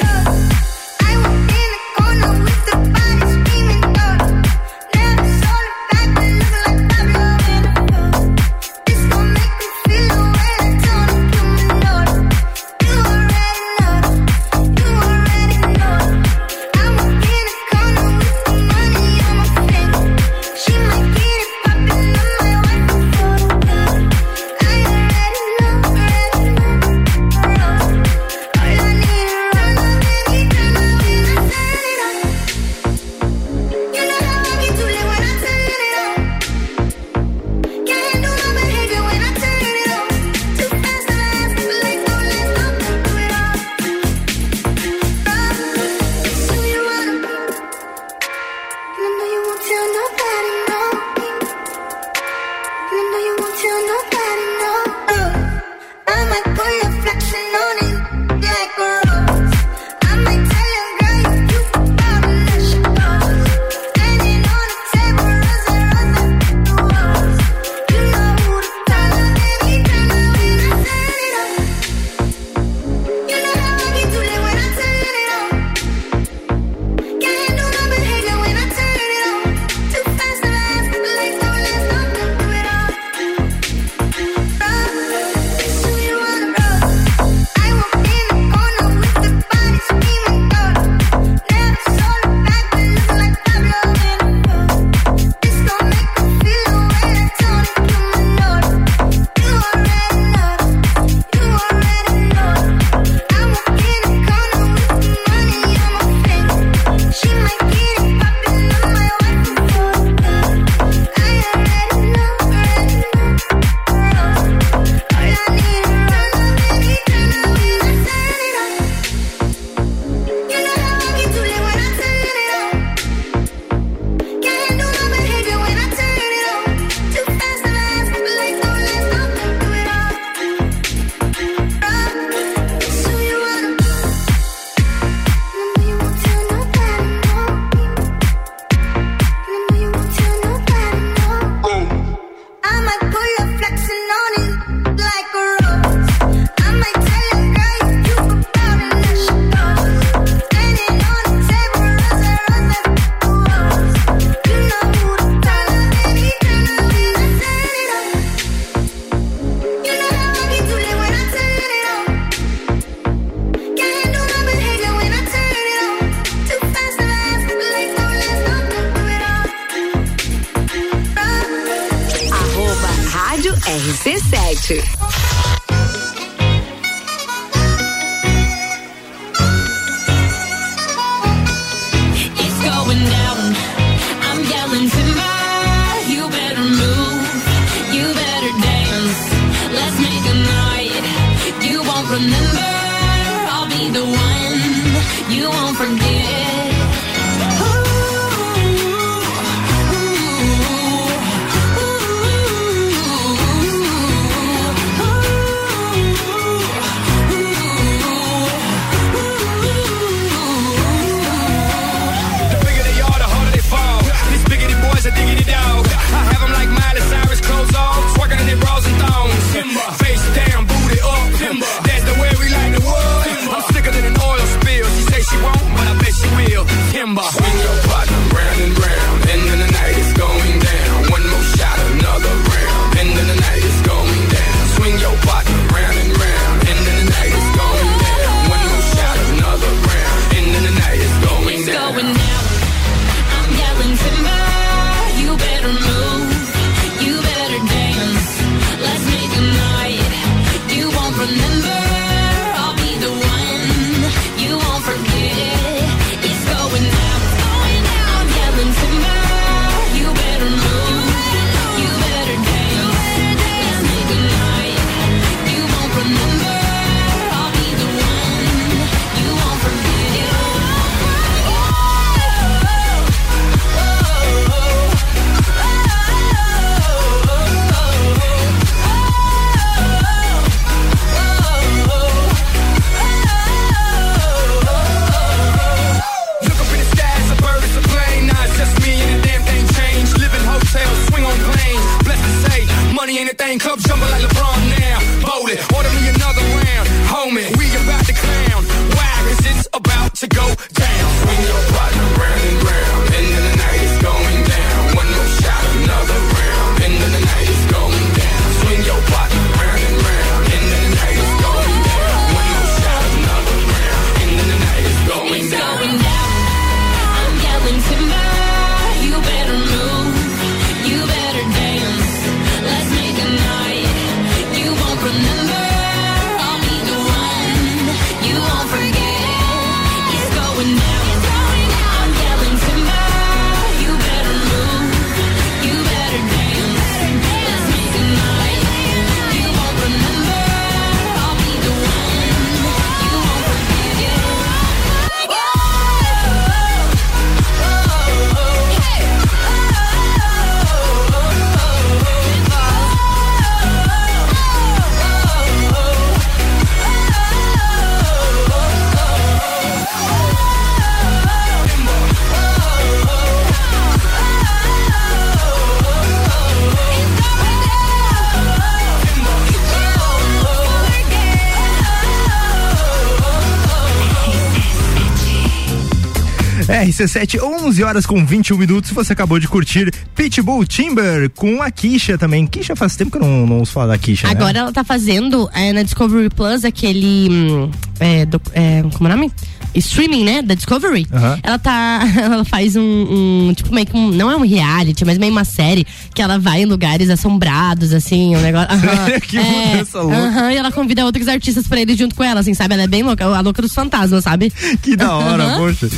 RC7, 377.03 377.39
11 377.41 377.83
horas 377.83 378.05
com 378.05 378.25
21 378.25 378.57
minutos. 378.57 378.91
Você 378.91 379.13
acabou 379.13 379.39
de 379.39 379.47
curtir 379.47 379.91
Pitbull 380.15 380.65
Timber 380.65 381.29
com 381.29 381.61
a 381.61 381.69
Kisha 381.69 382.17
também. 382.17 382.45
Kisha 382.47 382.75
faz 382.75 382.95
tempo 382.95 383.11
que 383.11 383.17
eu 383.17 383.21
não, 383.21 383.45
não 383.45 383.59
ouço 383.59 383.71
falar 383.73 383.87
da 383.87 383.97
Kisha. 383.97 384.27
né? 384.27 384.33
Agora 384.33 384.59
ela 384.59 384.71
tá 384.71 384.83
fazendo 384.83 385.49
é, 385.53 385.71
na 385.73 385.83
Discovery 385.83 386.29
Plus 386.29 386.65
aquele. 386.65 387.29
hum, 387.29 387.71
é, 387.99 388.25
doc- 388.25 388.51
é, 388.53 388.81
como 388.93 389.07
é 389.09 389.13
o 389.13 389.15
nome? 389.15 389.31
Streaming, 389.77 390.23
né? 390.23 390.41
Da 390.41 390.53
Discovery. 390.55 391.07
Ela 391.43 391.59
tá. 391.59 392.01
Ela 392.21 392.43
faz 392.45 392.75
um, 392.75 392.81
um, 392.81 393.53
Tipo, 393.53 393.73
meio 393.73 393.85
que 393.85 393.95
um. 393.95 394.09
Não 394.11 394.31
é 394.31 394.35
um 394.35 394.41
reality, 394.45 395.05
mas 395.05 395.17
meio 395.17 395.31
uma 395.31 395.43
série 395.45 395.85
que 396.13 396.21
ela 396.21 396.39
vai 396.39 396.61
em 396.61 396.65
lugares 396.65 397.09
assombrados, 397.09 397.93
assim, 397.93 398.35
um 398.35 398.41
negócio. 398.41 398.67
Sério? 398.79 399.21
Que 399.21 399.37
é, 399.37 399.41
mudança 399.41 400.01
louca. 400.01 400.53
e 400.53 400.57
ela 400.57 400.71
convida 400.71 401.05
outros 401.05 401.27
artistas 401.27 401.67
pra 401.67 401.79
ir 401.81 401.97
junto 401.97 402.15
com 402.15 402.23
ela, 402.23 402.39
assim, 402.39 402.53
sabe? 402.53 402.73
Ela 402.73 402.83
é 402.83 402.87
bem 402.87 403.03
louca, 403.03 403.25
a 403.25 403.41
louca 403.41 403.61
dos 403.61 403.73
fantasmas, 403.73 404.23
sabe? 404.23 404.51
Que 404.81 404.95
da 404.95 405.15
hora, 405.15 405.43
Aham. 405.43 405.57
poxa. 405.59 405.89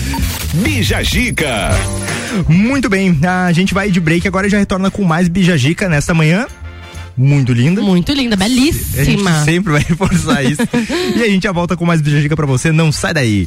Bija 0.55 1.03
Gica. 1.03 1.69
Muito 2.47 2.89
bem, 2.89 3.17
a 3.27 3.51
gente 3.51 3.73
vai 3.73 3.89
de 3.89 3.99
break 3.99 4.27
agora 4.27 4.47
e 4.47 4.49
já 4.49 4.57
retorna 4.59 4.91
com 4.91 5.03
mais 5.03 5.27
Bijagica 5.27 5.89
nesta 5.89 6.13
manhã. 6.13 6.45
Muito 7.21 7.51
linda. 7.51 7.81
Muito 7.81 8.13
linda, 8.13 8.35
A 8.41 8.47
gente 8.47 8.55
belíssima. 8.55 9.43
sempre 9.43 9.73
vai 9.73 9.81
reforçar 9.87 10.41
isso. 10.43 10.61
e 11.17 11.21
a 11.21 11.27
gente 11.27 11.43
já 11.43 11.51
volta 11.51 11.75
com 11.75 11.85
mais 11.85 12.01
Bijagica 12.01 12.35
pra 12.35 12.45
você, 12.45 12.71
não 12.71 12.91
sai 12.93 13.13
daí. 13.13 13.45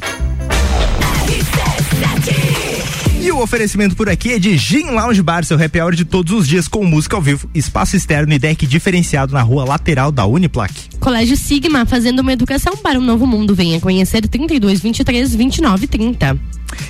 Oferecimento 3.43 3.93
por 3.93 4.07
aqui 4.07 4.31
é 4.31 4.39
de 4.39 4.57
Gin 4.57 4.91
Lounge 4.91 5.21
Bar, 5.21 5.43
seu 5.43 5.61
happy 5.61 5.81
hour 5.81 5.93
de 5.93 6.05
todos 6.05 6.31
os 6.31 6.47
dias 6.47 6.65
com 6.65 6.85
música 6.85 7.17
ao 7.17 7.21
vivo, 7.21 7.49
espaço 7.53 7.93
externo 7.93 8.33
e 8.33 8.39
deck 8.39 8.65
diferenciado 8.65 9.33
na 9.33 9.41
rua 9.41 9.65
lateral 9.65 10.13
da 10.13 10.25
Uniplac. 10.25 10.73
Colégio 10.97 11.35
Sigma, 11.35 11.85
fazendo 11.85 12.21
uma 12.21 12.31
educação 12.31 12.77
para 12.77 12.97
um 12.97 13.03
novo 13.03 13.27
mundo. 13.27 13.53
Venha 13.53 13.81
conhecer 13.81 14.25
32 14.25 14.79
23 14.79 15.35
29 15.35 15.87
30. 15.87 16.39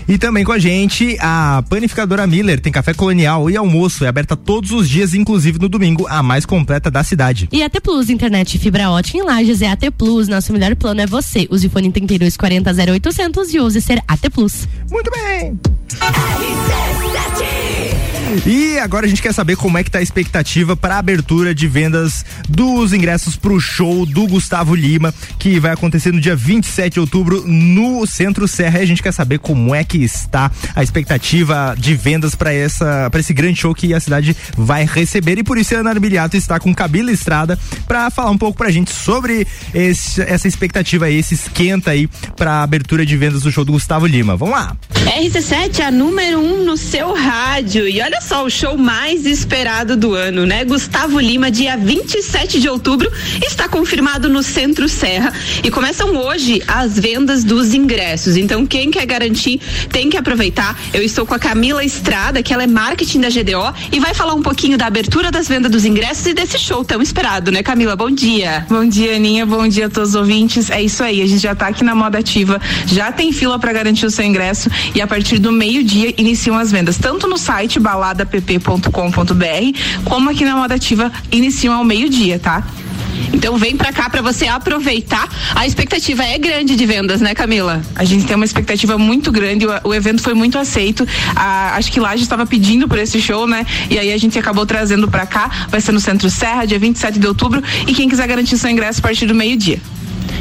E 0.07 0.19
também 0.19 0.43
com 0.43 0.51
a 0.51 0.59
gente 0.59 1.17
a 1.19 1.63
panificadora 1.67 2.27
Miller, 2.27 2.59
tem 2.59 2.71
café 2.71 2.93
colonial 2.93 3.49
e 3.49 3.57
almoço, 3.57 4.05
é 4.05 4.07
aberta 4.07 4.35
todos 4.35 4.71
os 4.71 4.87
dias, 4.87 5.15
inclusive 5.15 5.57
no 5.57 5.67
domingo, 5.67 6.05
a 6.07 6.21
mais 6.21 6.45
completa 6.45 6.91
da 6.91 7.03
cidade. 7.03 7.49
E 7.51 7.63
AT 7.63 7.81
Plus, 7.81 8.11
internet 8.11 8.59
fibra 8.59 8.91
ótica 8.91 9.17
em 9.17 9.23
Lages 9.23 9.63
é 9.63 9.67
AT 9.67 9.89
Plus. 9.97 10.27
Nosso 10.27 10.53
melhor 10.53 10.75
plano 10.75 11.01
é 11.01 11.07
você. 11.07 11.47
Use 11.49 11.67
fone 11.67 11.91
32 11.91 12.37
40 12.37 12.71
0800 12.91 13.53
e 13.55 13.59
use 13.59 13.81
ser 13.81 14.03
AT 14.07 14.29
Plus. 14.29 14.67
Muito 14.91 15.09
bem. 15.09 15.59
RC7 16.43 17.72
e 18.45 18.79
agora 18.79 19.05
a 19.05 19.09
gente 19.09 19.21
quer 19.21 19.33
saber 19.33 19.55
como 19.55 19.77
é 19.77 19.83
que 19.83 19.91
tá 19.91 19.99
a 19.99 20.01
expectativa 20.01 20.75
para 20.75 20.95
a 20.95 20.97
abertura 20.97 21.53
de 21.53 21.67
vendas 21.67 22.25
dos 22.49 22.91
ingressos 22.91 23.35
pro 23.35 23.59
show 23.59 24.05
do 24.05 24.27
Gustavo 24.27 24.73
Lima, 24.73 25.13
que 25.37 25.59
vai 25.59 25.71
acontecer 25.71 26.11
no 26.11 26.19
dia 26.19 26.35
27 26.35 26.93
de 26.93 26.99
outubro 26.99 27.43
no 27.45 28.05
Centro 28.07 28.47
Serra. 28.47 28.79
E 28.79 28.81
a 28.81 28.85
gente 28.85 29.03
quer 29.03 29.11
saber 29.11 29.37
como 29.37 29.75
é 29.75 29.83
que 29.83 29.99
está 29.99 30.51
a 30.75 30.81
expectativa 30.81 31.75
de 31.77 31.93
vendas 31.95 32.33
para 32.33 32.51
essa 32.51 33.07
para 33.11 33.19
esse 33.19 33.33
grande 33.33 33.59
show 33.59 33.73
que 33.73 33.93
a 33.93 33.99
cidade 33.99 34.35
vai 34.57 34.83
receber. 34.85 35.37
E 35.37 35.43
por 35.43 35.57
isso 35.57 35.75
a 35.75 35.79
Ana 35.79 35.91
Armiliato 35.91 36.35
está 36.35 36.59
com 36.59 36.73
Cabila 36.73 37.11
Estrada 37.11 37.57
para 37.87 38.09
falar 38.09 38.31
um 38.31 38.37
pouco 38.37 38.57
pra 38.57 38.71
gente 38.71 38.91
sobre 38.91 39.45
esse, 39.73 40.21
essa 40.21 40.47
expectativa 40.47 41.05
aí, 41.05 41.17
esse 41.17 41.35
esquenta 41.35 41.91
aí 41.91 42.09
para 42.35 42.53
a 42.53 42.63
abertura 42.63 43.05
de 43.05 43.15
vendas 43.15 43.43
do 43.43 43.51
show 43.51 43.63
do 43.63 43.73
Gustavo 43.73 44.07
Lima. 44.07 44.35
Vamos 44.35 44.55
lá. 44.55 44.75
RC7 44.93 45.79
é 45.79 45.85
a 45.85 45.91
número 45.91 46.39
um 46.39 46.63
no 46.65 46.75
seu 46.75 47.13
rádio. 47.13 47.87
E 47.87 48.01
olha 48.01 48.22
só, 48.23 48.45
o 48.45 48.49
show 48.49 48.77
mais 48.77 49.25
esperado 49.25 49.97
do 49.97 50.13
ano, 50.13 50.45
né? 50.45 50.63
Gustavo 50.63 51.19
Lima, 51.19 51.51
dia 51.51 51.75
27 51.75 52.59
de 52.59 52.69
outubro, 52.69 53.11
está 53.45 53.67
confirmado 53.67 54.29
no 54.29 54.41
Centro 54.41 54.87
Serra. 54.87 55.33
E 55.63 55.69
começam 55.69 56.15
hoje 56.15 56.61
as 56.67 56.97
vendas 56.97 57.43
dos 57.43 57.73
ingressos. 57.73 58.37
Então, 58.37 58.65
quem 58.65 58.89
quer 58.89 59.05
garantir 59.05 59.59
tem 59.89 60.09
que 60.09 60.17
aproveitar. 60.17 60.79
Eu 60.93 61.03
estou 61.03 61.25
com 61.25 61.33
a 61.33 61.39
Camila 61.39 61.83
Estrada, 61.83 62.41
que 62.41 62.53
ela 62.53 62.63
é 62.63 62.67
marketing 62.67 63.21
da 63.21 63.29
GDO, 63.29 63.73
e 63.91 63.99
vai 63.99 64.13
falar 64.13 64.33
um 64.33 64.41
pouquinho 64.41 64.77
da 64.77 64.87
abertura 64.87 65.29
das 65.29 65.47
vendas 65.47 65.71
dos 65.71 65.83
ingressos 65.83 66.25
e 66.25 66.33
desse 66.33 66.57
show 66.57 66.83
tão 66.83 67.01
esperado, 67.01 67.51
né, 67.51 67.61
Camila? 67.61 67.95
Bom 67.95 68.09
dia. 68.09 68.65
Bom 68.69 68.87
dia, 68.87 69.17
Aninha. 69.17 69.45
Bom 69.45 69.67
dia 69.67 69.87
a 69.87 69.89
todos 69.89 70.09
os 70.09 70.15
ouvintes. 70.15 70.69
É 70.69 70.81
isso 70.81 71.03
aí, 71.03 71.21
a 71.21 71.27
gente 71.27 71.41
já 71.41 71.51
está 71.51 71.67
aqui 71.67 71.83
na 71.83 71.93
moda 71.93 72.19
ativa, 72.19 72.59
já 72.87 73.11
tem 73.11 73.33
fila 73.33 73.59
para 73.59 73.73
garantir 73.73 74.05
o 74.05 74.11
seu 74.11 74.23
ingresso 74.23 74.69
e 74.95 75.01
a 75.01 75.07
partir 75.07 75.39
do 75.39 75.51
meio-dia 75.51 76.13
iniciam 76.17 76.57
as 76.57 76.71
vendas, 76.71 76.97
tanto 76.97 77.27
no 77.27 77.37
site 77.37 77.79
baladapp.com.br, 78.13 79.79
como 80.05 80.29
aqui 80.29 80.45
na 80.45 80.55
moda 80.55 80.75
ativa 80.75 81.11
iniciam 81.31 81.73
ao 81.73 81.83
meio-dia, 81.83 82.39
tá? 82.39 82.63
Então 83.31 83.57
vem 83.57 83.75
pra 83.75 83.91
cá 83.91 84.09
pra 84.09 84.21
você 84.21 84.47
aproveitar. 84.47 85.27
A 85.55 85.67
expectativa 85.67 86.23
é 86.23 86.37
grande 86.37 86.75
de 86.75 86.85
vendas, 86.85 87.21
né, 87.21 87.33
Camila? 87.33 87.81
A 87.95 88.03
gente 88.03 88.25
tem 88.25 88.35
uma 88.35 88.45
expectativa 88.45 88.97
muito 88.97 89.31
grande, 89.31 89.65
o, 89.65 89.71
o 89.83 89.93
evento 89.93 90.21
foi 90.21 90.33
muito 90.33 90.57
aceito. 90.57 91.07
A, 91.35 91.75
acho 91.75 91.91
que 91.91 91.99
lá 91.99 92.09
a 92.09 92.15
gente 92.15 92.23
estava 92.23 92.45
pedindo 92.45 92.87
por 92.87 92.97
esse 92.97 93.21
show, 93.21 93.47
né? 93.47 93.65
E 93.89 93.97
aí 93.99 94.11
a 94.13 94.17
gente 94.17 94.37
acabou 94.37 94.65
trazendo 94.65 95.09
pra 95.09 95.25
cá. 95.25 95.67
Vai 95.69 95.81
ser 95.81 95.91
no 95.91 95.99
Centro 95.99 96.29
Serra, 96.29 96.65
dia 96.65 96.79
27 96.79 97.19
de 97.19 97.27
outubro. 97.27 97.61
E 97.87 97.93
quem 97.93 98.09
quiser 98.09 98.27
garantir 98.27 98.57
seu 98.57 98.69
ingresso 98.69 98.99
a 98.99 99.03
partir 99.03 99.25
do 99.25 99.35
meio-dia. 99.35 99.79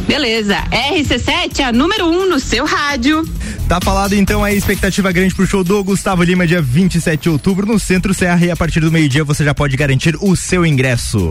Beleza. 0.07 0.57
RC7, 0.70 1.61
a 1.61 1.73
número 1.73 2.07
1 2.07 2.11
um 2.11 2.29
no 2.29 2.41
seu 2.41 2.65
rádio. 2.65 3.27
Tá 3.69 3.81
falado 3.81 4.15
então 4.15 4.45
a 4.45 4.53
expectativa 4.53 5.11
grande 5.12 5.35
pro 5.35 5.47
show 5.47 5.65
do 5.65 5.83
Gustavo 5.83 6.23
Lima, 6.23 6.47
dia 6.47 6.61
27 6.61 7.23
de 7.23 7.29
outubro, 7.31 7.66
no 7.66 7.79
Centro 7.79 8.12
Serra. 8.12 8.45
E 8.45 8.51
a 8.51 8.57
partir 8.57 8.81
do 8.81 8.93
meio-dia 8.93 9.24
você 9.24 9.45
já 9.45 9.55
pode 9.55 9.77
garantir 9.77 10.16
o 10.20 10.37
seu 10.37 10.66
ingresso. 10.66 11.31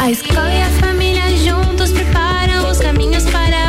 A 0.00 0.12
escola 0.12 0.54
e 0.54 0.62
a 0.62 0.70
família 0.80 1.28
juntos 1.36 1.90
preparam 1.90 2.70
os 2.70 2.78
caminhos 2.78 3.24
para 3.24 3.67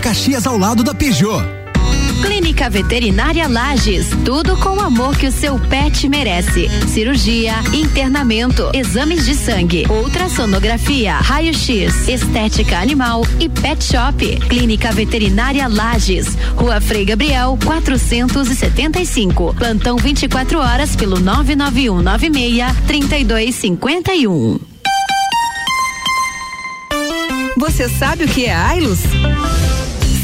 de 0.00 0.04
Caxias, 0.04 0.46
ao 0.46 0.56
lado 0.56 0.82
da 0.82 0.94
Peugeot. 0.94 1.44
Clínica 2.22 2.70
Veterinária 2.70 3.46
Lages, 3.46 4.08
tudo 4.24 4.56
com 4.56 4.76
o 4.76 4.80
amor 4.80 5.16
que 5.16 5.26
o 5.26 5.32
seu 5.32 5.58
pet 5.58 6.08
merece. 6.08 6.68
Cirurgia, 6.88 7.54
internamento, 7.72 8.70
exames 8.72 9.24
de 9.26 9.34
sangue, 9.34 9.86
ultrassonografia, 9.90 11.14
raio-x, 11.14 12.08
estética 12.08 12.78
animal 12.78 13.26
e 13.38 13.48
pet 13.48 13.82
shop. 13.84 14.36
Clínica 14.48 14.90
Veterinária 14.92 15.68
Lages, 15.68 16.34
Rua 16.56 16.80
Frei 16.80 17.04
Gabriel, 17.04 17.58
475. 17.64 19.54
Plantão 19.54 19.96
24 19.96 20.58
horas 20.58 20.96
pelo 20.96 21.20
99196 21.20 22.76
3251. 22.86 24.58
Você 27.56 27.88
sabe 27.88 28.24
o 28.24 28.28
que 28.28 28.46
é 28.46 28.54
Ailus? 28.54 29.00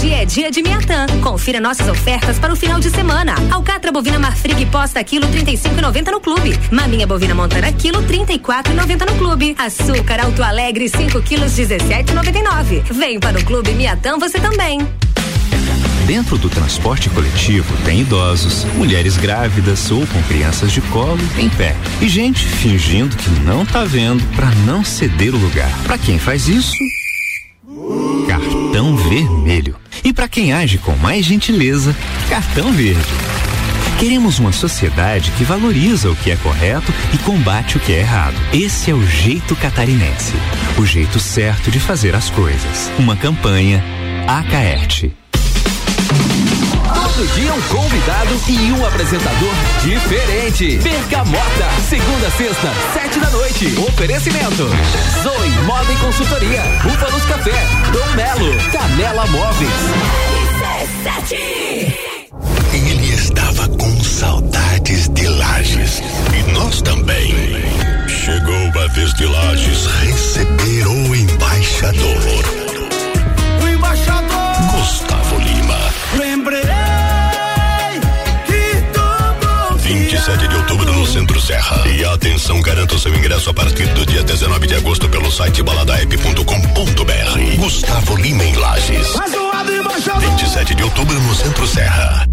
Dia 0.00 0.22
é 0.22 0.24
dia 0.24 0.50
de 0.50 0.62
Miatã. 0.62 1.06
Confira 1.22 1.60
nossas 1.60 1.86
ofertas 1.86 2.38
para 2.38 2.50
o 2.50 2.56
final 2.56 2.80
de 2.80 2.88
semana. 2.88 3.34
Alcatra 3.52 3.92
bovina 3.92 4.18
Marfrig 4.18 4.64
posta 4.66 5.04
quilo 5.04 5.28
35,90 5.28 6.10
no 6.10 6.20
clube. 6.20 6.58
Maminha 6.72 7.06
bovina 7.06 7.34
montana 7.34 7.70
quilo 7.72 8.02
34,90 8.02 9.10
no 9.10 9.18
clube. 9.18 9.54
Açúcar 9.58 10.24
Alto 10.24 10.42
Alegre 10.42 10.88
5 10.88 11.20
quilos 11.22 11.52
17,99. 11.52 12.90
Vem 12.90 13.20
para 13.20 13.38
o 13.38 13.44
clube 13.44 13.72
Miatã 13.74 14.18
você 14.18 14.40
também. 14.40 14.80
Dentro 16.06 16.38
do 16.38 16.48
transporte 16.48 17.10
coletivo 17.10 17.76
tem 17.84 18.00
idosos, 18.00 18.64
mulheres 18.76 19.16
grávidas 19.16 19.90
ou 19.90 20.06
com 20.06 20.22
crianças 20.22 20.70
de 20.70 20.80
colo 20.80 21.18
em 21.36 21.48
pé 21.48 21.74
e 22.00 22.08
gente 22.08 22.46
fingindo 22.46 23.16
que 23.16 23.28
não 23.40 23.66
tá 23.66 23.84
vendo 23.84 24.24
para 24.34 24.50
não 24.64 24.84
ceder 24.84 25.34
o 25.34 25.38
lugar. 25.38 25.70
Para 25.84 25.98
quem 25.98 26.16
faz 26.16 26.48
isso, 26.48 26.76
cartão 28.76 28.94
vermelho. 28.94 29.74
E 30.04 30.12
para 30.12 30.28
quem 30.28 30.52
age 30.52 30.76
com 30.76 30.94
mais 30.96 31.24
gentileza, 31.24 31.96
cartão 32.28 32.70
verde. 32.72 33.00
Queremos 33.98 34.38
uma 34.38 34.52
sociedade 34.52 35.30
que 35.38 35.44
valoriza 35.44 36.10
o 36.10 36.16
que 36.16 36.30
é 36.30 36.36
correto 36.36 36.92
e 37.14 37.16
combate 37.16 37.78
o 37.78 37.80
que 37.80 37.92
é 37.92 38.00
errado. 38.00 38.36
Esse 38.52 38.90
é 38.90 38.94
o 38.94 39.06
jeito 39.06 39.56
catarinense. 39.56 40.34
O 40.78 40.84
jeito 40.84 41.18
certo 41.18 41.70
de 41.70 41.80
fazer 41.80 42.14
as 42.14 42.28
coisas. 42.28 42.92
Uma 42.98 43.16
campanha 43.16 43.82
Acaerte. 44.26 45.14
Todo 47.16 47.28
dia 47.28 47.50
um 47.50 47.62
convidado 47.62 48.38
e 48.46 48.72
um 48.72 48.84
apresentador 48.84 49.54
diferente. 49.80 50.76
Bergamota, 50.76 51.70
segunda, 51.88 52.30
sexta, 52.32 52.70
sete 52.92 53.18
da 53.18 53.30
noite. 53.30 53.74
Oferecimento: 53.88 54.68
Zoe 55.22 55.48
Moda 55.64 55.90
e 55.90 55.96
Consultoria, 55.96 56.62
Búfalos 56.82 57.24
Café, 57.24 57.66
Dom 57.90 58.14
Melo, 58.16 58.54
Canela 58.70 59.26
Móveis. 59.28 59.70
Ele 62.74 63.14
estava 63.14 63.66
com 63.66 64.04
saudades 64.04 65.08
de 65.08 65.26
Lages. 65.26 66.02
E 66.38 66.52
nós 66.52 66.82
também. 66.82 67.34
Chegou 68.08 68.82
a 68.82 68.88
vez 68.88 69.14
de 69.14 69.24
Lages 69.24 69.86
receber 69.86 70.86
o 70.86 71.16
embaixador. 71.16 72.65
Serra. 81.46 81.88
E 81.88 82.04
atenção, 82.04 82.60
garanta 82.60 82.96
o 82.96 82.98
seu 82.98 83.14
ingresso 83.14 83.50
a 83.50 83.54
partir 83.54 83.86
do 83.94 84.04
dia 84.04 84.24
19 84.24 84.66
de 84.66 84.74
agosto 84.74 85.08
pelo 85.08 85.30
site 85.30 85.62
baladaep.com.br. 85.62 87.56
Gustavo 87.56 88.16
Lima 88.16 88.42
em 88.42 88.56
Lages. 88.56 89.14
Azoado 89.16 89.72
embaixador. 89.72 90.28
27 90.28 90.74
de 90.74 90.82
outubro 90.82 91.20
no 91.20 91.32
Centro 91.36 91.64
Serra. 91.68 92.26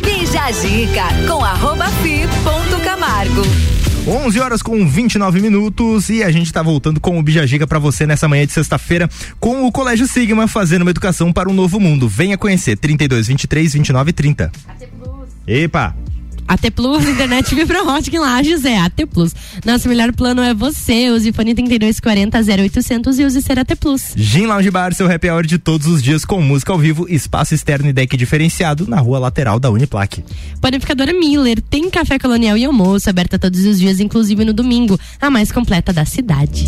Bija 0.00 0.52
Zica 0.52 1.08
com 1.26 1.44
arroba 1.44 1.86
fi 2.04 2.20
ponto 2.44 2.80
Camargo. 2.84 3.42
11 4.06 4.38
horas 4.38 4.62
com 4.62 4.86
29 4.86 5.40
minutos 5.40 6.08
e 6.08 6.22
a 6.22 6.30
gente 6.30 6.52
tá 6.52 6.62
voltando 6.62 7.00
com 7.00 7.18
o 7.18 7.22
Bijagiga 7.22 7.66
para 7.66 7.80
você 7.80 8.06
nessa 8.06 8.28
manhã 8.28 8.46
de 8.46 8.52
sexta-feira 8.52 9.10
com 9.40 9.66
o 9.66 9.72
Colégio 9.72 10.06
Sigma 10.06 10.46
fazendo 10.46 10.82
uma 10.82 10.90
educação 10.92 11.32
para 11.32 11.48
um 11.48 11.52
novo 11.52 11.80
mundo. 11.80 12.08
Venha 12.08 12.38
conhecer 12.38 12.76
32 12.76 13.26
23 13.26 13.72
29 13.72 14.12
30. 14.12 14.52
Epa! 15.48 15.96
AT 16.52 16.70
Plus, 16.70 17.08
internet 17.08 17.54
fibra 17.54 17.82
ótica 17.82 18.14
em 18.14 18.20
Lages 18.20 18.62
é 18.66 18.76
AT 18.76 19.06
Plus. 19.10 19.34
Nosso 19.64 19.88
melhor 19.88 20.12
plano 20.12 20.42
é 20.42 20.52
você. 20.52 21.10
Use 21.10 21.32
fone 21.32 21.54
3240 21.54 22.38
0800 22.38 23.18
e 23.18 23.24
use 23.24 23.40
ser 23.40 23.58
AT 23.58 23.74
Plus. 23.76 24.12
Gin 24.14 24.44
Lounge 24.44 24.70
Bar, 24.70 24.92
seu 24.92 25.10
happy 25.10 25.30
hour 25.30 25.46
de 25.46 25.56
todos 25.56 25.86
os 25.86 26.02
dias 26.02 26.26
com 26.26 26.42
música 26.42 26.70
ao 26.70 26.78
vivo, 26.78 27.06
espaço 27.08 27.54
externo 27.54 27.88
e 27.88 27.92
deck 27.92 28.14
diferenciado 28.18 28.86
na 28.86 29.00
rua 29.00 29.18
lateral 29.18 29.58
da 29.58 29.70
Uniplaque. 29.70 30.22
Panificadora 30.60 31.14
Miller 31.14 31.58
tem 31.62 31.88
café 31.88 32.18
colonial 32.18 32.58
e 32.58 32.66
almoço 32.66 33.08
aberta 33.08 33.38
todos 33.38 33.64
os 33.64 33.78
dias, 33.78 33.98
inclusive 33.98 34.44
no 34.44 34.52
domingo, 34.52 35.00
a 35.18 35.30
mais 35.30 35.50
completa 35.50 35.90
da 35.90 36.04
cidade. 36.04 36.66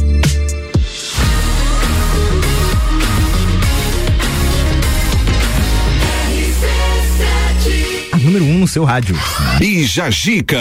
Número 8.34 8.44
1 8.46 8.54
um 8.54 8.58
no 8.58 8.66
seu 8.66 8.82
rádio. 8.84 9.16
Bija 9.58 10.10
Gica. 10.10 10.58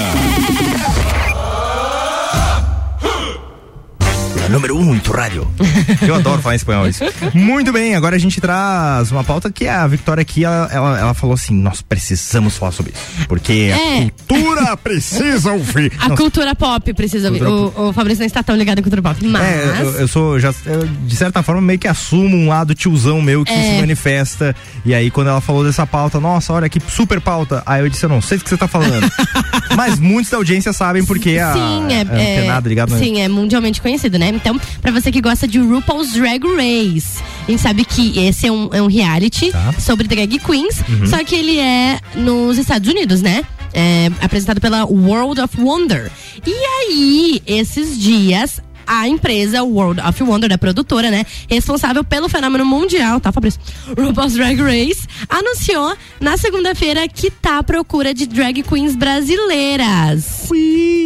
Número 4.54 4.78
1 4.78 4.82
um, 4.82 4.96
em 4.96 5.00
tu 5.00 5.12
rádio. 5.12 5.48
Eu 6.08 6.16
adoro 6.16 6.42
falar 6.42 6.56
em 6.56 6.58
espanhol 6.58 6.88
isso. 6.88 7.04
Muito 7.34 7.72
bem, 7.72 7.96
agora 7.96 8.16
a 8.16 8.20
gente 8.20 8.40
traz 8.40 9.12
uma 9.12 9.24
pauta 9.24 9.52
que 9.52 9.68
a 9.68 9.86
Victoria 9.88 10.22
aqui, 10.22 10.44
ela, 10.46 10.70
ela, 10.72 11.00
ela 11.00 11.14
falou 11.14 11.34
assim, 11.34 11.54
nós 11.54 11.82
precisamos 11.82 12.56
falar 12.58 12.72
sobre 12.72 12.94
isso. 12.94 13.28
Porque 13.28 13.72
É. 13.74 13.98
a 14.04 14.12
cultura 14.28 14.78
precisa 14.78 15.52
ouvir. 15.52 15.92
A 16.00 16.10
Nós- 16.10 16.20
cultura 16.20 16.56
pop 16.56 16.94
precisa 16.94 17.28
ouvir. 17.30 17.40
Cultura 17.44 17.82
O, 17.82 17.90
o 17.90 17.94
Fabrício 17.94 18.20
não 18.22 18.28
está 18.28 18.44
tão 18.44 18.56
ligado 18.56 18.80
à 18.80 18.82
cultura 18.82 19.02
pop, 19.02 19.26
mas. 19.28 19.42
É, 19.44 19.82
eu, 19.82 19.92
eu 20.02 20.08
sou, 20.08 20.40
já, 20.40 20.54
eu, 20.66 20.88
de 21.06 21.16
certa 21.16 21.42
forma, 21.44 21.62
meio 21.62 21.80
que 21.80 21.88
assumo 21.88 22.36
um 22.38 22.48
lado 22.48 22.74
tiozão 22.76 23.22
meu 23.22 23.44
que 23.44 23.52
É. 23.52 23.76
se 23.76 23.80
manifesta. 23.82 24.56
E 24.86 24.94
aí, 24.94 25.10
quando 25.10 25.28
ela 25.30 25.42
falou 25.42 25.64
dessa 25.64 25.86
pauta, 25.88 26.20
nossa, 26.20 26.54
olha 26.54 26.70
que 26.70 26.80
super 26.88 27.20
pauta. 27.20 27.64
Aí 27.66 27.82
eu 27.82 27.90
disse, 27.90 28.06
eu 28.06 28.10
não 28.10 28.22
sei 28.22 28.38
do 28.38 28.44
que 28.44 28.50
você 28.50 28.58
tá 28.58 28.68
falando. 28.68 29.10
Mas 29.76 30.00
muitos 30.00 30.30
da 30.32 30.38
audiência 30.38 30.72
sabem 30.74 31.04
porque 31.04 31.38
a. 31.40 31.54
Sim, 31.54 31.88
é, 31.92 31.96
é, 31.96 32.38
antenado, 32.38 32.70
ligado, 32.70 32.98
sim, 32.98 33.22
é 33.22 33.28
mundialmente 33.28 33.82
conhecido, 33.82 34.20
né? 34.20 34.32
Então, 34.44 34.60
pra 34.82 34.92
você 34.92 35.10
que 35.10 35.22
gosta 35.22 35.48
de 35.48 35.58
RuPaul's 35.58 36.12
Drag 36.12 36.44
Race, 36.46 37.24
a 37.48 37.52
gente 37.52 37.62
sabe 37.62 37.86
que 37.86 38.20
esse 38.20 38.46
é 38.46 38.52
um, 38.52 38.70
é 38.74 38.82
um 38.82 38.88
reality 38.88 39.52
sobre 39.80 40.06
drag 40.06 40.38
queens, 40.40 40.80
Tá. 40.80 40.86
Uhum. 40.92 41.08
só 41.08 41.24
que 41.24 41.34
ele 41.34 41.58
é 41.60 41.98
nos 42.14 42.58
Estados 42.58 42.90
Unidos, 42.92 43.22
né? 43.22 43.44
É 43.74 44.12
apresentado 44.22 44.60
pela 44.60 44.84
World 44.86 45.40
of 45.40 45.60
Wonder. 45.60 46.12
E 46.46 46.52
aí, 46.54 47.42
esses 47.48 47.98
dias, 47.98 48.60
a 48.86 49.08
empresa 49.08 49.64
World 49.64 50.02
of 50.02 50.24
Wonder, 50.24 50.50
da 50.50 50.58
produtora, 50.58 51.10
né? 51.10 51.26
Responsável 51.50 52.04
pelo 52.04 52.30
fenômeno 52.30 52.66
mundial, 52.66 53.20
tá, 53.20 53.32
Fabrício? 53.32 53.60
RuPaul's 53.98 54.34
Drag 54.34 54.60
Race, 54.62 55.08
anunciou 55.30 55.96
na 56.20 56.38
segunda-feira 56.38 57.08
que 57.08 57.30
tá 57.30 57.60
à 57.60 57.64
procura 57.64 58.14
de 58.14 58.26
drag 58.26 58.64
queens 58.64 58.96
brasileiras. 58.96 60.50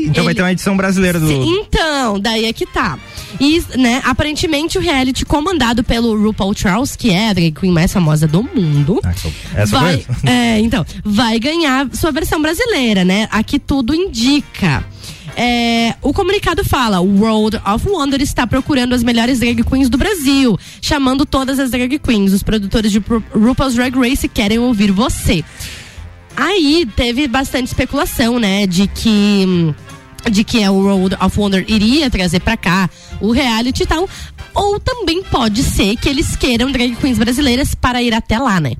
Então 0.06 0.24
vai 0.24 0.34
ter 0.34 0.42
uma 0.42 0.52
edição 0.52 0.76
brasileira 0.76 1.20
do. 1.20 1.32
Então, 1.32 2.20
daí 2.20 2.46
é 2.46 2.54
que 2.54 2.66
tá. 2.66 2.98
E, 3.40 3.64
né, 3.78 4.02
aparentemente 4.04 4.78
o 4.78 4.82
reality 4.82 5.26
comandado 5.26 5.84
pelo 5.84 6.20
RuPaul 6.22 6.56
Charles, 6.56 6.96
que 6.96 7.12
é 7.12 7.30
a 7.30 7.34
drag 7.34 7.52
queen 7.52 7.72
mais 7.72 7.92
famosa 7.92 8.28
do 8.28 8.44
mundo, 8.44 9.00
essa 9.56 9.78
vai, 9.80 10.06
é, 10.26 10.60
então, 10.60 10.86
vai 11.04 11.40
ganhar 11.40 11.88
sua 11.94 12.12
versão 12.12 12.42
brasileira, 12.42 13.04
né? 13.04 13.28
Aqui 13.32 13.60
tudo 13.60 13.94
indica. 13.94 14.86
É, 15.40 15.94
o 16.02 16.12
comunicado 16.14 16.66
fala: 16.66 17.00
o 17.00 17.20
World 17.22 17.58
of 17.58 17.88
Wonder 17.88 18.20
está 18.22 18.48
procurando 18.48 18.96
as 18.96 19.04
melhores 19.04 19.40
drag 19.40 19.64
queens 19.64 19.88
do 19.88 19.96
Brasil, 19.98 20.58
chamando 20.82 21.28
todas 21.28 21.60
as 21.60 21.70
drag 21.70 22.00
queens. 22.00 22.34
Os 22.34 22.42
produtores 22.42 22.92
de 22.92 22.98
Ru- 22.98 23.24
RuPaul's 23.36 23.76
Drag 23.76 23.96
Race 23.96 24.28
querem 24.28 24.58
ouvir 24.58 24.92
você. 24.92 25.44
Aí 26.36 26.88
teve 26.96 27.28
bastante 27.28 27.68
especulação, 27.68 28.40
né, 28.40 28.66
de 28.66 28.88
que 28.88 29.46
de 30.32 30.44
que 30.44 30.64
a 30.64 30.72
World 30.72 31.16
of 31.24 31.40
Wonder 31.40 31.64
iria 31.68 32.10
trazer 32.10 32.42
pra 32.42 32.58
cá 32.58 32.90
o 33.22 33.32
reality 33.32 33.84
e 33.84 33.86
tal, 33.86 34.10
ou 34.54 34.80
também 34.80 35.24
pode 35.24 35.64
ser 35.64 35.96
que 35.96 36.10
eles 36.10 36.36
queiram 36.36 36.72
drag 36.72 36.96
queens 36.96 37.18
brasileiras 37.18 37.74
para 37.76 38.02
ir 38.02 38.14
até 38.14 38.38
lá, 38.40 38.60
né? 38.60 38.74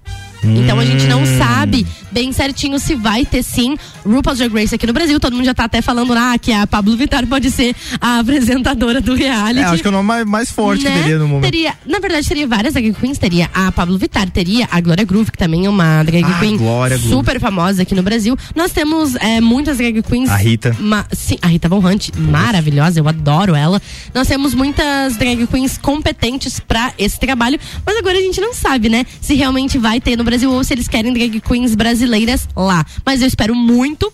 Então 0.44 0.80
a 0.80 0.86
gente 0.86 1.06
não 1.08 1.22
Hum. 1.24 1.38
sabe 1.38 1.86
bem 2.12 2.32
certinho 2.32 2.80
se 2.80 2.96
vai 2.96 3.26
ter 3.26 3.44
sim 3.44 3.76
RuPaul's 4.06 4.40
Drag 4.40 4.54
Race 4.54 4.74
aqui 4.74 4.88
no 4.88 4.94
Brasil. 4.94 5.20
Todo 5.20 5.34
mundo 5.36 5.46
já 5.46 5.54
tá 5.54 5.66
até 5.66 5.82
falando 5.82 6.14
lá 6.14 6.38
que 6.38 6.52
a 6.52 6.66
Pablo 6.66 6.96
Vittar 6.96 7.26
pode 7.28 7.52
ser 7.52 7.76
a 8.00 8.20
apresentadora 8.20 9.02
do 9.02 9.14
reality. 9.14 9.60
É, 9.60 9.66
acho 9.66 9.82
que 9.82 9.88
é 9.88 9.90
o 9.90 9.94
nome 9.94 10.08
mais, 10.08 10.26
mais 10.26 10.52
forte 10.52 10.84
que 10.84 10.90
Né? 10.90 11.02
teria 11.02 11.18
no 11.20 11.28
momento. 11.28 11.44
Teria, 11.44 11.74
na 11.86 12.00
verdade, 12.00 12.28
teria 12.28 12.48
várias 12.48 12.74
drag 12.74 12.94
queens. 12.94 13.18
Teria 13.18 13.50
a 13.54 13.72
Pablo 13.72 13.98
Vittar, 13.98 14.30
teria 14.30 14.68
a 14.72 14.80
Glória 14.80 15.04
Groove, 15.04 15.32
que 15.32 15.38
também 15.38 15.66
é 15.66 15.70
uma 15.70 16.02
drag 16.04 16.24
Ah, 16.24 16.40
queen 16.40 16.58
Glória 16.58 16.98
super 16.98 17.40
famosa 17.40 17.82
aqui 17.82 17.94
no 17.94 18.02
Brasil. 18.04 18.38
Nós 18.56 18.72
temos 18.72 19.16
é, 19.16 19.42
muitas 19.42 19.78
drag 19.78 20.02
queens. 20.04 20.30
A 20.30 20.38
Rita. 20.38 20.76
Sim, 21.12 21.38
a 21.42 21.48
Rita 21.48 21.68
Von 21.70 21.80
Hunt, 21.86 22.10
maravilhosa, 22.18 23.00
eu 23.00 23.08
adoro 23.08 23.54
ela. 23.56 23.82
Nós 24.14 24.28
temos 24.28 24.54
muitas 24.54 25.18
drag 25.18 25.46
queens 25.48 25.78
competentes 25.78 26.60
pra 26.60 26.94
esse 26.98 27.20
trabalho, 27.20 27.60
mas 27.86 27.98
agora 27.98 28.18
a 28.18 28.22
gente 28.22 28.40
não 28.40 28.54
sabe, 28.54 28.88
né? 28.90 29.06
Se 29.22 29.34
realmente 29.36 29.78
vai 29.78 30.00
ter 30.00 30.16
no 30.18 30.24
Brasil 30.28 30.52
ou 30.52 30.64
se 30.64 30.74
eles 30.74 30.88
querem 30.88 31.14
drag 31.14 31.40
queens 31.42 31.74
brasileiras 31.74 32.48
lá. 32.56 32.86
Mas 33.06 33.22
eu 33.22 33.28
espero 33.28 33.56
muito 33.56 34.12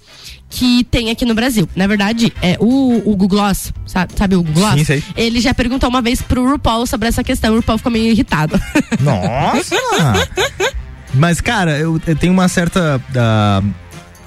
que 0.49 0.83
tem 0.85 1.09
aqui 1.09 1.25
no 1.25 1.33
Brasil. 1.33 1.67
Na 1.75 1.87
verdade, 1.87 2.31
é 2.41 2.57
o, 2.59 2.97
o 2.99 3.15
Google 3.15 3.29
Gloss, 3.29 3.73
sabe, 3.85 4.13
sabe 4.15 4.35
o 4.35 4.43
Google 4.43 4.61
Gloss? 4.61 4.75
Sim, 4.75 4.85
sei. 4.85 5.03
Ele 5.15 5.41
já 5.41 5.53
perguntou 5.53 5.89
uma 5.89 6.01
vez 6.01 6.21
pro 6.21 6.47
RuPaul 6.47 6.85
sobre 6.85 7.07
essa 7.07 7.23
questão. 7.23 7.53
O 7.53 7.55
RuPaul 7.57 7.79
ficou 7.79 7.91
meio 7.91 8.11
irritado. 8.11 8.59
Nossa! 8.99 9.75
Mas, 11.15 11.41
cara, 11.41 11.77
eu, 11.77 11.99
eu 12.07 12.15
tenho 12.15 12.33
uma 12.33 12.47
certa 12.47 13.01
ah, 13.15 13.61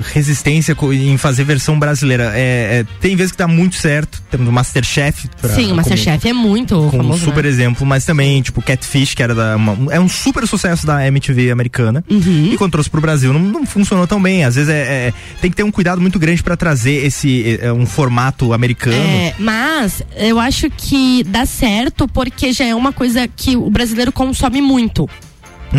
resistência 0.01 0.77
em 0.93 1.17
fazer 1.17 1.45
versão 1.45 1.79
brasileira. 1.79 2.33
É, 2.35 2.81
é, 2.81 2.87
tem 3.01 3.17
vezes 3.17 3.33
que 3.33 3.39
dá 3.39 3.49
muito 3.49 3.77
certo. 3.77 4.23
Temos 4.31 4.49
o 4.49 4.53
Masterchef. 4.53 5.29
pra- 5.41 5.51
Sim, 5.55 5.73
o 5.73 5.77
Masterchef 5.77 6.29
é 6.29 6.33
muito 6.33 6.75
como, 6.75 6.91
como 6.91 7.03
um 7.03 7.07
famoso, 7.07 7.25
super 7.25 7.45
né? 7.45 7.51
exemplo, 7.51 7.87
mas 7.87 8.05
também, 8.05 8.41
tipo, 8.43 8.61
Catfish, 8.63 9.15
que 9.15 9.23
era 9.23 9.35
da, 9.35 9.57
uma- 9.57 9.93
é 9.93 10.01
um 10.01 10.09
super 10.09 10.47
sucesso 10.47 10.87
da 10.87 11.07
MTV 11.07 11.51
americana. 11.51 12.05
Uhum. 12.11 12.51
E 12.53 12.57
quando 12.57 12.73
trouxe 12.73 12.91
pro 12.91 13.01
Brasil, 13.01 13.33
não, 13.33 13.41
não 13.41 13.67
funcionou 13.67 14.07
tão 14.07 14.21
bem. 14.21 14.45
Às 14.45 14.55
vezes 14.57 14.69
é, 14.71 15.09
é- 15.09 15.13
tem 15.41 15.51
que 15.51 15.57
ter 15.57 15.63
um 15.63 15.71
cuidado 15.71 16.01
muito 16.01 16.19
grande 16.19 16.43
pra 16.43 16.57
trazer 16.57 17.05
esse 17.07 17.59
é, 17.61 17.73
um 17.73 17.87
formato 17.87 18.53
americano. 18.53 18.97
É, 18.97 19.35
mas 19.39 20.03
eu 20.17 20.39
acho 20.39 20.69
que 20.71 21.25
dá 21.25 21.47
certo 21.47 22.07
porque 22.09 22.53
já 22.53 22.65
é 22.65 22.75
uma 22.75 22.93
coisa 22.93 23.27
que 23.29 23.57
o 23.57 23.71
brasileiro 23.71 24.13
consome 24.13 24.61
muito. 24.61 25.09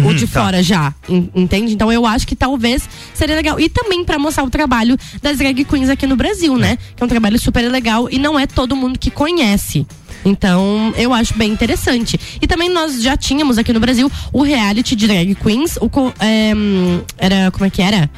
O 0.05 0.13
de 0.13 0.27
fora 0.27 0.61
já, 0.63 0.93
en- 1.09 1.29
entende? 1.35 1.73
Então 1.73 1.91
eu 1.91 2.05
acho 2.05 2.27
que 2.27 2.35
talvez 2.35 2.87
seria 3.13 3.35
legal. 3.35 3.59
E 3.59 3.69
também 3.69 4.03
pra 4.03 4.17
mostrar 4.19 4.43
o 4.43 4.49
trabalho 4.49 4.97
das 5.21 5.37
drag 5.37 5.63
queens 5.65 5.89
aqui 5.89 6.05
no 6.07 6.15
Brasil, 6.15 6.57
né? 6.57 6.77
Que 6.95 7.01
é 7.03 7.05
um 7.05 7.09
trabalho 7.09 7.39
super 7.39 7.69
legal 7.71 8.07
e 8.11 8.17
não 8.19 8.37
é 8.39 8.45
todo 8.47 8.75
mundo 8.75 8.97
que 8.99 9.09
conhece. 9.09 9.85
Então, 10.25 10.93
eu 10.97 11.13
acho 11.13 11.33
bem 11.37 11.51
interessante. 11.51 12.19
E 12.41 12.47
também 12.47 12.69
nós 12.69 13.01
já 13.01 13.15
tínhamos 13.15 13.57
aqui 13.57 13.71
no 13.71 13.79
Brasil 13.79 14.11
o 14.33 14.41
reality 14.43 14.95
de 14.95 15.07
drag 15.07 15.35
queens. 15.35 15.77
O, 15.77 15.89
é, 16.19 16.51
era, 17.17 17.51
como 17.51 17.65
é 17.65 17.69
que 17.69 17.81
era? 17.81 18.09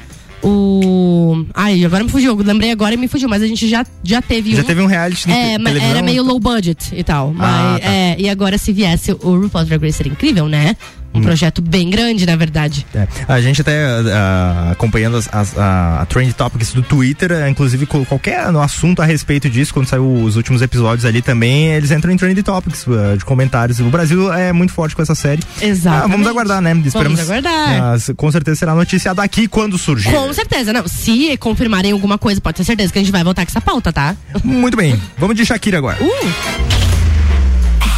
O. 0.41 1.45
Ai, 1.53 1.84
agora 1.84 2.03
me 2.03 2.10
fugiu. 2.10 2.34
Lembrei 2.35 2.72
agora 2.72 2.93
e 2.95 2.97
me 2.97 3.07
fugiu, 3.07 3.27
mas 3.30 3.41
a 3.43 3.47
gente 3.47 3.68
já, 3.68 3.85
já 4.03 4.22
teve 4.22 4.56
Já 4.56 4.61
um. 4.61 4.65
teve 4.65 4.81
um 4.81 4.85
reality 4.85 5.30
É, 5.30 5.57
mas 5.57 5.76
era 5.76 6.01
meio 6.01 6.23
low 6.23 6.39
budget 6.39 6.93
e 6.95 7.03
tal. 7.03 7.34
Mas, 7.34 7.49
Ah, 7.76 7.80
tá. 7.81 7.91
é, 7.91 8.15
e 8.18 8.30
agora 8.30 8.57
se 8.57 8.72
viesse 8.72 9.11
o 9.11 9.35
RuPaul's 9.39 9.68
Drag 9.68 9.81
Race 9.84 9.97
seria 9.97 10.11
incrível, 10.11 10.47
né? 10.47 10.76
Um 11.14 11.22
projeto 11.22 11.61
bem 11.61 11.90
grande, 11.90 12.26
na 12.26 12.36
verdade. 12.36 12.86
É. 12.94 13.07
A 13.27 13.41
gente 13.41 13.61
até 13.61 13.84
uh, 14.02 14.72
acompanhando 14.72 15.18
as, 15.18 15.27
as, 15.34 15.57
a, 15.57 16.02
a 16.02 16.06
Trend 16.06 16.34
Topics 16.34 16.73
do 16.73 16.81
Twitter, 16.81 17.31
é, 17.31 17.49
inclusive 17.49 17.86
qualquer 17.86 18.40
assunto 18.40 19.02
a 19.02 19.06
respeito 19.06 19.49
disso, 19.49 19.73
quando 19.73 19.88
saiu 19.88 20.06
os 20.06 20.36
últimos 20.36 20.61
episódios 20.61 21.06
ali 21.06 21.22
também, 21.22 21.68
eles 21.68 21.91
entram 21.91 22.11
em 22.11 22.18
Trend 22.18 22.41
Topics 22.44 22.86
uh, 22.88 23.18
de 23.18 23.26
comentários. 23.26 23.80
O 23.80 23.86
Brasil 23.86 24.31
é 24.31 24.53
muito 24.53 24.73
forte 24.73 24.95
com 24.95 25.02
essa 25.02 25.15
série. 25.15 25.41
Exato. 25.61 26.02
Uh, 26.02 26.06
ah, 26.06 26.07
vamos 26.07 26.27
aguardar, 26.27 26.61
né? 26.61 26.72
Esperamos, 26.86 27.19
vamos 27.19 27.31
aguardar. 27.31 27.99
com 28.15 28.31
certeza 28.31 28.60
será 28.60 28.76
noticiada 28.76 29.23
aqui 29.23 29.48
quando 29.48 29.77
surgir. 29.77 30.11
Com 30.11 30.31
certeza, 30.34 30.72
não. 30.72 30.88
Se 30.88 31.36
confirmarem 31.38 31.91
alguma 31.91 32.18
coisa, 32.18 32.40
pode 32.40 32.57
ter 32.57 32.64
certeza 32.64 32.94
que 32.94 32.99
a 32.99 33.02
gente 33.02 33.11
vai 33.11 33.23
voltar 33.23 33.45
com 33.45 33.49
essa 33.49 33.61
pauta, 33.61 33.91
tá? 33.91 34.15
Muito 34.44 34.77
bem. 34.77 34.99
Vamos 35.18 35.36
de 35.36 35.45
Shakira 35.45 35.77
agora. 35.77 35.98
Uh! 36.02 36.10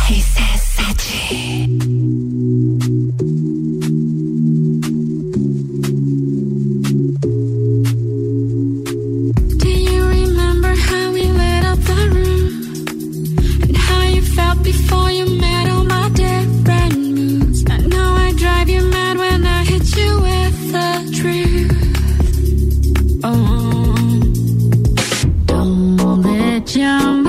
RC7 0.07 1.70
江 26.73 27.20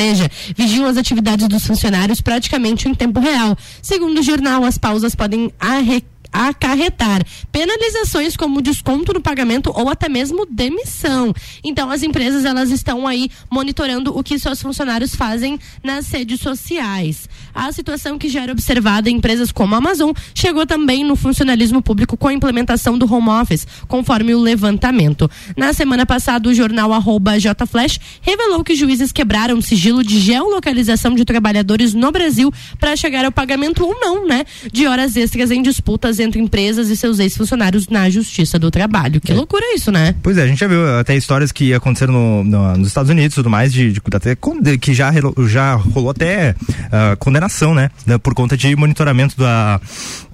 seja, 0.00 0.30
vigiam 0.56 0.86
as 0.86 0.96
atividades 0.96 1.46
dos 1.46 1.66
funcionários 1.66 2.20
praticamente 2.22 2.88
em 2.88 2.94
tempo 2.94 3.20
real. 3.20 3.56
Segundo 3.82 4.18
o 4.18 4.22
jornal, 4.22 4.64
as 4.64 4.78
pausas 4.78 5.14
podem 5.14 5.52
arre- 5.60 6.02
acarretar 6.32 7.24
penalizações 7.50 8.36
como 8.36 8.62
desconto 8.62 9.12
no 9.12 9.20
pagamento 9.20 9.72
ou 9.74 9.88
até 9.88 10.08
mesmo 10.08 10.46
demissão. 10.46 11.34
Então 11.64 11.90
as 11.90 12.02
empresas 12.02 12.44
elas 12.44 12.70
estão 12.70 13.06
aí 13.06 13.30
monitorando 13.50 14.16
o 14.16 14.22
que 14.22 14.38
seus 14.38 14.62
funcionários 14.62 15.14
fazem 15.14 15.58
nas 15.82 16.10
redes 16.10 16.40
sociais. 16.40 17.28
A 17.54 17.72
situação 17.72 18.18
que 18.18 18.28
já 18.28 18.42
era 18.42 18.52
observada 18.52 19.10
em 19.10 19.16
empresas 19.16 19.50
como 19.50 19.74
a 19.74 19.78
Amazon 19.78 20.12
chegou 20.34 20.66
também 20.66 21.04
no 21.04 21.16
funcionalismo 21.16 21.82
público 21.82 22.16
com 22.16 22.28
a 22.28 22.32
implementação 22.32 22.96
do 22.96 23.12
home 23.12 23.28
office, 23.28 23.66
conforme 23.88 24.34
o 24.34 24.40
levantamento. 24.40 25.30
Na 25.56 25.72
semana 25.72 26.06
passada, 26.06 26.48
o 26.48 26.54
jornal 26.54 26.90
JFlash 27.38 28.00
revelou 28.20 28.62
que 28.62 28.74
juízes 28.74 29.12
quebraram 29.12 29.58
o 29.58 29.62
sigilo 29.62 30.04
de 30.04 30.18
geolocalização 30.20 31.14
de 31.14 31.24
trabalhadores 31.24 31.94
no 31.94 32.12
Brasil 32.12 32.52
para 32.78 32.96
chegar 32.96 33.24
ao 33.24 33.32
pagamento 33.32 33.84
ou 33.84 33.98
não, 33.98 34.26
né, 34.26 34.44
de 34.72 34.86
horas 34.86 35.16
extras 35.16 35.50
em 35.50 35.62
disputas 35.62 36.19
entre 36.20 36.40
empresas 36.40 36.88
e 36.90 36.96
seus 36.96 37.18
ex-funcionários 37.18 37.88
na 37.88 38.08
Justiça 38.10 38.58
do 38.58 38.70
Trabalho. 38.70 39.20
Que 39.20 39.32
loucura 39.32 39.64
isso, 39.74 39.90
né? 39.90 40.14
Pois 40.22 40.36
é, 40.38 40.42
a 40.42 40.46
gente 40.46 40.58
já 40.60 40.68
viu 40.68 40.98
até 40.98 41.16
histórias 41.16 41.50
que 41.52 41.72
aconteceram 41.74 42.12
no- 42.12 42.44
no- 42.44 42.76
nos 42.76 42.88
Estados 42.88 43.10
Unidos 43.10 43.32
e 43.32 43.36
tudo 43.36 43.50
mais, 43.50 43.72
de, 43.72 43.92
de- 43.92 44.00
até 44.12 44.36
que 44.80 44.94
já, 44.94 45.10
já 45.48 45.74
rolou 45.74 46.10
até 46.10 46.54
ah, 46.92 47.16
condenação, 47.18 47.74
né? 47.74 47.90
Por 48.22 48.34
conta 48.34 48.56
de 48.56 48.74
monitoramento 48.76 49.36
da, 49.36 49.80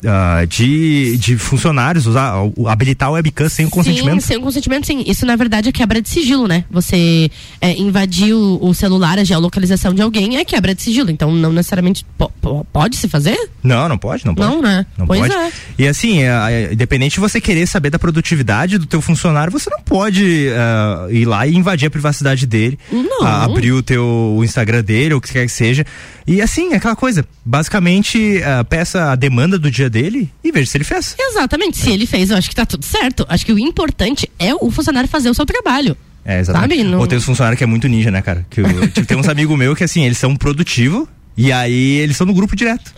ah, 0.06 0.44
de, 0.46 1.16
de 1.18 1.36
funcionários, 1.36 2.06
usar, 2.06 2.34
habilitar 2.66 3.10
o 3.10 3.14
webcam 3.14 3.48
sem 3.48 3.66
o 3.66 3.70
consentimento. 3.70 4.20
Sim, 4.20 4.26
sem 4.28 4.36
o 4.36 4.40
consentimento, 4.40 4.86
sim. 4.86 5.02
Isso, 5.06 5.26
na 5.26 5.36
verdade, 5.36 5.68
é 5.68 5.72
quebra 5.72 6.00
de 6.00 6.08
sigilo, 6.08 6.46
né? 6.46 6.64
Você 6.70 7.30
é, 7.60 7.72
invadir 7.72 8.32
o, 8.34 8.58
o 8.62 8.74
celular, 8.74 9.18
a 9.18 9.24
geolocalização 9.24 9.92
de 9.92 10.02
alguém 10.02 10.36
é 10.36 10.44
quebra 10.44 10.74
de 10.74 10.82
sigilo. 10.82 11.10
Então, 11.10 11.32
não 11.32 11.52
necessariamente 11.52 12.04
po- 12.16 12.30
po- 12.40 12.64
pode 12.72 12.96
se 12.96 13.08
fazer? 13.08 13.36
Não, 13.62 13.88
não 13.88 13.98
pode, 13.98 14.24
não 14.24 14.34
pode. 14.34 14.48
Não, 14.54 14.62
né? 14.62 14.86
Não 14.96 15.06
pois 15.06 15.20
pode. 15.20 15.32
é. 15.34 15.52
E 15.78 15.86
assim, 15.88 16.22
é, 16.22 16.28
é, 16.28 16.72
independente 16.72 17.14
de 17.14 17.20
você 17.20 17.40
querer 17.40 17.66
saber 17.66 17.90
da 17.90 17.98
produtividade 17.98 18.78
do 18.78 18.86
teu 18.86 19.00
funcionário, 19.00 19.52
você 19.52 19.68
não 19.70 19.80
pode 19.82 20.48
ah, 20.56 21.06
ir 21.10 21.24
lá 21.24 21.46
e 21.46 21.54
invadir 21.54 21.86
a 21.86 21.90
privacidade 21.90 22.46
dele, 22.46 22.78
Não. 22.90 23.22
ah, 23.22 23.44
abrir 23.44 23.72
o 23.72 23.82
teu 23.82 24.04
o 24.36 24.44
Instagram 24.44 24.82
dele, 24.82 25.14
ou 25.14 25.18
o 25.18 25.20
que 25.20 25.32
quer 25.32 25.46
que 25.46 25.52
seja. 25.52 25.84
E 26.26 26.40
assim, 26.42 26.72
é 26.72 26.76
aquela 26.76 26.96
coisa, 26.96 27.24
basicamente, 27.44 28.42
ah, 28.42 28.64
peça 28.64 29.12
a 29.12 29.14
demanda 29.16 29.58
do 29.58 29.70
dia 29.70 29.88
dele 29.90 29.96
dele 29.96 30.30
e 30.44 30.52
veja 30.52 30.70
se 30.70 30.76
ele 30.76 30.84
fez. 30.84 31.16
Exatamente. 31.18 31.78
Se 31.78 31.90
ele 31.90 32.04
fez, 32.06 32.30
eu 32.30 32.36
acho 32.36 32.48
que 32.50 32.54
tá 32.54 32.66
tudo 32.66 32.84
certo. 32.84 33.24
Acho 33.28 33.46
que 33.46 33.52
o 33.52 33.58
importante 33.58 34.30
é 34.38 34.54
o 34.54 34.70
funcionário 34.70 35.08
fazer 35.08 35.30
o 35.30 35.34
seu 35.34 35.46
trabalho. 35.46 35.96
É, 36.24 36.38
exatamente. 36.38 36.76
Sabe? 36.76 36.84
Não- 36.90 36.98
Ou 36.98 37.06
tem 37.06 37.16
uns 37.16 37.24
funcionários 37.24 37.56
que 37.56 37.64
é 37.64 37.66
muito 37.66 37.88
ninja, 37.88 38.10
né, 38.10 38.20
cara? 38.20 38.46
Que 38.50 38.60
eu- 38.60 38.88
tipo, 38.90 39.06
tem 39.06 39.16
uns 39.16 39.26
amigos 39.28 39.56
meus 39.56 39.76
que, 39.78 39.84
assim, 39.84 40.04
eles 40.04 40.18
são 40.18 40.36
produtivos 40.36 41.08
e 41.36 41.52
aí 41.52 41.96
eles 41.96 42.12
estão 42.12 42.26
no 42.26 42.32
grupo 42.32 42.56
direto. 42.56 42.92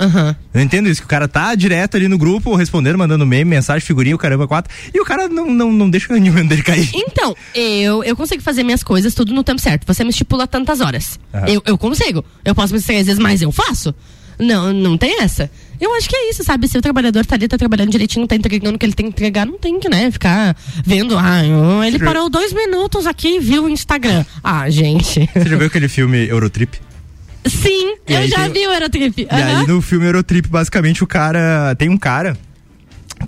Eu 0.55 0.61
entendo 0.61 0.89
isso, 0.89 1.01
que 1.01 1.07
o 1.07 1.09
cara 1.09 1.27
tá 1.27 1.55
direto 1.55 1.97
ali 1.97 2.07
no 2.07 2.17
grupo, 2.17 2.55
respondendo, 2.55 2.97
mandando 2.97 3.27
meme, 3.27 3.51
mensagem, 3.51 3.85
figurinha, 3.85 4.15
o 4.15 4.19
caramba, 4.19 4.47
quatro. 4.47 4.73
E 4.95 5.01
o 5.01 5.05
cara 5.05 5.29
não, 5.29 5.53
não, 5.53 5.73
não 5.73 5.91
deixa 5.91 6.13
o 6.13 6.17
nível 6.17 6.43
dele 6.47 6.63
cair. 6.63 6.89
Então, 6.95 7.35
eu, 7.55 8.05
eu 8.05 8.17
consigo 8.17 8.43
fazer 8.43 8.63
minhas 8.63 8.83
coisas 8.83 9.15
tudo 9.15 9.33
no 9.33 9.43
tempo 9.43 9.61
certo. 9.61 9.87
Você 9.87 10.05
me 10.05 10.11
estipula 10.11 10.47
tantas 10.47 10.81
horas. 10.81 11.19
Aham. 11.35 11.49
Eu, 11.49 11.63
eu 11.67 11.79
consigo. 11.79 12.25
Eu 12.45 12.55
posso 12.55 12.73
me 12.73 12.79
distrair 12.79 13.01
às 13.01 13.07
vezes, 13.07 13.21
mas 13.21 13.43
eu 13.43 13.51
faço. 13.51 13.95
Não, 14.39 14.73
não 14.73 14.97
tem 14.97 15.21
essa. 15.21 15.51
Eu 15.81 15.95
acho 15.95 16.09
que 16.09 16.15
é 16.15 16.31
isso, 16.31 16.45
sabe? 16.45 16.69
Se 16.69 16.79
o 16.79 16.83
trabalhador 16.83 17.27
tá 17.27 17.35
ali, 17.35 17.49
tá 17.49 17.59
trabalhando 17.59 17.91
direitinho, 17.91 18.27
tá 18.27 18.37
entregando 18.37 18.77
o 18.77 18.79
que 18.79 18.87
ele 18.87 18.93
tem 18.93 19.07
que 19.07 19.13
entregar, 19.13 19.47
não 19.47 19.59
tem 19.59 19.79
que, 19.79 19.89
né, 19.89 20.11
ficar 20.11 20.57
vendo, 20.85 21.17
ah, 21.17 21.41
ele 21.87 21.99
parou 21.99 22.29
dois 22.29 22.53
minutos 22.53 23.07
aqui 23.07 23.37
e 23.37 23.41
viu 23.41 23.65
o 23.65 23.69
Instagram. 23.69 24.25
Ah, 24.43 24.69
gente. 24.71 25.29
Você 25.33 25.49
já 25.49 25.57
viu 25.57 25.67
aquele 25.67 25.89
filme 25.89 26.29
Eurotrip? 26.29 26.81
Sim, 27.49 27.97
E 28.07 28.13
eu 28.15 28.29
já 28.29 28.45
tem- 28.45 28.53
vi 28.53 28.67
o 28.67 28.73
Eurotrip. 28.73 29.19
E 29.23 29.29
aí 29.31 29.67
no 29.67 29.81
filme 29.83 30.07
Eurotrip, 30.07 30.49
basicamente, 30.49 31.03
o 31.03 31.07
cara. 31.07 31.75
Tem 31.77 31.89
um 31.89 31.97
cara 31.99 32.37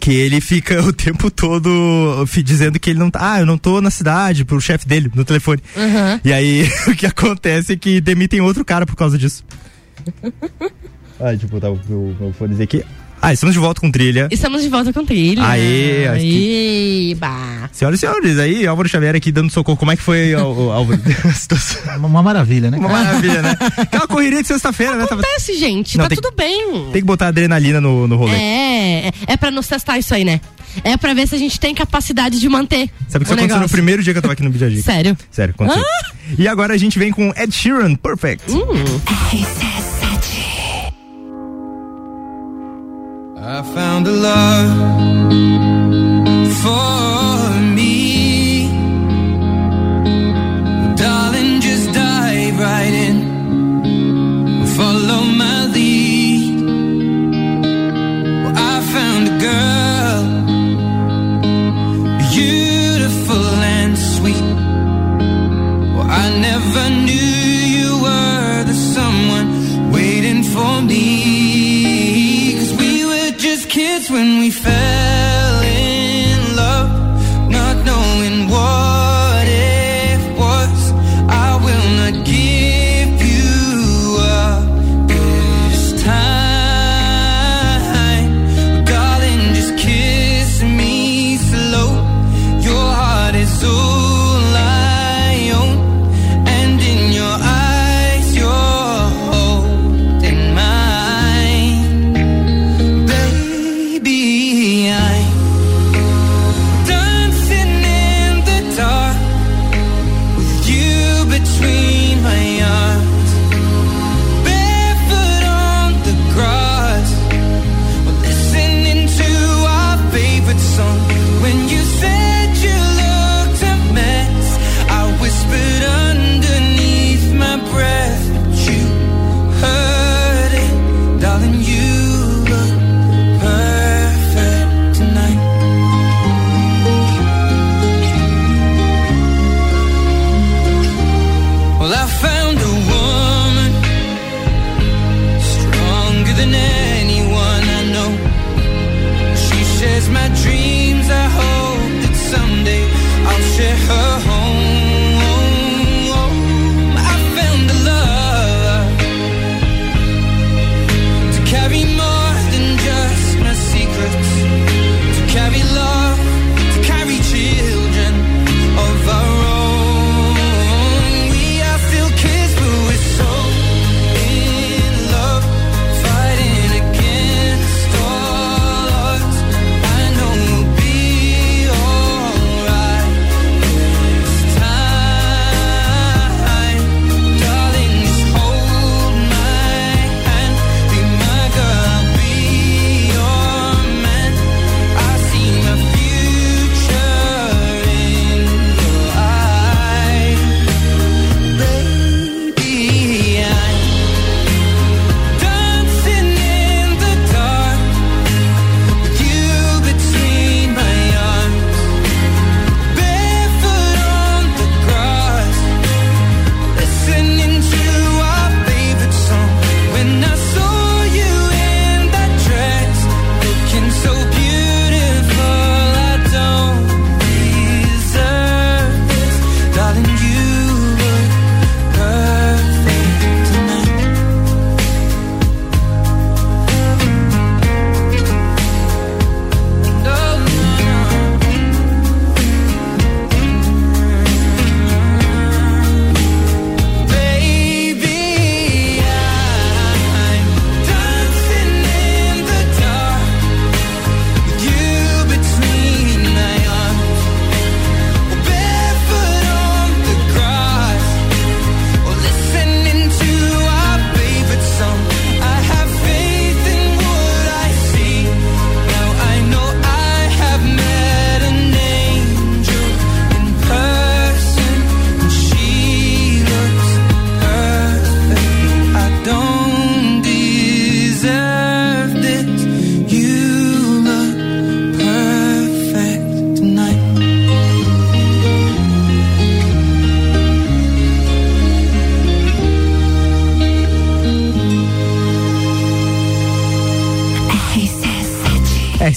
que 0.00 0.12
ele 0.12 0.40
fica 0.40 0.80
o 0.86 0.92
tempo 0.92 1.30
todo 1.30 2.24
dizendo 2.44 2.78
que 2.78 2.90
ele 2.90 2.98
não 2.98 3.10
tá. 3.10 3.34
Ah, 3.34 3.40
eu 3.40 3.46
não 3.46 3.58
tô 3.58 3.80
na 3.80 3.90
cidade, 3.90 4.44
pro 4.44 4.60
chefe 4.60 4.86
dele, 4.86 5.10
no 5.14 5.24
telefone. 5.24 5.60
Aham. 5.76 6.20
E 6.24 6.32
aí 6.32 6.68
o 6.88 6.94
que 6.94 7.06
acontece 7.06 7.72
é 7.72 7.76
que 7.76 8.00
demitem 8.00 8.40
outro 8.40 8.64
cara 8.64 8.86
por 8.86 8.96
causa 8.96 9.18
disso. 9.18 9.44
ah, 11.20 11.30
deixa 11.30 11.44
eu 11.46 11.48
botar 11.50 11.70
o 11.70 11.80
meu, 11.88 12.16
meu 12.18 12.32
fone 12.32 12.62
aqui. 12.62 12.84
Ah, 13.22 13.32
estamos 13.34 13.52
de 13.54 13.60
volta 13.60 13.80
com 13.80 13.90
trilha. 13.90 14.28
Estamos 14.30 14.62
de 14.62 14.68
volta 14.68 14.92
com 14.94 15.04
trilha. 15.04 15.44
Aê, 15.44 16.08
Aê, 16.08 17.14
bah. 17.16 17.68
Senhoras 17.70 17.98
e 17.98 18.00
senhores, 18.00 18.38
aí 18.38 18.66
Álvaro 18.66 18.88
Xavier 18.88 19.14
aqui 19.14 19.30
dando 19.30 19.50
socorro. 19.50 19.76
Como 19.76 19.92
é 19.92 19.96
que 19.96 20.02
foi, 20.02 20.34
o- 20.34 20.70
Álvaro? 20.72 20.98
Uma 22.02 22.22
maravilha, 22.22 22.70
né? 22.70 22.78
Uma 22.78 22.88
maravilha, 22.88 23.42
né? 23.42 23.56
Aquela 23.76 24.06
correria 24.06 24.40
de 24.40 24.48
sexta-feira, 24.48 24.96
né? 24.96 25.06
Tava- 25.06 25.20
Acontece, 25.20 25.58
gente, 25.58 25.98
Não, 25.98 26.04
tá 26.04 26.08
tem- 26.08 26.16
tudo 26.16 26.34
bem. 26.34 26.84
Tem 26.92 27.02
que 27.02 27.06
botar 27.06 27.28
adrenalina 27.28 27.78
no, 27.80 28.08
no 28.08 28.16
rolê. 28.16 28.34
É, 28.34 29.08
é, 29.08 29.12
é 29.28 29.36
pra 29.36 29.50
nos 29.50 29.66
testar 29.66 29.98
isso 29.98 30.14
aí, 30.14 30.24
né? 30.24 30.40
É 30.82 30.96
pra 30.96 31.12
ver 31.12 31.28
se 31.28 31.34
a 31.34 31.38
gente 31.38 31.60
tem 31.60 31.74
capacidade 31.74 32.40
de 32.40 32.48
manter. 32.48 32.88
Sabe 33.08 33.24
que 33.24 33.30
isso 33.30 33.34
o 33.34 33.34
aconteceu 33.38 33.60
no 33.60 33.68
primeiro 33.68 34.02
dia 34.02 34.14
que 34.14 34.18
eu 34.18 34.22
tava 34.22 34.32
aqui 34.32 34.42
no 34.42 34.50
Bijagica. 34.50 34.82
Sério? 34.90 35.16
Sério, 35.30 35.52
aconteceu. 35.54 35.84
E 36.38 36.48
agora 36.48 36.72
a 36.72 36.78
gente 36.78 36.98
vem 36.98 37.10
com 37.12 37.32
Ed 37.36 37.52
Sheeran, 37.52 37.96
Perfect. 37.96 38.44
I 43.52 43.62
found 43.62 44.06
a 44.06 44.12
love 44.12 44.70
for 46.62 47.60
me. 47.74 48.68
Darling, 50.94 51.60
just 51.60 51.92
dive 51.92 52.56
right 52.60 52.92
in. 52.92 52.99
When 74.10 74.40
we 74.40 74.50
fell 74.50 74.89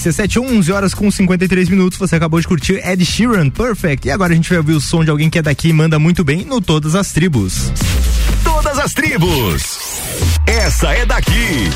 RC7, 0.04 0.40
11 0.40 0.72
horas 0.72 0.94
com 0.94 1.10
53 1.10 1.68
minutos. 1.68 1.98
Você 1.98 2.16
acabou 2.16 2.38
de 2.38 2.46
curtir 2.46 2.80
Ed 2.84 3.04
Sheeran, 3.04 3.48
Perfect. 3.48 4.06
E 4.06 4.10
agora 4.10 4.32
a 4.32 4.36
gente 4.36 4.48
vai 4.48 4.58
ouvir 4.58 4.74
o 4.74 4.80
som 4.80 5.02
de 5.02 5.10
alguém 5.10 5.30
que 5.30 5.38
é 5.38 5.42
daqui 5.42 5.68
e 5.68 5.72
manda 5.72 5.98
muito 5.98 6.22
bem 6.22 6.44
no 6.44 6.60
Todas 6.60 6.94
as 6.94 7.12
Tribos. 7.12 7.72
Todas 8.42 8.78
as 8.78 8.92
tribos. 8.92 9.78
Essa 10.46 10.92
é 10.92 11.06
daqui. 11.06 11.70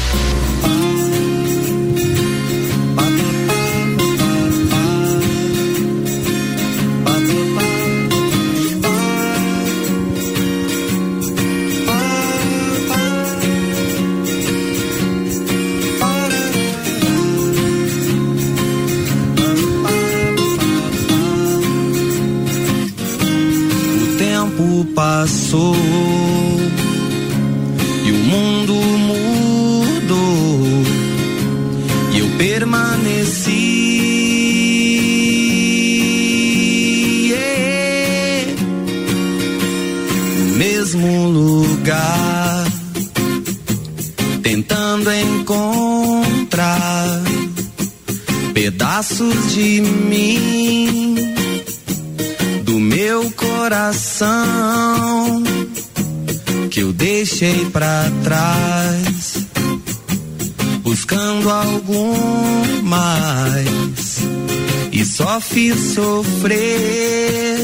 Fiz 65.59 65.95
sofrer 65.95 67.59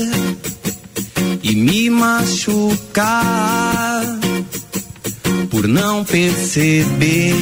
e 1.44 1.54
me 1.54 1.88
machucar 1.88 3.04
por 5.48 5.68
não 5.68 6.04
perceber 6.04 7.36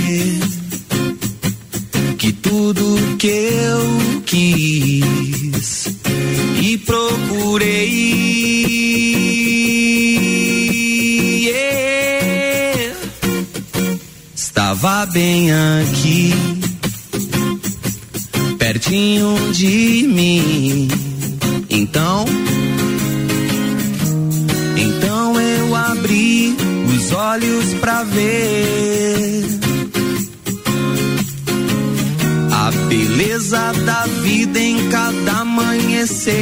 Então, 21.68 22.24
então 24.76 25.40
eu 25.40 25.74
abri 25.74 26.56
os 26.94 27.12
olhos 27.12 27.74
pra 27.80 28.02
ver 28.04 29.44
a 32.50 32.70
beleza 32.88 33.72
da 33.84 34.06
vida 34.22 34.58
em 34.58 34.88
cada 34.90 35.40
amanhecer. 35.40 36.32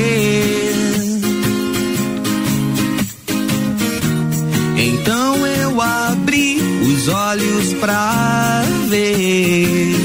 Então 4.77 5.47
eu 5.47 5.81
abri 5.81 6.59
os 6.83 7.09
olhos 7.09 7.75
pra 7.75 8.63
ver 8.89 10.00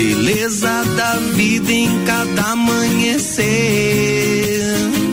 beleza 0.00 0.82
da 0.96 1.16
vida 1.34 1.70
em 1.70 2.04
cada 2.06 2.52
amanhecer. 2.52 3.44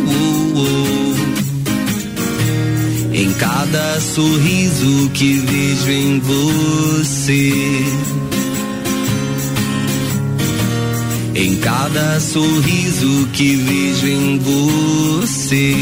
Uh, 0.08 0.60
uh. 0.60 1.16
Em 3.14 3.34
cada 3.34 4.00
sorriso 4.00 5.10
que 5.14 5.34
vejo 5.34 5.92
em 5.92 6.20
você. 6.22 7.54
Em 11.36 11.58
cada 11.58 12.20
sorriso 12.22 13.28
que 13.34 13.56
vejo 13.56 14.08
em 14.08 14.40
você. 14.40 15.76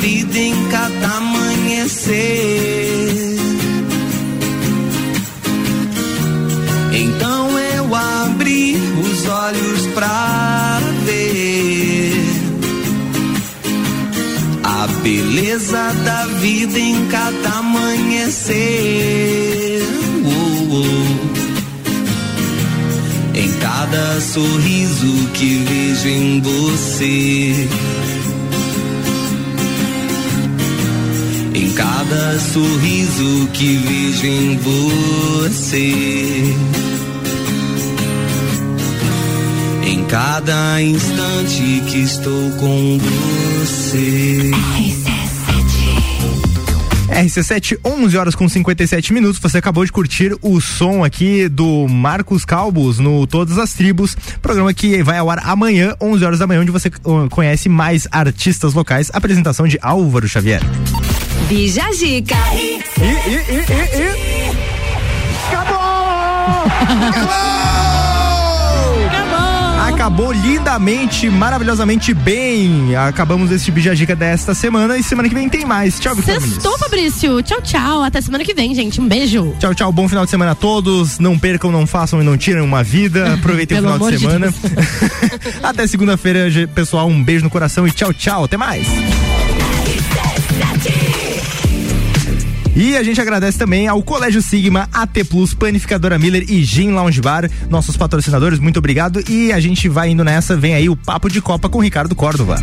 Vida 0.00 0.38
em 0.38 0.54
cada 0.68 1.16
amanhecer. 1.16 2.62
Então 6.92 7.58
eu 7.58 7.94
abri 7.94 8.76
os 9.00 9.26
olhos 9.26 9.86
pra 9.94 10.80
ver 11.04 12.12
a 14.62 14.86
beleza 15.02 15.92
da 16.04 16.26
vida 16.40 16.78
em 16.78 17.06
cada 17.06 17.58
amanhecer. 17.58 18.62
Uh, 20.24 20.74
uh. 20.74 21.32
Em 23.34 23.50
cada 23.58 24.20
sorriso 24.20 25.28
que 25.34 25.56
vejo 25.58 26.08
em 26.08 26.40
você. 26.40 27.68
Cada 32.12 32.38
sorriso 32.38 33.48
que 33.54 33.76
vejo 33.76 34.26
em 34.26 34.56
você. 34.58 35.94
Em 39.82 40.04
cada 40.04 40.82
instante 40.82 41.82
que 41.90 41.98
estou 42.00 42.50
com 42.58 42.98
você. 42.98 44.50
RC7, 47.08 47.78
11 47.82 48.16
horas 48.18 48.34
com 48.34 48.46
57 48.46 49.12
minutos. 49.14 49.40
Você 49.40 49.56
acabou 49.56 49.84
de 49.84 49.92
curtir 49.92 50.36
o 50.42 50.60
som 50.60 51.02
aqui 51.02 51.48
do 51.48 51.88
Marcos 51.88 52.44
Calbos 52.44 52.98
no 52.98 53.26
Todas 53.26 53.56
as 53.56 53.72
Tribos, 53.72 54.14
programa 54.42 54.74
que 54.74 55.02
vai 55.02 55.16
ao 55.16 55.30
ar 55.30 55.40
amanhã, 55.44 55.94
11 55.98 56.24
horas 56.24 56.38
da 56.38 56.46
manhã, 56.46 56.60
onde 56.60 56.70
você 56.70 56.88
uh, 56.88 57.28
conhece 57.30 57.70
mais 57.70 58.06
artistas 58.10 58.74
locais. 58.74 59.10
Apresentação 59.14 59.66
de 59.66 59.78
Álvaro 59.80 60.28
Xavier. 60.28 60.60
Bija 61.52 61.92
Gica. 61.92 62.34
E, 62.54 62.80
e, 62.98 63.04
e, 63.04 63.36
e, 63.36 64.00
e. 64.00 64.32
Acabou 69.86 70.32
lindamente, 70.32 71.28
maravilhosamente 71.28 72.14
bem. 72.14 72.96
Acabamos 72.96 73.50
esse 73.50 73.70
Bijagica 73.70 74.16
desta 74.16 74.54
semana 74.54 74.96
e 74.96 75.02
semana 75.02 75.28
que 75.28 75.34
vem 75.34 75.46
tem 75.50 75.66
mais. 75.66 76.00
Tchau, 76.00 76.14
Vitor. 76.14 76.40
Sextou, 76.40 76.78
Fabrício. 76.78 77.42
Tchau, 77.42 77.60
tchau. 77.60 78.02
Até 78.02 78.22
semana 78.22 78.44
que 78.44 78.54
vem, 78.54 78.74
gente. 78.74 78.98
Um 78.98 79.06
beijo. 79.06 79.54
Tchau, 79.60 79.74
tchau. 79.74 79.92
Bom 79.92 80.08
final 80.08 80.24
de 80.24 80.30
semana 80.30 80.52
a 80.52 80.54
todos. 80.54 81.18
Não 81.18 81.38
percam, 81.38 81.70
não 81.70 81.86
façam 81.86 82.22
e 82.22 82.24
não 82.24 82.38
tirem 82.38 82.62
uma 82.62 82.82
vida. 82.82 83.34
Aproveitem 83.34 83.76
o 83.76 83.80
final 83.82 83.98
de 83.98 84.04
amor 84.04 84.12
de 84.12 84.18
semana. 84.20 84.54
Até 85.62 85.86
segunda-feira, 85.86 86.48
pessoal. 86.74 87.08
Um 87.08 87.22
beijo 87.22 87.44
no 87.44 87.50
coração 87.50 87.86
e 87.86 87.90
tchau, 87.90 88.14
tchau. 88.14 88.44
Até 88.44 88.56
mais. 88.56 88.86
E 92.74 92.96
a 92.96 93.02
gente 93.02 93.20
agradece 93.20 93.58
também 93.58 93.86
ao 93.86 94.02
Colégio 94.02 94.40
Sigma, 94.40 94.88
AT 94.92 95.24
Plus, 95.28 95.52
Panificadora 95.52 96.18
Miller 96.18 96.44
e 96.48 96.64
Gin 96.64 96.92
Lounge 96.92 97.20
Bar, 97.20 97.50
nossos 97.68 97.96
patrocinadores. 97.96 98.58
Muito 98.58 98.78
obrigado. 98.78 99.22
E 99.28 99.52
a 99.52 99.60
gente 99.60 99.88
vai 99.88 100.10
indo 100.10 100.24
nessa. 100.24 100.56
Vem 100.56 100.74
aí 100.74 100.88
o 100.88 100.96
Papo 100.96 101.28
de 101.28 101.40
Copa 101.40 101.68
com 101.68 101.80
Ricardo 101.80 102.14
Córdova. 102.14 102.56